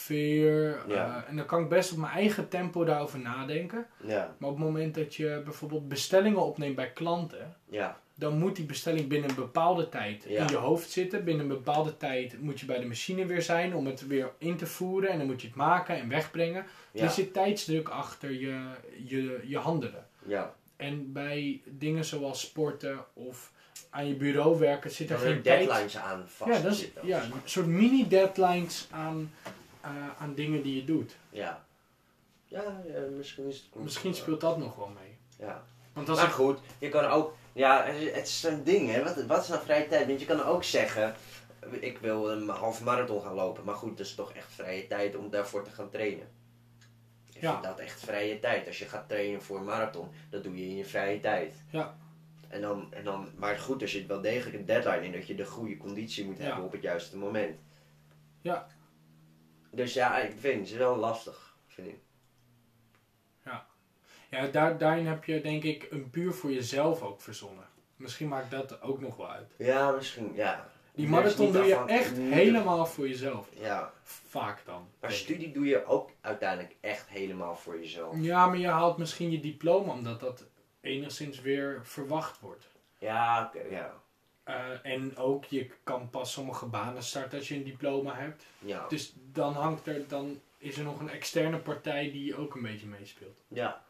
ongeveer. 0.00 0.84
Ja. 0.88 1.16
eh, 1.24 1.30
en 1.30 1.36
dan 1.36 1.46
kan 1.46 1.62
ik 1.62 1.68
best 1.68 1.92
op 1.92 1.98
mijn 1.98 2.12
eigen 2.12 2.48
tempo 2.48 2.84
daarover 2.84 3.18
nadenken. 3.18 3.86
Ja, 4.04 4.34
Maar 4.38 4.50
op 4.50 4.56
het 4.56 4.64
moment 4.64 4.94
dat 4.94 5.14
je 5.14 5.40
bijvoorbeeld 5.44 5.88
bestellingen 5.88 6.42
opneemt 6.42 6.76
bij 6.76 6.90
klanten, 6.92 7.56
ja, 7.68 8.00
dan 8.14 8.38
moet 8.38 8.56
die 8.56 8.64
bestelling 8.64 9.08
binnen 9.08 9.28
een 9.30 9.34
bepaalde 9.36 9.88
tijd 9.88 10.24
in 10.24 10.46
je 10.48 10.56
hoofd 10.56 10.90
zitten. 10.90 11.24
Binnen 11.24 11.42
een 11.42 11.56
bepaalde 11.56 11.96
tijd 11.96 12.40
moet 12.40 12.60
je 12.60 12.66
bij 12.66 12.78
de 12.80 12.86
machine 12.86 13.26
weer 13.26 13.42
zijn 13.42 13.74
om 13.74 13.86
het 13.86 14.06
weer 14.06 14.32
in 14.38 14.56
te 14.56 14.66
voeren. 14.66 15.10
En 15.10 15.18
dan 15.18 15.26
moet 15.26 15.40
je 15.40 15.46
het 15.46 15.56
maken 15.56 15.96
en 15.96 16.08
wegbrengen. 16.08 16.64
Er 16.92 17.10
zit 17.10 17.32
tijdsdruk 17.32 17.88
achter 17.88 18.32
je, 18.32 18.60
je, 19.04 19.40
je 19.44 19.58
handelen. 19.58 20.06
ja. 20.26 20.54
En 20.76 21.12
bij 21.12 21.62
dingen 21.64 22.04
zoals 22.04 22.40
sporten 22.40 23.04
of 23.12 23.52
aan 23.96 24.08
je 24.08 24.14
bureau 24.14 24.58
werken 24.58 24.90
zit 24.90 25.10
er 25.10 25.18
geen 25.18 25.42
tijd... 25.42 25.66
deadlines 25.68 25.96
aan 25.96 26.24
vast 26.28 26.50
Ja, 26.56 26.60
dat 26.62 26.72
is, 26.72 26.78
zitten. 26.78 27.06
ja, 27.06 27.22
een 27.22 27.32
soort 27.44 27.66
mini-deadlines 27.66 28.86
aan, 28.90 29.32
eh, 29.80 29.90
aan 30.18 30.34
dingen 30.34 30.62
die 30.62 30.76
je 30.76 30.84
doet. 30.84 31.16
Ja. 31.30 31.64
Ja, 32.44 32.62
ja, 32.86 33.00
misschien 33.16 33.48
is 33.48 33.56
het... 33.56 33.82
Misschien 33.82 34.14
speelt 34.14 34.40
dat 34.40 34.58
nog 34.58 34.76
wel 34.76 34.88
mee. 35.00 35.16
Ja. 35.48 35.62
Want 35.92 36.08
als 36.08 36.18
Maar 36.18 36.26
ik... 36.26 36.32
goed, 36.32 36.58
je 36.78 36.88
kan 36.88 37.04
ook... 37.04 37.34
Ja, 37.52 37.84
het 38.12 38.26
is 38.26 38.40
zo'n 38.40 38.62
ding, 38.64 38.90
hè. 38.90 39.02
Wat, 39.04 39.24
wat 39.24 39.42
is 39.42 39.48
nou 39.48 39.62
vrije 39.64 39.88
tijd? 39.88 40.06
Want 40.06 40.20
je 40.20 40.26
kan 40.26 40.42
ook 40.44 40.64
zeggen... 40.64 41.14
Ik 41.70 41.98
wil 41.98 42.30
een 42.30 42.48
halve 42.48 42.84
marathon 42.84 43.22
gaan 43.22 43.34
lopen. 43.34 43.64
Maar 43.64 43.74
goed, 43.74 43.96
dat 43.96 44.06
is 44.06 44.14
toch 44.14 44.32
echt 44.32 44.52
vrije 44.52 44.86
tijd 44.86 45.16
om 45.16 45.30
daarvoor 45.30 45.64
te 45.64 45.70
gaan 45.70 45.90
trainen. 45.90 46.28
Ik 47.32 47.40
Ja. 47.42 47.60
dat 47.60 47.78
echt 47.78 48.00
vrije 48.00 48.40
tijd. 48.40 48.66
Als 48.66 48.78
je 48.78 48.84
gaat 48.84 49.08
trainen 49.08 49.42
voor 49.42 49.58
een 49.58 49.64
marathon, 49.64 50.08
dat 50.30 50.42
doe 50.44 50.56
je 50.56 50.62
in 50.68 50.76
je 50.76 50.84
vrije 50.84 51.20
tijd. 51.20 51.54
Ja. 51.70 51.96
En 52.48 52.60
dan, 52.60 52.92
en 52.92 53.04
dan, 53.04 53.28
maar 53.36 53.58
goed, 53.58 53.82
er 53.82 53.88
zit 53.88 54.06
wel 54.06 54.20
degelijk 54.20 54.56
een 54.56 54.64
deadline 54.66 55.04
in 55.04 55.12
dat 55.12 55.26
je 55.26 55.34
de 55.34 55.44
goede 55.46 55.76
conditie 55.76 56.24
moet 56.24 56.38
Ja. 56.38 56.44
hebben 56.44 56.64
op 56.64 56.72
het 56.72 56.82
juiste 56.82 57.16
moment. 57.16 57.58
Ja. 58.40 58.66
Dus 59.70 59.92
ja, 59.94 60.18
ik 60.18 60.32
vind 60.38 60.60
het 60.60 60.70
is 60.70 60.76
wel 60.76 60.96
lastig, 60.96 61.56
vind 61.66 61.88
ik. 61.88 61.96
Ja, 64.30 64.46
daar, 64.46 64.78
daarin 64.78 65.06
heb 65.06 65.24
je 65.24 65.40
denk 65.40 65.62
ik 65.62 65.86
een 65.90 66.10
puur 66.10 66.32
voor 66.32 66.52
jezelf 66.52 67.02
ook 67.02 67.20
verzonnen. 67.20 67.64
Misschien 67.96 68.28
maakt 68.28 68.50
dat 68.50 68.82
ook 68.82 69.00
nog 69.00 69.16
wel 69.16 69.30
uit. 69.30 69.52
Ja, 69.58 69.90
misschien, 69.90 70.32
ja. 70.34 70.68
Die 70.94 71.04
is 71.04 71.10
marathon 71.10 71.52
doe 71.52 71.64
je 71.64 71.74
echt 71.86 72.16
niet- 72.16 72.32
helemaal 72.32 72.86
voor 72.86 73.08
jezelf. 73.08 73.48
Ja, 73.60 73.92
Vaak 74.02 74.62
dan. 74.64 74.88
maar 75.00 75.12
studie 75.12 75.52
doe 75.52 75.66
je 75.66 75.84
ook 75.84 76.10
uiteindelijk 76.20 76.76
echt 76.80 77.08
helemaal 77.08 77.56
voor 77.56 77.78
jezelf. 77.80 78.14
Ja, 78.20 78.46
maar 78.46 78.58
je 78.58 78.68
haalt 78.68 78.98
misschien 78.98 79.30
je 79.30 79.40
diploma 79.40 79.92
omdat 79.92 80.20
dat 80.20 80.44
enigszins 80.86 81.40
weer 81.40 81.80
verwacht 81.82 82.40
wordt. 82.40 82.66
Ja, 82.98 83.44
oké, 83.44 83.62
ja. 83.74 83.94
Eh, 84.42 84.64
en 84.82 85.16
ook, 85.16 85.44
je 85.44 85.70
kan 85.84 86.10
pas 86.10 86.32
sommige 86.32 86.66
banen 86.66 87.02
starten 87.02 87.38
als 87.38 87.48
je 87.48 87.54
een 87.54 87.64
diploma 87.64 88.14
hebt. 88.14 88.44
Ja. 88.58 88.88
Dus 88.88 89.12
dan 89.32 89.52
hangt 89.52 89.86
er, 89.86 90.08
dan 90.08 90.40
is 90.58 90.76
er 90.76 90.84
nog 90.84 91.00
een 91.00 91.10
externe 91.10 91.58
partij 91.58 92.10
die 92.10 92.36
ook 92.36 92.54
een 92.54 92.62
beetje 92.62 92.86
meespeelt. 92.86 93.38
ja. 93.48 93.84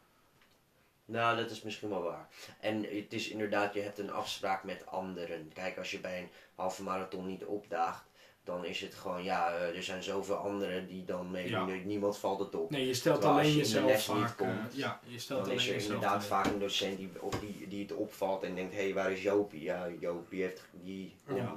Nou, 1.05 1.37
dat 1.37 1.51
is 1.51 1.61
misschien 1.61 1.89
wel 1.89 2.01
waar. 2.01 2.27
En 2.59 2.83
het 2.83 3.13
is 3.13 3.29
inderdaad, 3.29 3.73
je 3.73 3.81
hebt 3.81 3.99
een 3.99 4.11
afspraak 4.11 4.63
met 4.63 4.85
anderen. 4.85 5.51
Kijk, 5.53 5.77
als 5.77 5.91
je 5.91 5.99
bij 5.99 6.19
een 6.19 6.29
halve 6.55 6.83
marathon 6.83 7.27
niet 7.27 7.45
opdaagt, 7.45 8.03
dan 8.47 8.65
is 8.65 8.81
het 8.81 8.93
gewoon, 8.93 9.23
ja, 9.23 9.51
eh, 9.51 9.75
er 9.75 9.83
zijn 9.83 10.03
zoveel 10.03 10.35
anderen 10.35 10.87
die 10.87 11.05
dan 11.05 11.31
meedoen. 11.31 11.75
Ja. 11.75 11.83
Niemand 11.85 12.17
valt 12.17 12.39
het 12.39 12.55
op. 12.55 12.69
Nee, 12.69 12.87
je 12.87 12.93
stelt 12.93 13.21
Terwijl 13.21 13.37
als 13.37 13.47
alleen 13.47 13.57
je 13.57 13.63
in 13.63 13.69
de 13.69 13.73
jezelf 13.73 14.07
les 14.07 14.07
niet 14.07 14.29
vaak... 14.29 14.39
eh, 14.39 14.77
ja, 14.77 14.99
je 15.03 15.19
stelt 15.19 15.39
Dan 15.39 15.49
alleen 15.49 15.65
is 15.65 15.67
er 15.67 15.81
inderdaad 15.81 16.25
vaak 16.25 16.45
een 16.45 16.59
docent 16.59 16.97
die, 16.97 17.09
of 17.19 17.39
die, 17.39 17.67
die 17.67 17.81
het 17.81 17.93
opvalt 17.93 18.43
en 18.43 18.55
denkt, 18.55 18.73
hé, 18.73 18.81
hey, 18.81 18.93
waar 18.93 19.11
is 19.11 19.21
Jopie? 19.21 19.63
Ja, 19.63 19.87
Jopie 19.99 20.41
heeft 20.41 20.61
die... 20.71 21.13
Ja. 21.35 21.55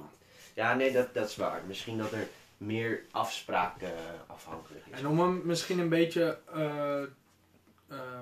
ja 0.55 0.75
nee, 0.75 0.93
dat, 0.93 1.15
dat 1.15 1.29
is 1.29 1.37
waar. 1.37 1.63
Misschien 1.67 1.99
dat 1.99 2.13
er 2.13 2.29
meer 2.57 3.05
afspraak 3.11 3.83
eh, 3.83 3.91
afhankelijk 4.27 4.85
is. 4.87 4.99
En 4.99 5.07
om 5.07 5.21
hem 5.21 5.41
misschien 5.45 5.79
een 5.79 5.89
beetje 5.89 6.39
eh, 6.55 7.03
eh, 7.03 7.09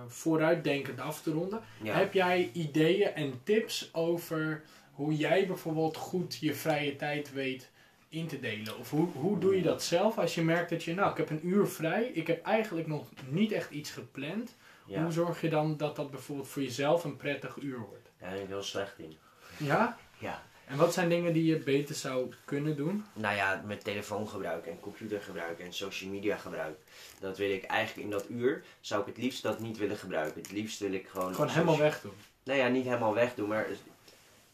vooruitdenkend 0.06 1.00
af 1.00 1.22
te 1.22 1.30
ronden. 1.30 1.60
Ja. 1.82 1.94
Heb 1.94 2.12
jij 2.12 2.50
ideeën 2.52 3.14
en 3.14 3.40
tips 3.44 3.94
over 3.94 4.62
hoe 4.92 5.16
jij 5.16 5.46
bijvoorbeeld 5.46 5.96
goed 5.96 6.36
je 6.40 6.54
vrije 6.54 6.96
tijd 6.96 7.32
weet 7.32 7.70
in 8.08 8.26
te 8.26 8.40
delen? 8.40 8.78
Of 8.78 8.90
hoe, 8.90 9.08
hoe 9.12 9.38
doe 9.38 9.56
je 9.56 9.62
dat 9.62 9.82
zelf 9.82 10.18
als 10.18 10.34
je 10.34 10.42
merkt 10.42 10.70
dat 10.70 10.84
je, 10.84 10.94
nou, 10.94 11.10
ik 11.10 11.16
heb 11.16 11.30
een 11.30 11.46
uur 11.46 11.66
vrij, 11.66 12.04
ik 12.04 12.26
heb 12.26 12.44
eigenlijk 12.44 12.86
nog 12.86 13.08
niet 13.28 13.52
echt 13.52 13.70
iets 13.70 13.90
gepland. 13.90 14.54
Ja. 14.86 15.02
Hoe 15.02 15.12
zorg 15.12 15.40
je 15.40 15.48
dan 15.48 15.76
dat 15.76 15.96
dat 15.96 16.10
bijvoorbeeld 16.10 16.48
voor 16.48 16.62
jezelf 16.62 17.04
een 17.04 17.16
prettig 17.16 17.56
uur 17.56 17.78
wordt? 17.78 18.10
Ben 18.18 18.42
ik 18.42 18.48
heel 18.48 18.62
slecht 18.62 18.98
in. 18.98 19.16
Ja? 19.56 19.98
Ja. 20.18 20.42
En 20.66 20.76
wat 20.76 20.92
zijn 20.92 21.08
dingen 21.08 21.32
die 21.32 21.44
je 21.44 21.58
beter 21.58 21.94
zou 21.94 22.32
kunnen 22.44 22.76
doen? 22.76 23.04
Nou 23.12 23.36
ja, 23.36 23.62
met 23.66 23.84
telefoongebruik 23.84 24.66
en 24.66 24.80
computergebruik 24.80 25.58
en 25.58 25.72
social 25.72 26.10
media 26.10 26.36
gebruik. 26.36 26.78
Dat 27.20 27.38
wil 27.38 27.50
ik 27.50 27.64
eigenlijk 27.64 28.06
in 28.06 28.12
dat 28.12 28.28
uur, 28.28 28.64
zou 28.80 29.00
ik 29.00 29.06
het 29.06 29.16
liefst 29.16 29.42
dat 29.42 29.60
niet 29.60 29.78
willen 29.78 29.96
gebruiken. 29.96 30.42
Het 30.42 30.52
liefst 30.52 30.80
wil 30.80 30.92
ik 30.92 31.08
gewoon... 31.08 31.34
Gewoon 31.34 31.50
helemaal 31.50 31.74
social- 31.74 31.90
weg 31.90 32.00
doen. 32.00 32.12
Nou 32.44 32.58
ja, 32.58 32.68
niet 32.68 32.84
helemaal 32.84 33.14
wegdoen, 33.14 33.48
maar 33.48 33.66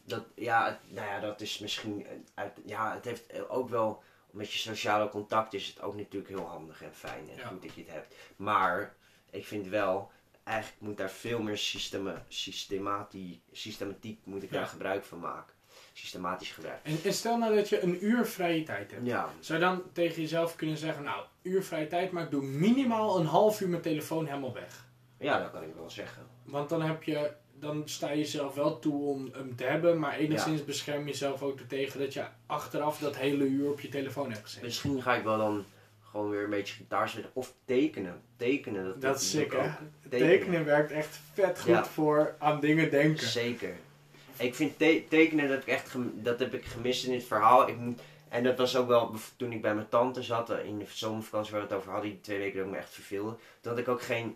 dat, 0.05 0.23
ja, 0.35 0.79
nou 0.87 1.07
ja, 1.07 1.19
dat 1.19 1.41
is 1.41 1.59
misschien, 1.59 2.05
uit, 2.33 2.51
ja, 2.65 2.93
het 2.93 3.05
heeft 3.05 3.49
ook 3.49 3.69
wel, 3.69 4.03
met 4.31 4.51
je 4.53 4.57
sociale 4.59 5.09
contact 5.09 5.53
is 5.53 5.67
het 5.67 5.81
ook 5.81 5.95
natuurlijk 5.95 6.27
heel 6.27 6.45
handig 6.47 6.81
en 6.83 6.93
fijn 6.93 7.29
en 7.29 7.37
Ja. 7.37 7.47
goed 7.47 7.61
dat 7.61 7.73
je 7.73 7.81
het 7.81 7.91
hebt. 7.91 8.15
Maar 8.35 8.95
ik 9.29 9.45
vind 9.45 9.67
wel, 9.67 10.11
eigenlijk 10.43 10.81
moet 10.81 10.97
daar 10.97 11.09
veel 11.09 11.41
meer 11.41 11.57
systema, 11.57 12.23
systemati, 12.27 13.41
systematiek 13.51 14.19
moet 14.23 14.43
ik 14.43 14.51
Ja. 14.51 14.57
daar 14.57 14.67
gebruik 14.67 15.03
van 15.05 15.19
maken. 15.19 15.53
Systematisch 15.93 16.51
gebruik. 16.51 16.79
En, 16.83 16.97
en 17.03 17.13
stel 17.13 17.37
nou 17.37 17.55
dat 17.55 17.69
je 17.69 17.81
een 17.81 18.05
uur 18.05 18.25
vrije 18.25 18.63
tijd 18.63 18.91
hebt. 18.91 19.05
Ja, 19.07 19.29
Zou 19.39 19.59
je 19.59 19.65
dan 19.65 19.83
tegen 19.91 20.21
jezelf 20.21 20.55
kunnen 20.55 20.77
zeggen, 20.77 21.03
nou, 21.03 21.25
uur 21.41 21.63
vrije 21.63 21.87
tijd, 21.87 22.11
maar 22.11 22.23
ik 22.23 22.31
doe 22.31 22.43
minimaal 22.43 23.19
een 23.19 23.25
half 23.25 23.61
uur 23.61 23.69
mijn 23.69 23.81
telefoon 23.81 24.25
helemaal 24.25 24.53
weg. 24.53 24.85
ja, 25.19 25.39
dat 25.39 25.51
kan 25.51 25.63
ik 25.63 25.75
wel 25.75 25.89
zeggen. 25.89 26.27
Want 26.43 26.69
dan 26.69 26.81
heb 26.81 27.03
je, 27.03 27.31
dan 27.65 27.81
sta 27.85 28.09
je 28.11 28.17
jezelf 28.17 28.53
wel 28.55 28.79
toe 28.79 29.05
om 29.05 29.29
hem 29.33 29.55
te 29.55 29.63
hebben, 29.63 29.99
maar 29.99 30.17
enigszins 30.17 30.65
bescherm 30.65 30.99
je 30.99 31.05
jezelf 31.05 31.41
ook 31.41 31.59
er 31.59 31.67
tegen 31.67 31.99
dat 31.99 32.13
je 32.13 32.23
achteraf 32.45 32.99
dat 32.99 33.15
hele 33.17 33.43
uur 33.43 33.69
op 33.69 33.79
je 33.79 33.89
telefoon 33.89 34.31
hebt 34.31 34.43
gezeten. 34.43 34.65
Misschien 34.65 35.01
ga 35.01 35.15
ik 35.15 35.23
wel 35.23 35.37
dan 35.37 35.65
gewoon 36.09 36.29
weer 36.29 36.43
een 36.43 36.49
beetje 36.49 36.75
gitaar 36.75 37.09
spelen 37.09 37.29
of 37.33 37.53
tekenen. 37.65 38.21
Tekenen, 38.37 38.85
dat, 38.85 39.01
Dat 39.01 39.21
is 39.21 39.37
ook. 39.37 39.55
Tekenen. 40.09 40.65
werkt 40.65 40.91
echt 40.91 41.19
vet 41.33 41.59
goed 41.59 41.69
Ja. 41.71 41.85
voor 41.85 42.35
aan 42.39 42.59
dingen 42.59 42.91
denken. 42.91 43.27
Zeker. 43.27 43.75
Ik 44.37 44.55
vind 44.55 44.77
te- 44.79 45.03
tekenen 45.09 45.49
dat 45.49 45.57
ik 45.61 45.67
echt 45.67 45.93
dat 46.13 46.39
heb 46.39 46.53
ik 46.53 46.65
gemist 46.65 47.05
in 47.05 47.11
dit 47.11 47.23
verhaal. 47.23 47.67
Ik 47.69 47.77
moet, 47.77 47.99
en 48.29 48.43
dat 48.43 48.57
was 48.57 48.75
ook 48.75 48.87
wel 48.87 49.15
toen 49.37 49.51
ik 49.51 49.61
bij 49.61 49.75
mijn 49.75 49.89
tante 49.89 50.23
zat 50.23 50.49
eh, 50.49 50.65
in 50.65 50.77
de 50.79 50.85
zomervakantie 50.89 51.51
waar 51.51 51.61
we 51.61 51.67
het 51.67 51.77
over 51.77 51.91
hadden, 51.91 52.09
die 52.09 52.21
twee 52.21 52.37
weken 52.37 52.57
dat 52.57 52.65
ik 52.65 52.71
me 52.71 52.77
echt 52.77 52.93
verveelde. 52.93 53.35
Toen 53.61 53.71
had 53.71 53.81
ik 53.81 53.87
ook 53.87 54.01
geen 54.01 54.35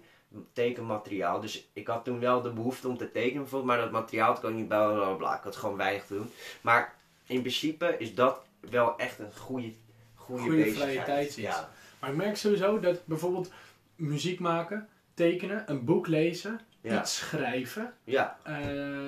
tekenmateriaal. 0.53 1.39
Dus 1.41 1.67
ik 1.73 1.87
had 1.87 2.03
toen 2.03 2.19
wel 2.19 2.41
de 2.41 2.49
behoefte 2.49 2.87
om 2.87 2.97
te 2.97 3.11
tekenen 3.11 3.41
bijvoorbeeld, 3.41 3.71
maar 3.71 3.81
dat 3.81 3.91
materiaal 3.91 4.33
had 4.33 4.43
ik 4.43 4.53
niet 4.55 4.67
bij 4.67 4.77
bla, 4.77 4.93
bla, 4.93 5.13
bla. 5.13 5.37
Ik 5.37 5.43
had 5.43 5.55
gewoon 5.55 5.77
weinig 5.77 6.05
te 6.05 6.13
doen. 6.13 6.31
Maar 6.61 6.95
in 7.25 7.39
principe 7.41 7.95
is 7.97 8.15
dat 8.15 8.39
wel 8.59 8.97
echt 8.97 9.19
een 9.19 9.35
goede, 9.35 9.71
goede, 10.15 10.41
Goede 10.41 10.55
bezigheid. 10.55 10.91
vrije 10.91 11.03
tijd. 11.03 11.35
Ja. 11.35 11.69
Maar 11.99 12.09
ik 12.09 12.15
merk 12.15 12.37
sowieso 12.37 12.79
dat 12.79 13.05
bijvoorbeeld 13.05 13.51
muziek 13.95 14.39
maken, 14.39 14.89
tekenen, 15.13 15.63
een 15.67 15.85
boek 15.85 16.07
lezen, 16.07 16.59
Ja. 16.81 17.03
schrijven, 17.05 17.93
ja, 18.03 18.37
eh, 18.43 18.57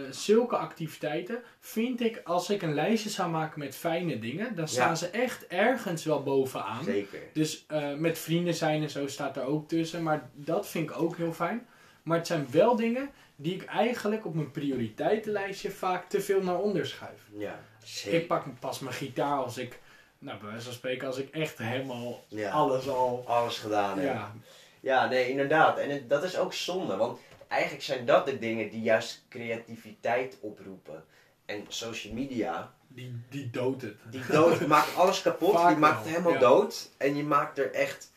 zulke 0.10 0.56
activiteiten 0.58 1.42
vind 1.60 2.02
ik, 2.02 2.22
als 2.24 2.50
ik 2.50 2.62
een 2.62 2.74
lijstje 2.74 3.10
zou 3.10 3.30
maken 3.30 3.60
met 3.60 3.76
fijne 3.76 4.20
dingen, 4.20 4.56
dan 4.56 4.68
staan 4.68 4.90
Ja. 4.90 4.96
ze 4.96 5.08
echt 5.08 5.48
ergens 5.48 6.04
wel 6.06 6.24
bovenaan. 6.24 6.84
zeker. 6.84 7.20
Dus 7.34 7.64
eh, 7.68 7.94
met 7.94 8.20
vrienden 8.20 8.54
zijn 8.54 8.82
en 8.82 8.90
zo 8.90 9.08
staat 9.08 9.38
er 9.38 9.44
ook 9.44 9.68
tussen, 9.68 10.04
maar 10.04 10.30
dat 10.34 10.68
vind 10.68 10.90
ik 10.90 10.98
ook 10.98 11.18
heel 11.18 11.34
fijn. 11.34 11.68
Maar 12.04 12.18
het 12.18 12.28
zijn 12.28 12.48
wel 12.52 12.76
dingen 12.76 13.10
die 13.36 13.54
ik 13.56 13.66
eigenlijk 13.66 14.26
op 14.26 14.34
mijn 14.36 14.52
prioriteitenlijstje 14.52 15.72
vaak 15.72 16.10
te 16.10 16.22
veel 16.22 16.42
naar 16.44 16.60
onder 16.60 16.86
schuif. 16.86 17.22
Ja, 17.38 17.60
zeker. 17.84 18.20
Ik 18.20 18.28
pak 18.28 18.46
pas 18.60 18.80
mijn 18.80 18.96
gitaar 18.96 19.38
als 19.44 19.58
ik, 19.58 19.80
nou 20.20 20.40
bij 20.40 20.50
wijze 20.50 20.66
van 20.66 20.74
spreken, 20.74 21.08
als 21.08 21.18
ik 21.18 21.30
echt 21.34 21.58
helemaal 21.58 22.24
ja. 22.28 22.52
alles 22.52 22.88
al... 22.90 23.24
Alles 23.28 23.58
gedaan 23.58 24.00
heb. 24.00 24.14
Ja, 24.14 24.34
Ja, 24.80 25.08
nee, 25.08 25.30
inderdaad. 25.30 25.78
En 25.78 25.90
het- 25.90 26.10
dat 26.10 26.24
is 26.24 26.38
ook 26.38 26.54
zonde, 26.54 26.96
want 26.96 27.20
eigenlijk 27.52 27.84
zijn 27.84 28.06
dat 28.06 28.26
de 28.26 28.40
dingen 28.40 28.70
die 28.70 28.82
juist 28.82 29.26
creativiteit 29.30 30.38
oproepen. 30.42 31.04
En 31.46 31.66
social 31.68 32.14
media, 32.14 32.74
die, 32.88 33.14
die 33.30 33.50
doodt 33.50 33.82
het. 33.82 33.96
die 34.10 34.22
dood, 34.30 34.68
maakt 34.68 34.96
alles 34.96 35.22
kapot, 35.22 35.54
Vaak 35.54 35.68
die 35.70 35.78
maakt 35.78 36.00
het 36.00 36.08
helemaal 36.10 36.34
ja. 36.34 36.40
dood. 36.40 36.90
En 36.98 37.16
je 37.16 37.24
maakt 37.24 37.58
er 37.58 37.72
echt, 37.74 38.12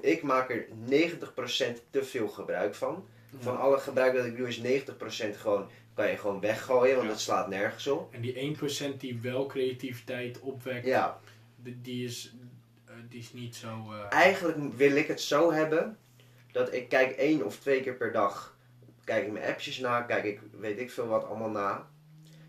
ik 0.00 0.22
maak 0.22 0.50
er 0.50 0.66
90% 0.66 0.70
te 1.90 2.04
veel 2.04 2.28
gebruik 2.28 2.74
van. 2.74 3.06
Van 3.38 3.58
alle 3.60 3.78
gebruik 3.78 4.14
dat 4.14 4.24
ik 4.24 4.36
doe 4.36 4.48
is 4.48 4.60
90% 4.60 5.38
gewoon, 5.40 5.68
kan 5.94 6.10
je 6.10 6.16
gewoon 6.16 6.40
weggooien, 6.40 6.94
want 6.94 7.06
Ja. 7.06 7.12
het 7.12 7.20
slaat 7.22 7.48
nergens 7.48 7.86
op. 7.86 8.14
En 8.14 8.20
die 8.20 8.56
1% 8.94 8.96
die 9.00 9.18
wel 9.20 9.46
creativiteit 9.46 10.40
opwekt, 10.40 10.86
Ja, 10.86 11.20
die, 11.56 11.80
die 11.80 12.04
is, 12.04 12.34
eh, 12.86 12.94
die 13.08 13.18
is 13.20 13.32
niet 13.32 13.56
zo... 13.56 13.92
eh, 13.92 14.04
eigenlijk 14.18 14.74
wil 14.76 14.96
ik 14.96 15.06
het 15.06 15.20
zo 15.20 15.52
hebben 15.52 15.98
dat 16.52 16.72
ik 16.72 16.88
kijk 16.88 17.10
één 17.16 17.44
of 17.44 17.58
twee 17.58 17.80
keer 17.82 17.94
per 17.94 18.12
dag. 18.12 18.56
Kijk 19.10 19.26
ik 19.26 19.32
mijn 19.32 19.44
appjes 19.44 19.78
na, 19.78 20.00
kijk 20.02 20.24
ik 20.24 20.40
weet 20.60 20.78
ik 20.78 20.90
veel 20.90 21.06
wat 21.06 21.24
allemaal 21.24 21.50
na. 21.50 21.88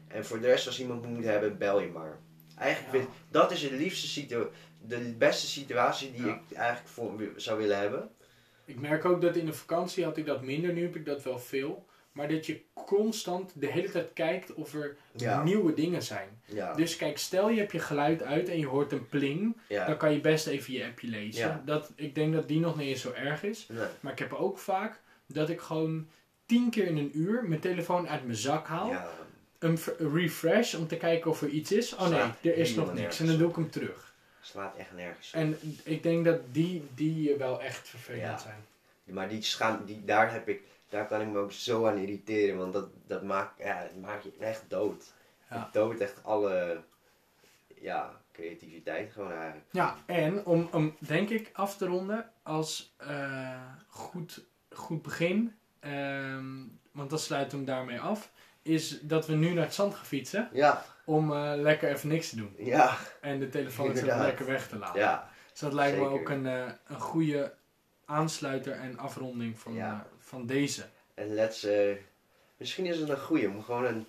En 0.07 0.26
voor 0.26 0.39
de 0.39 0.47
rest, 0.47 0.68
als 0.68 0.80
iemand 0.80 1.05
moet 1.05 1.24
hebben, 1.24 1.57
bel 1.57 1.82
je 1.82 1.88
maar. 1.88 2.20
Eigenlijk 2.57 2.93
Ja. 2.93 2.99
vind 2.99 3.14
dat 3.32 3.51
is 3.51 3.62
het 3.64 3.72
liefste 3.72 4.07
situ 4.07 4.43
de 4.88 5.16
beste 5.18 5.47
situatie 5.47 6.12
die 6.12 6.26
Ja. 6.26 6.41
ik 6.49 6.57
eigenlijk 6.57 6.88
voor, 6.89 7.12
zou 7.36 7.59
willen 7.59 7.78
hebben. 7.78 8.09
Ik 8.66 8.80
merk 8.80 9.05
ook 9.05 9.22
dat 9.22 9.36
in 9.36 9.45
de 9.45 9.53
vakantie 9.53 10.03
had 10.03 10.18
ik 10.18 10.26
dat 10.26 10.41
minder, 10.41 10.74
nu 10.74 10.82
heb 10.82 10.95
ik 10.95 11.05
dat 11.05 11.24
wel 11.24 11.39
veel. 11.39 11.86
Maar 12.12 12.30
dat 12.30 12.45
je 12.45 12.62
constant 12.74 13.51
de 13.55 13.68
hele 13.72 13.91
tijd 13.91 14.14
kijkt 14.14 14.53
of 14.53 14.74
er 14.74 14.97
Ja. 15.16 15.43
nieuwe 15.43 15.74
dingen 15.74 16.01
zijn. 16.03 16.41
Ja, 16.45 16.74
Dus 16.74 16.95
kijk, 16.97 17.18
stel 17.18 17.49
je 17.49 17.59
hebt 17.59 17.72
je 17.72 17.80
geluid 17.80 18.24
uit 18.24 18.49
en 18.49 18.59
je 18.59 18.68
hoort 18.68 18.91
een 18.91 19.07
pling, 19.09 19.57
ja. 19.68 19.86
dan 19.86 19.97
kan 19.97 20.14
je 20.14 20.22
best 20.22 20.47
even 20.47 20.74
je 20.74 20.86
appje 20.86 21.07
lezen. 21.07 21.62
Dat, 21.66 21.91
ik 21.95 22.16
denk 22.16 22.34
dat 22.34 22.47
die 22.47 22.59
nog 22.59 22.78
niet 22.78 22.88
eens 22.88 23.01
zo 23.01 23.12
erg 23.12 23.43
is. 23.43 23.68
Nee. 23.70 23.86
Maar 23.99 24.12
ik 24.12 24.20
heb 24.20 24.34
ook 24.34 24.57
vaak 24.57 24.99
dat 25.28 25.49
ik 25.49 25.62
gewoon 25.62 26.07
tien 26.52 26.70
keer 26.70 26.86
in 26.88 26.97
een 26.97 27.12
uur 27.14 27.43
mijn 27.47 27.60
telefoon 27.62 28.08
uit 28.10 28.24
mijn 28.26 28.38
zak 28.38 28.68
haal. 28.68 28.89
ja. 28.89 29.10
Een 29.60 29.78
refresh 30.14 30.74
om 30.76 30.88
te 30.88 30.97
kijken 30.97 31.32
of 31.32 31.41
er 31.41 31.47
iets 31.49 31.72
is. 31.72 31.95
Oh 31.95 32.08
nee, 32.08 32.52
er 32.54 32.58
is 32.58 32.76
nog 32.76 32.93
niks. 32.93 33.20
En 33.20 33.26
dan 33.26 33.38
doe 33.38 33.49
ik 33.49 33.56
hem 33.56 33.70
terug. 33.72 34.14
slaat 34.41 34.76
echt 34.78 34.93
nergens 34.93 35.28
op. 35.28 35.34
En 35.39 35.58
ik 35.84 36.04
denk 36.04 36.26
dat 36.26 36.39
die, 36.52 36.84
die 36.95 37.36
wel 37.36 37.62
echt 37.62 37.88
vervelend 37.89 38.22
Ja. 38.24 38.38
zijn. 38.38 38.66
Maar 39.04 39.30
die 39.30 39.41
schaam, 39.41 39.86
die, 39.86 40.06
daar, 40.06 40.32
heb 40.32 40.47
ik, 40.49 40.62
daar 40.89 41.08
kan 41.08 41.22
ik 41.22 41.28
me 41.28 41.39
ook 41.39 41.52
zo 41.52 41.86
aan 41.88 41.97
irriteren, 41.97 42.58
want 42.58 42.74
dat, 42.74 42.88
dat 43.08 43.24
maakt, 43.24 43.64
ja, 43.64 43.82
dat 43.82 44.02
maakt 44.02 44.24
je 44.24 44.32
echt 44.39 44.64
dood. 44.68 45.04
Ja. 45.49 45.64
Het 45.64 45.74
doodt 45.74 45.99
echt 45.99 46.24
alle 46.24 46.82
ja, 47.82 48.22
creativiteit 48.32 49.12
gewoon 49.12 49.32
eigenlijk. 49.32 49.66
Ja, 49.72 49.97
en 50.06 50.45
om, 50.45 50.70
om 50.72 50.95
denk 50.99 51.30
ik 51.30 51.49
af 51.54 51.78
te 51.78 51.86
ronden 51.86 52.30
als 52.43 52.93
eh, 52.97 53.62
goed, 53.88 54.45
goed 54.70 55.02
begin, 55.02 55.56
ehm, 55.82 56.45
want 56.91 57.09
dan 57.09 57.19
sluiten 57.19 57.51
we 57.51 57.65
hem 57.65 57.75
daarmee 57.75 57.99
af, 57.99 58.32
is 58.61 58.99
dat 59.01 59.27
we 59.27 59.34
nu 59.34 59.53
naar 59.53 59.63
het 59.63 59.73
zand 59.73 59.95
gaan 59.95 60.05
fietsen 60.05 60.49
Ja, 60.53 60.84
om 61.05 61.32
eh, 61.34 61.51
lekker 61.55 61.89
even 61.89 62.09
niks 62.09 62.29
te 62.29 62.36
doen. 62.36 62.53
ja, 62.57 62.97
En 63.21 63.39
de 63.39 63.49
telefoon 63.49 63.93
lekker 63.93 64.45
weg 64.45 64.67
te 64.67 64.77
laten. 64.77 64.99
ja. 64.99 65.29
Dus 65.51 65.59
dat 65.59 65.73
lijkt 65.73 65.97
me 65.97 66.07
ook 66.07 66.29
een, 66.29 66.45
eh, 66.47 66.71
een 66.88 66.99
goede 66.99 67.53
aansluiter 68.05 68.73
en 68.73 68.97
afronding 68.97 69.59
van, 69.59 69.73
Ja. 69.73 69.91
eh, 69.93 70.17
van 70.19 70.45
deze. 70.45 70.84
En 71.13 71.34
let's, 71.34 71.67
misschien 72.57 72.86
is 72.86 72.97
het 72.99 73.09
een 73.09 73.19
goeie 73.19 73.49
om 73.49 73.63
gewoon 73.63 73.86
een, 73.86 74.07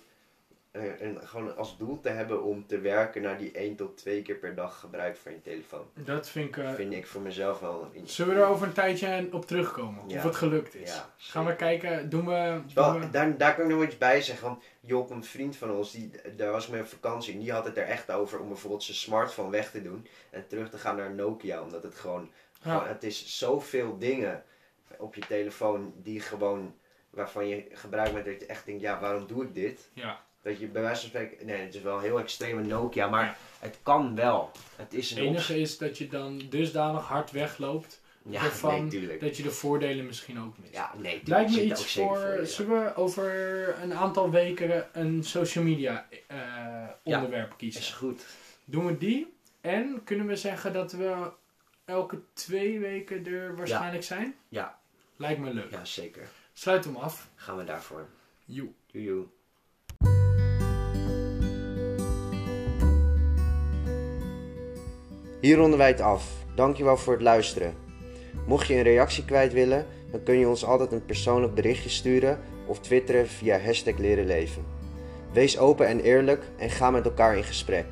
een, 0.73 1.05
een- 1.05 1.27
gewoon 1.27 1.57
als 1.57 1.77
doel 1.77 1.99
te 1.99 2.09
hebben 2.09 2.43
om 2.43 2.67
te 2.67 2.79
werken 2.79 3.21
naar 3.21 3.37
die 3.37 3.51
1 3.51 3.75
tot 3.75 3.97
2 3.97 4.21
keer 4.21 4.35
per 4.35 4.55
dag 4.55 4.79
gebruik 4.79 5.17
van 5.17 5.31
je 5.31 5.41
telefoon. 5.41 5.85
Dat 5.93 6.29
vind 6.29 6.47
ik... 6.47 6.57
eh, 6.57 6.73
vind 6.73 6.93
ik 6.93 7.07
voor 7.07 7.21
mezelf 7.21 7.59
wel 7.59 7.89
een 7.93 8.07
zullen 8.07 8.35
we 8.35 8.41
er 8.41 8.47
over 8.47 8.67
een 8.67 8.73
tijdje 8.73 9.27
op 9.31 9.45
terugkomen? 9.45 10.03
Ja. 10.09 10.17
Of 10.17 10.23
het 10.23 10.35
gelukt 10.35 10.75
is? 10.75 10.93
Ja, 10.95 11.09
Gaan 11.17 11.45
we 11.45 11.55
kijken, 11.55 12.09
doen 12.09 12.25
we... 12.25 12.61
Wel, 12.73 12.91
doen 12.91 13.01
we- 13.01 13.09
daar, 13.09 13.37
daar 13.37 13.55
kan 13.55 13.63
ik 13.65 13.71
nog 13.75 13.83
iets 13.83 13.97
bij 13.97 14.21
zeggen. 14.21 14.47
Want 14.47 14.63
Job, 14.79 15.09
een 15.09 15.23
vriend 15.23 15.55
van 15.55 15.71
ons, 15.71 15.91
die, 15.91 16.11
daar 16.35 16.51
was 16.51 16.67
mee 16.67 16.81
op 16.81 16.87
vakantie. 16.87 17.33
En 17.33 17.39
die 17.39 17.51
had 17.51 17.65
het 17.65 17.77
er 17.77 17.85
echt 17.85 18.11
over 18.11 18.39
om 18.39 18.47
bijvoorbeeld 18.47 18.83
zijn 18.83 18.97
smartphone 18.97 19.49
weg 19.49 19.71
te 19.71 19.81
doen. 19.81 20.07
En 20.29 20.47
terug 20.47 20.69
te 20.69 20.77
gaan 20.77 20.95
naar 20.95 21.13
Nokia. 21.13 21.61
Omdat 21.61 21.83
het 21.83 21.95
gewoon, 21.95 22.31
Ja. 22.63 22.71
gewoon 22.71 22.87
het 22.87 23.03
is 23.03 23.37
zoveel 23.37 23.97
dingen 23.97 24.43
op 24.97 25.15
je 25.15 25.21
telefoon 25.27 25.93
die 25.97 26.19
gewoon, 26.19 26.75
waarvan 27.09 27.47
je 27.47 27.65
gebruik 27.71 28.13
maakt 28.13 28.25
dat 28.25 28.39
je 28.39 28.45
echt 28.45 28.65
denkt, 28.65 28.81
ja 28.81 28.99
waarom 28.99 29.27
doe 29.27 29.43
ik 29.43 29.53
dit? 29.53 29.89
ja. 29.93 30.23
Dat 30.43 30.59
je 30.59 30.67
bij 30.67 30.81
wijze 30.81 30.99
van 31.01 31.09
spreken, 31.09 31.45
nee, 31.45 31.61
het 31.61 31.75
is 31.75 31.81
wel 31.81 31.99
heel 31.99 32.19
extreem 32.19 32.57
een 32.57 32.67
Nokia, 32.67 33.07
maar 33.09 33.37
het 33.59 33.77
kan 33.83 34.15
wel. 34.15 34.51
Het 34.75 34.93
is 34.93 35.09
Het 35.09 35.19
enige 35.19 35.59
is 35.59 35.77
dat 35.77 35.97
je 35.97 36.07
dan 36.07 36.41
dusdanig 36.49 37.03
hard 37.07 37.31
wegloopt 37.31 38.01
Ja, 38.23 38.43
ervan 38.43 38.79
nee, 38.81 38.89
tuurlijk. 38.89 39.19
dat 39.21 39.37
je 39.37 39.43
de 39.43 39.51
voordelen 39.51 40.05
misschien 40.05 40.39
ook 40.39 40.57
mist. 40.57 40.73
Ja, 40.73 40.91
nee, 40.93 41.01
tuurlijk. 41.01 41.27
Lijkt 41.27 41.51
me 41.51 41.63
iets 41.63 41.93
voor. 41.93 42.19
ja. 42.19 42.45
Zullen 42.45 42.83
we 42.83 42.95
over 42.95 43.33
een 43.81 43.93
aantal 43.93 44.29
weken 44.29 44.87
een 44.93 45.23
social 45.23 45.63
media 45.63 46.07
eh, 46.27 46.37
onderwerp 47.03 47.53
kiezen? 47.57 47.81
Is 47.81 47.91
goed. 47.93 48.25
Doen 48.65 48.85
we 48.85 48.97
die? 48.97 49.33
En 49.61 50.01
kunnen 50.03 50.27
we 50.27 50.35
zeggen 50.35 50.73
dat 50.73 50.91
we 50.91 51.31
elke 51.85 52.19
twee 52.33 52.79
weken 52.79 53.25
er 53.25 53.55
waarschijnlijk 53.55 54.03
zijn? 54.03 54.35
Ja. 54.49 54.79
Lijkt 55.15 55.39
me 55.39 55.53
leuk. 55.53 55.71
Ja, 55.71 55.85
zeker. 55.85 56.27
Sluit 56.53 56.83
hem 56.85 56.95
af. 56.95 57.29
Gaan 57.35 57.57
we 57.57 57.63
daarvoor. 57.63 58.07
Joe. 58.45 58.67
Doei, 58.91 59.25
Hier 65.43 65.57
ronden 65.57 65.77
wij 65.77 65.87
het 65.87 66.01
af. 66.01 66.25
Dankjewel 66.55 66.97
voor 66.97 67.13
het 67.13 67.21
luisteren. 67.21 67.73
Mocht 68.47 68.67
je 68.67 68.75
een 68.75 68.81
reactie 68.81 69.25
kwijt 69.25 69.53
willen, 69.53 69.85
dan 70.11 70.23
kun 70.23 70.37
je 70.37 70.47
ons 70.47 70.65
altijd 70.65 70.91
een 70.91 71.05
persoonlijk 71.05 71.53
berichtje 71.53 71.89
sturen 71.89 72.39
of 72.67 72.79
twitteren 72.79 73.27
via 73.27 73.59
hashtag 73.59 73.97
leren 73.97 74.25
leven. 74.25 74.65
Wees 75.33 75.57
open 75.57 75.87
en 75.87 75.99
eerlijk 75.99 76.43
en 76.57 76.69
ga 76.69 76.91
met 76.91 77.05
elkaar 77.05 77.37
in 77.37 77.43
gesprek. 77.43 77.85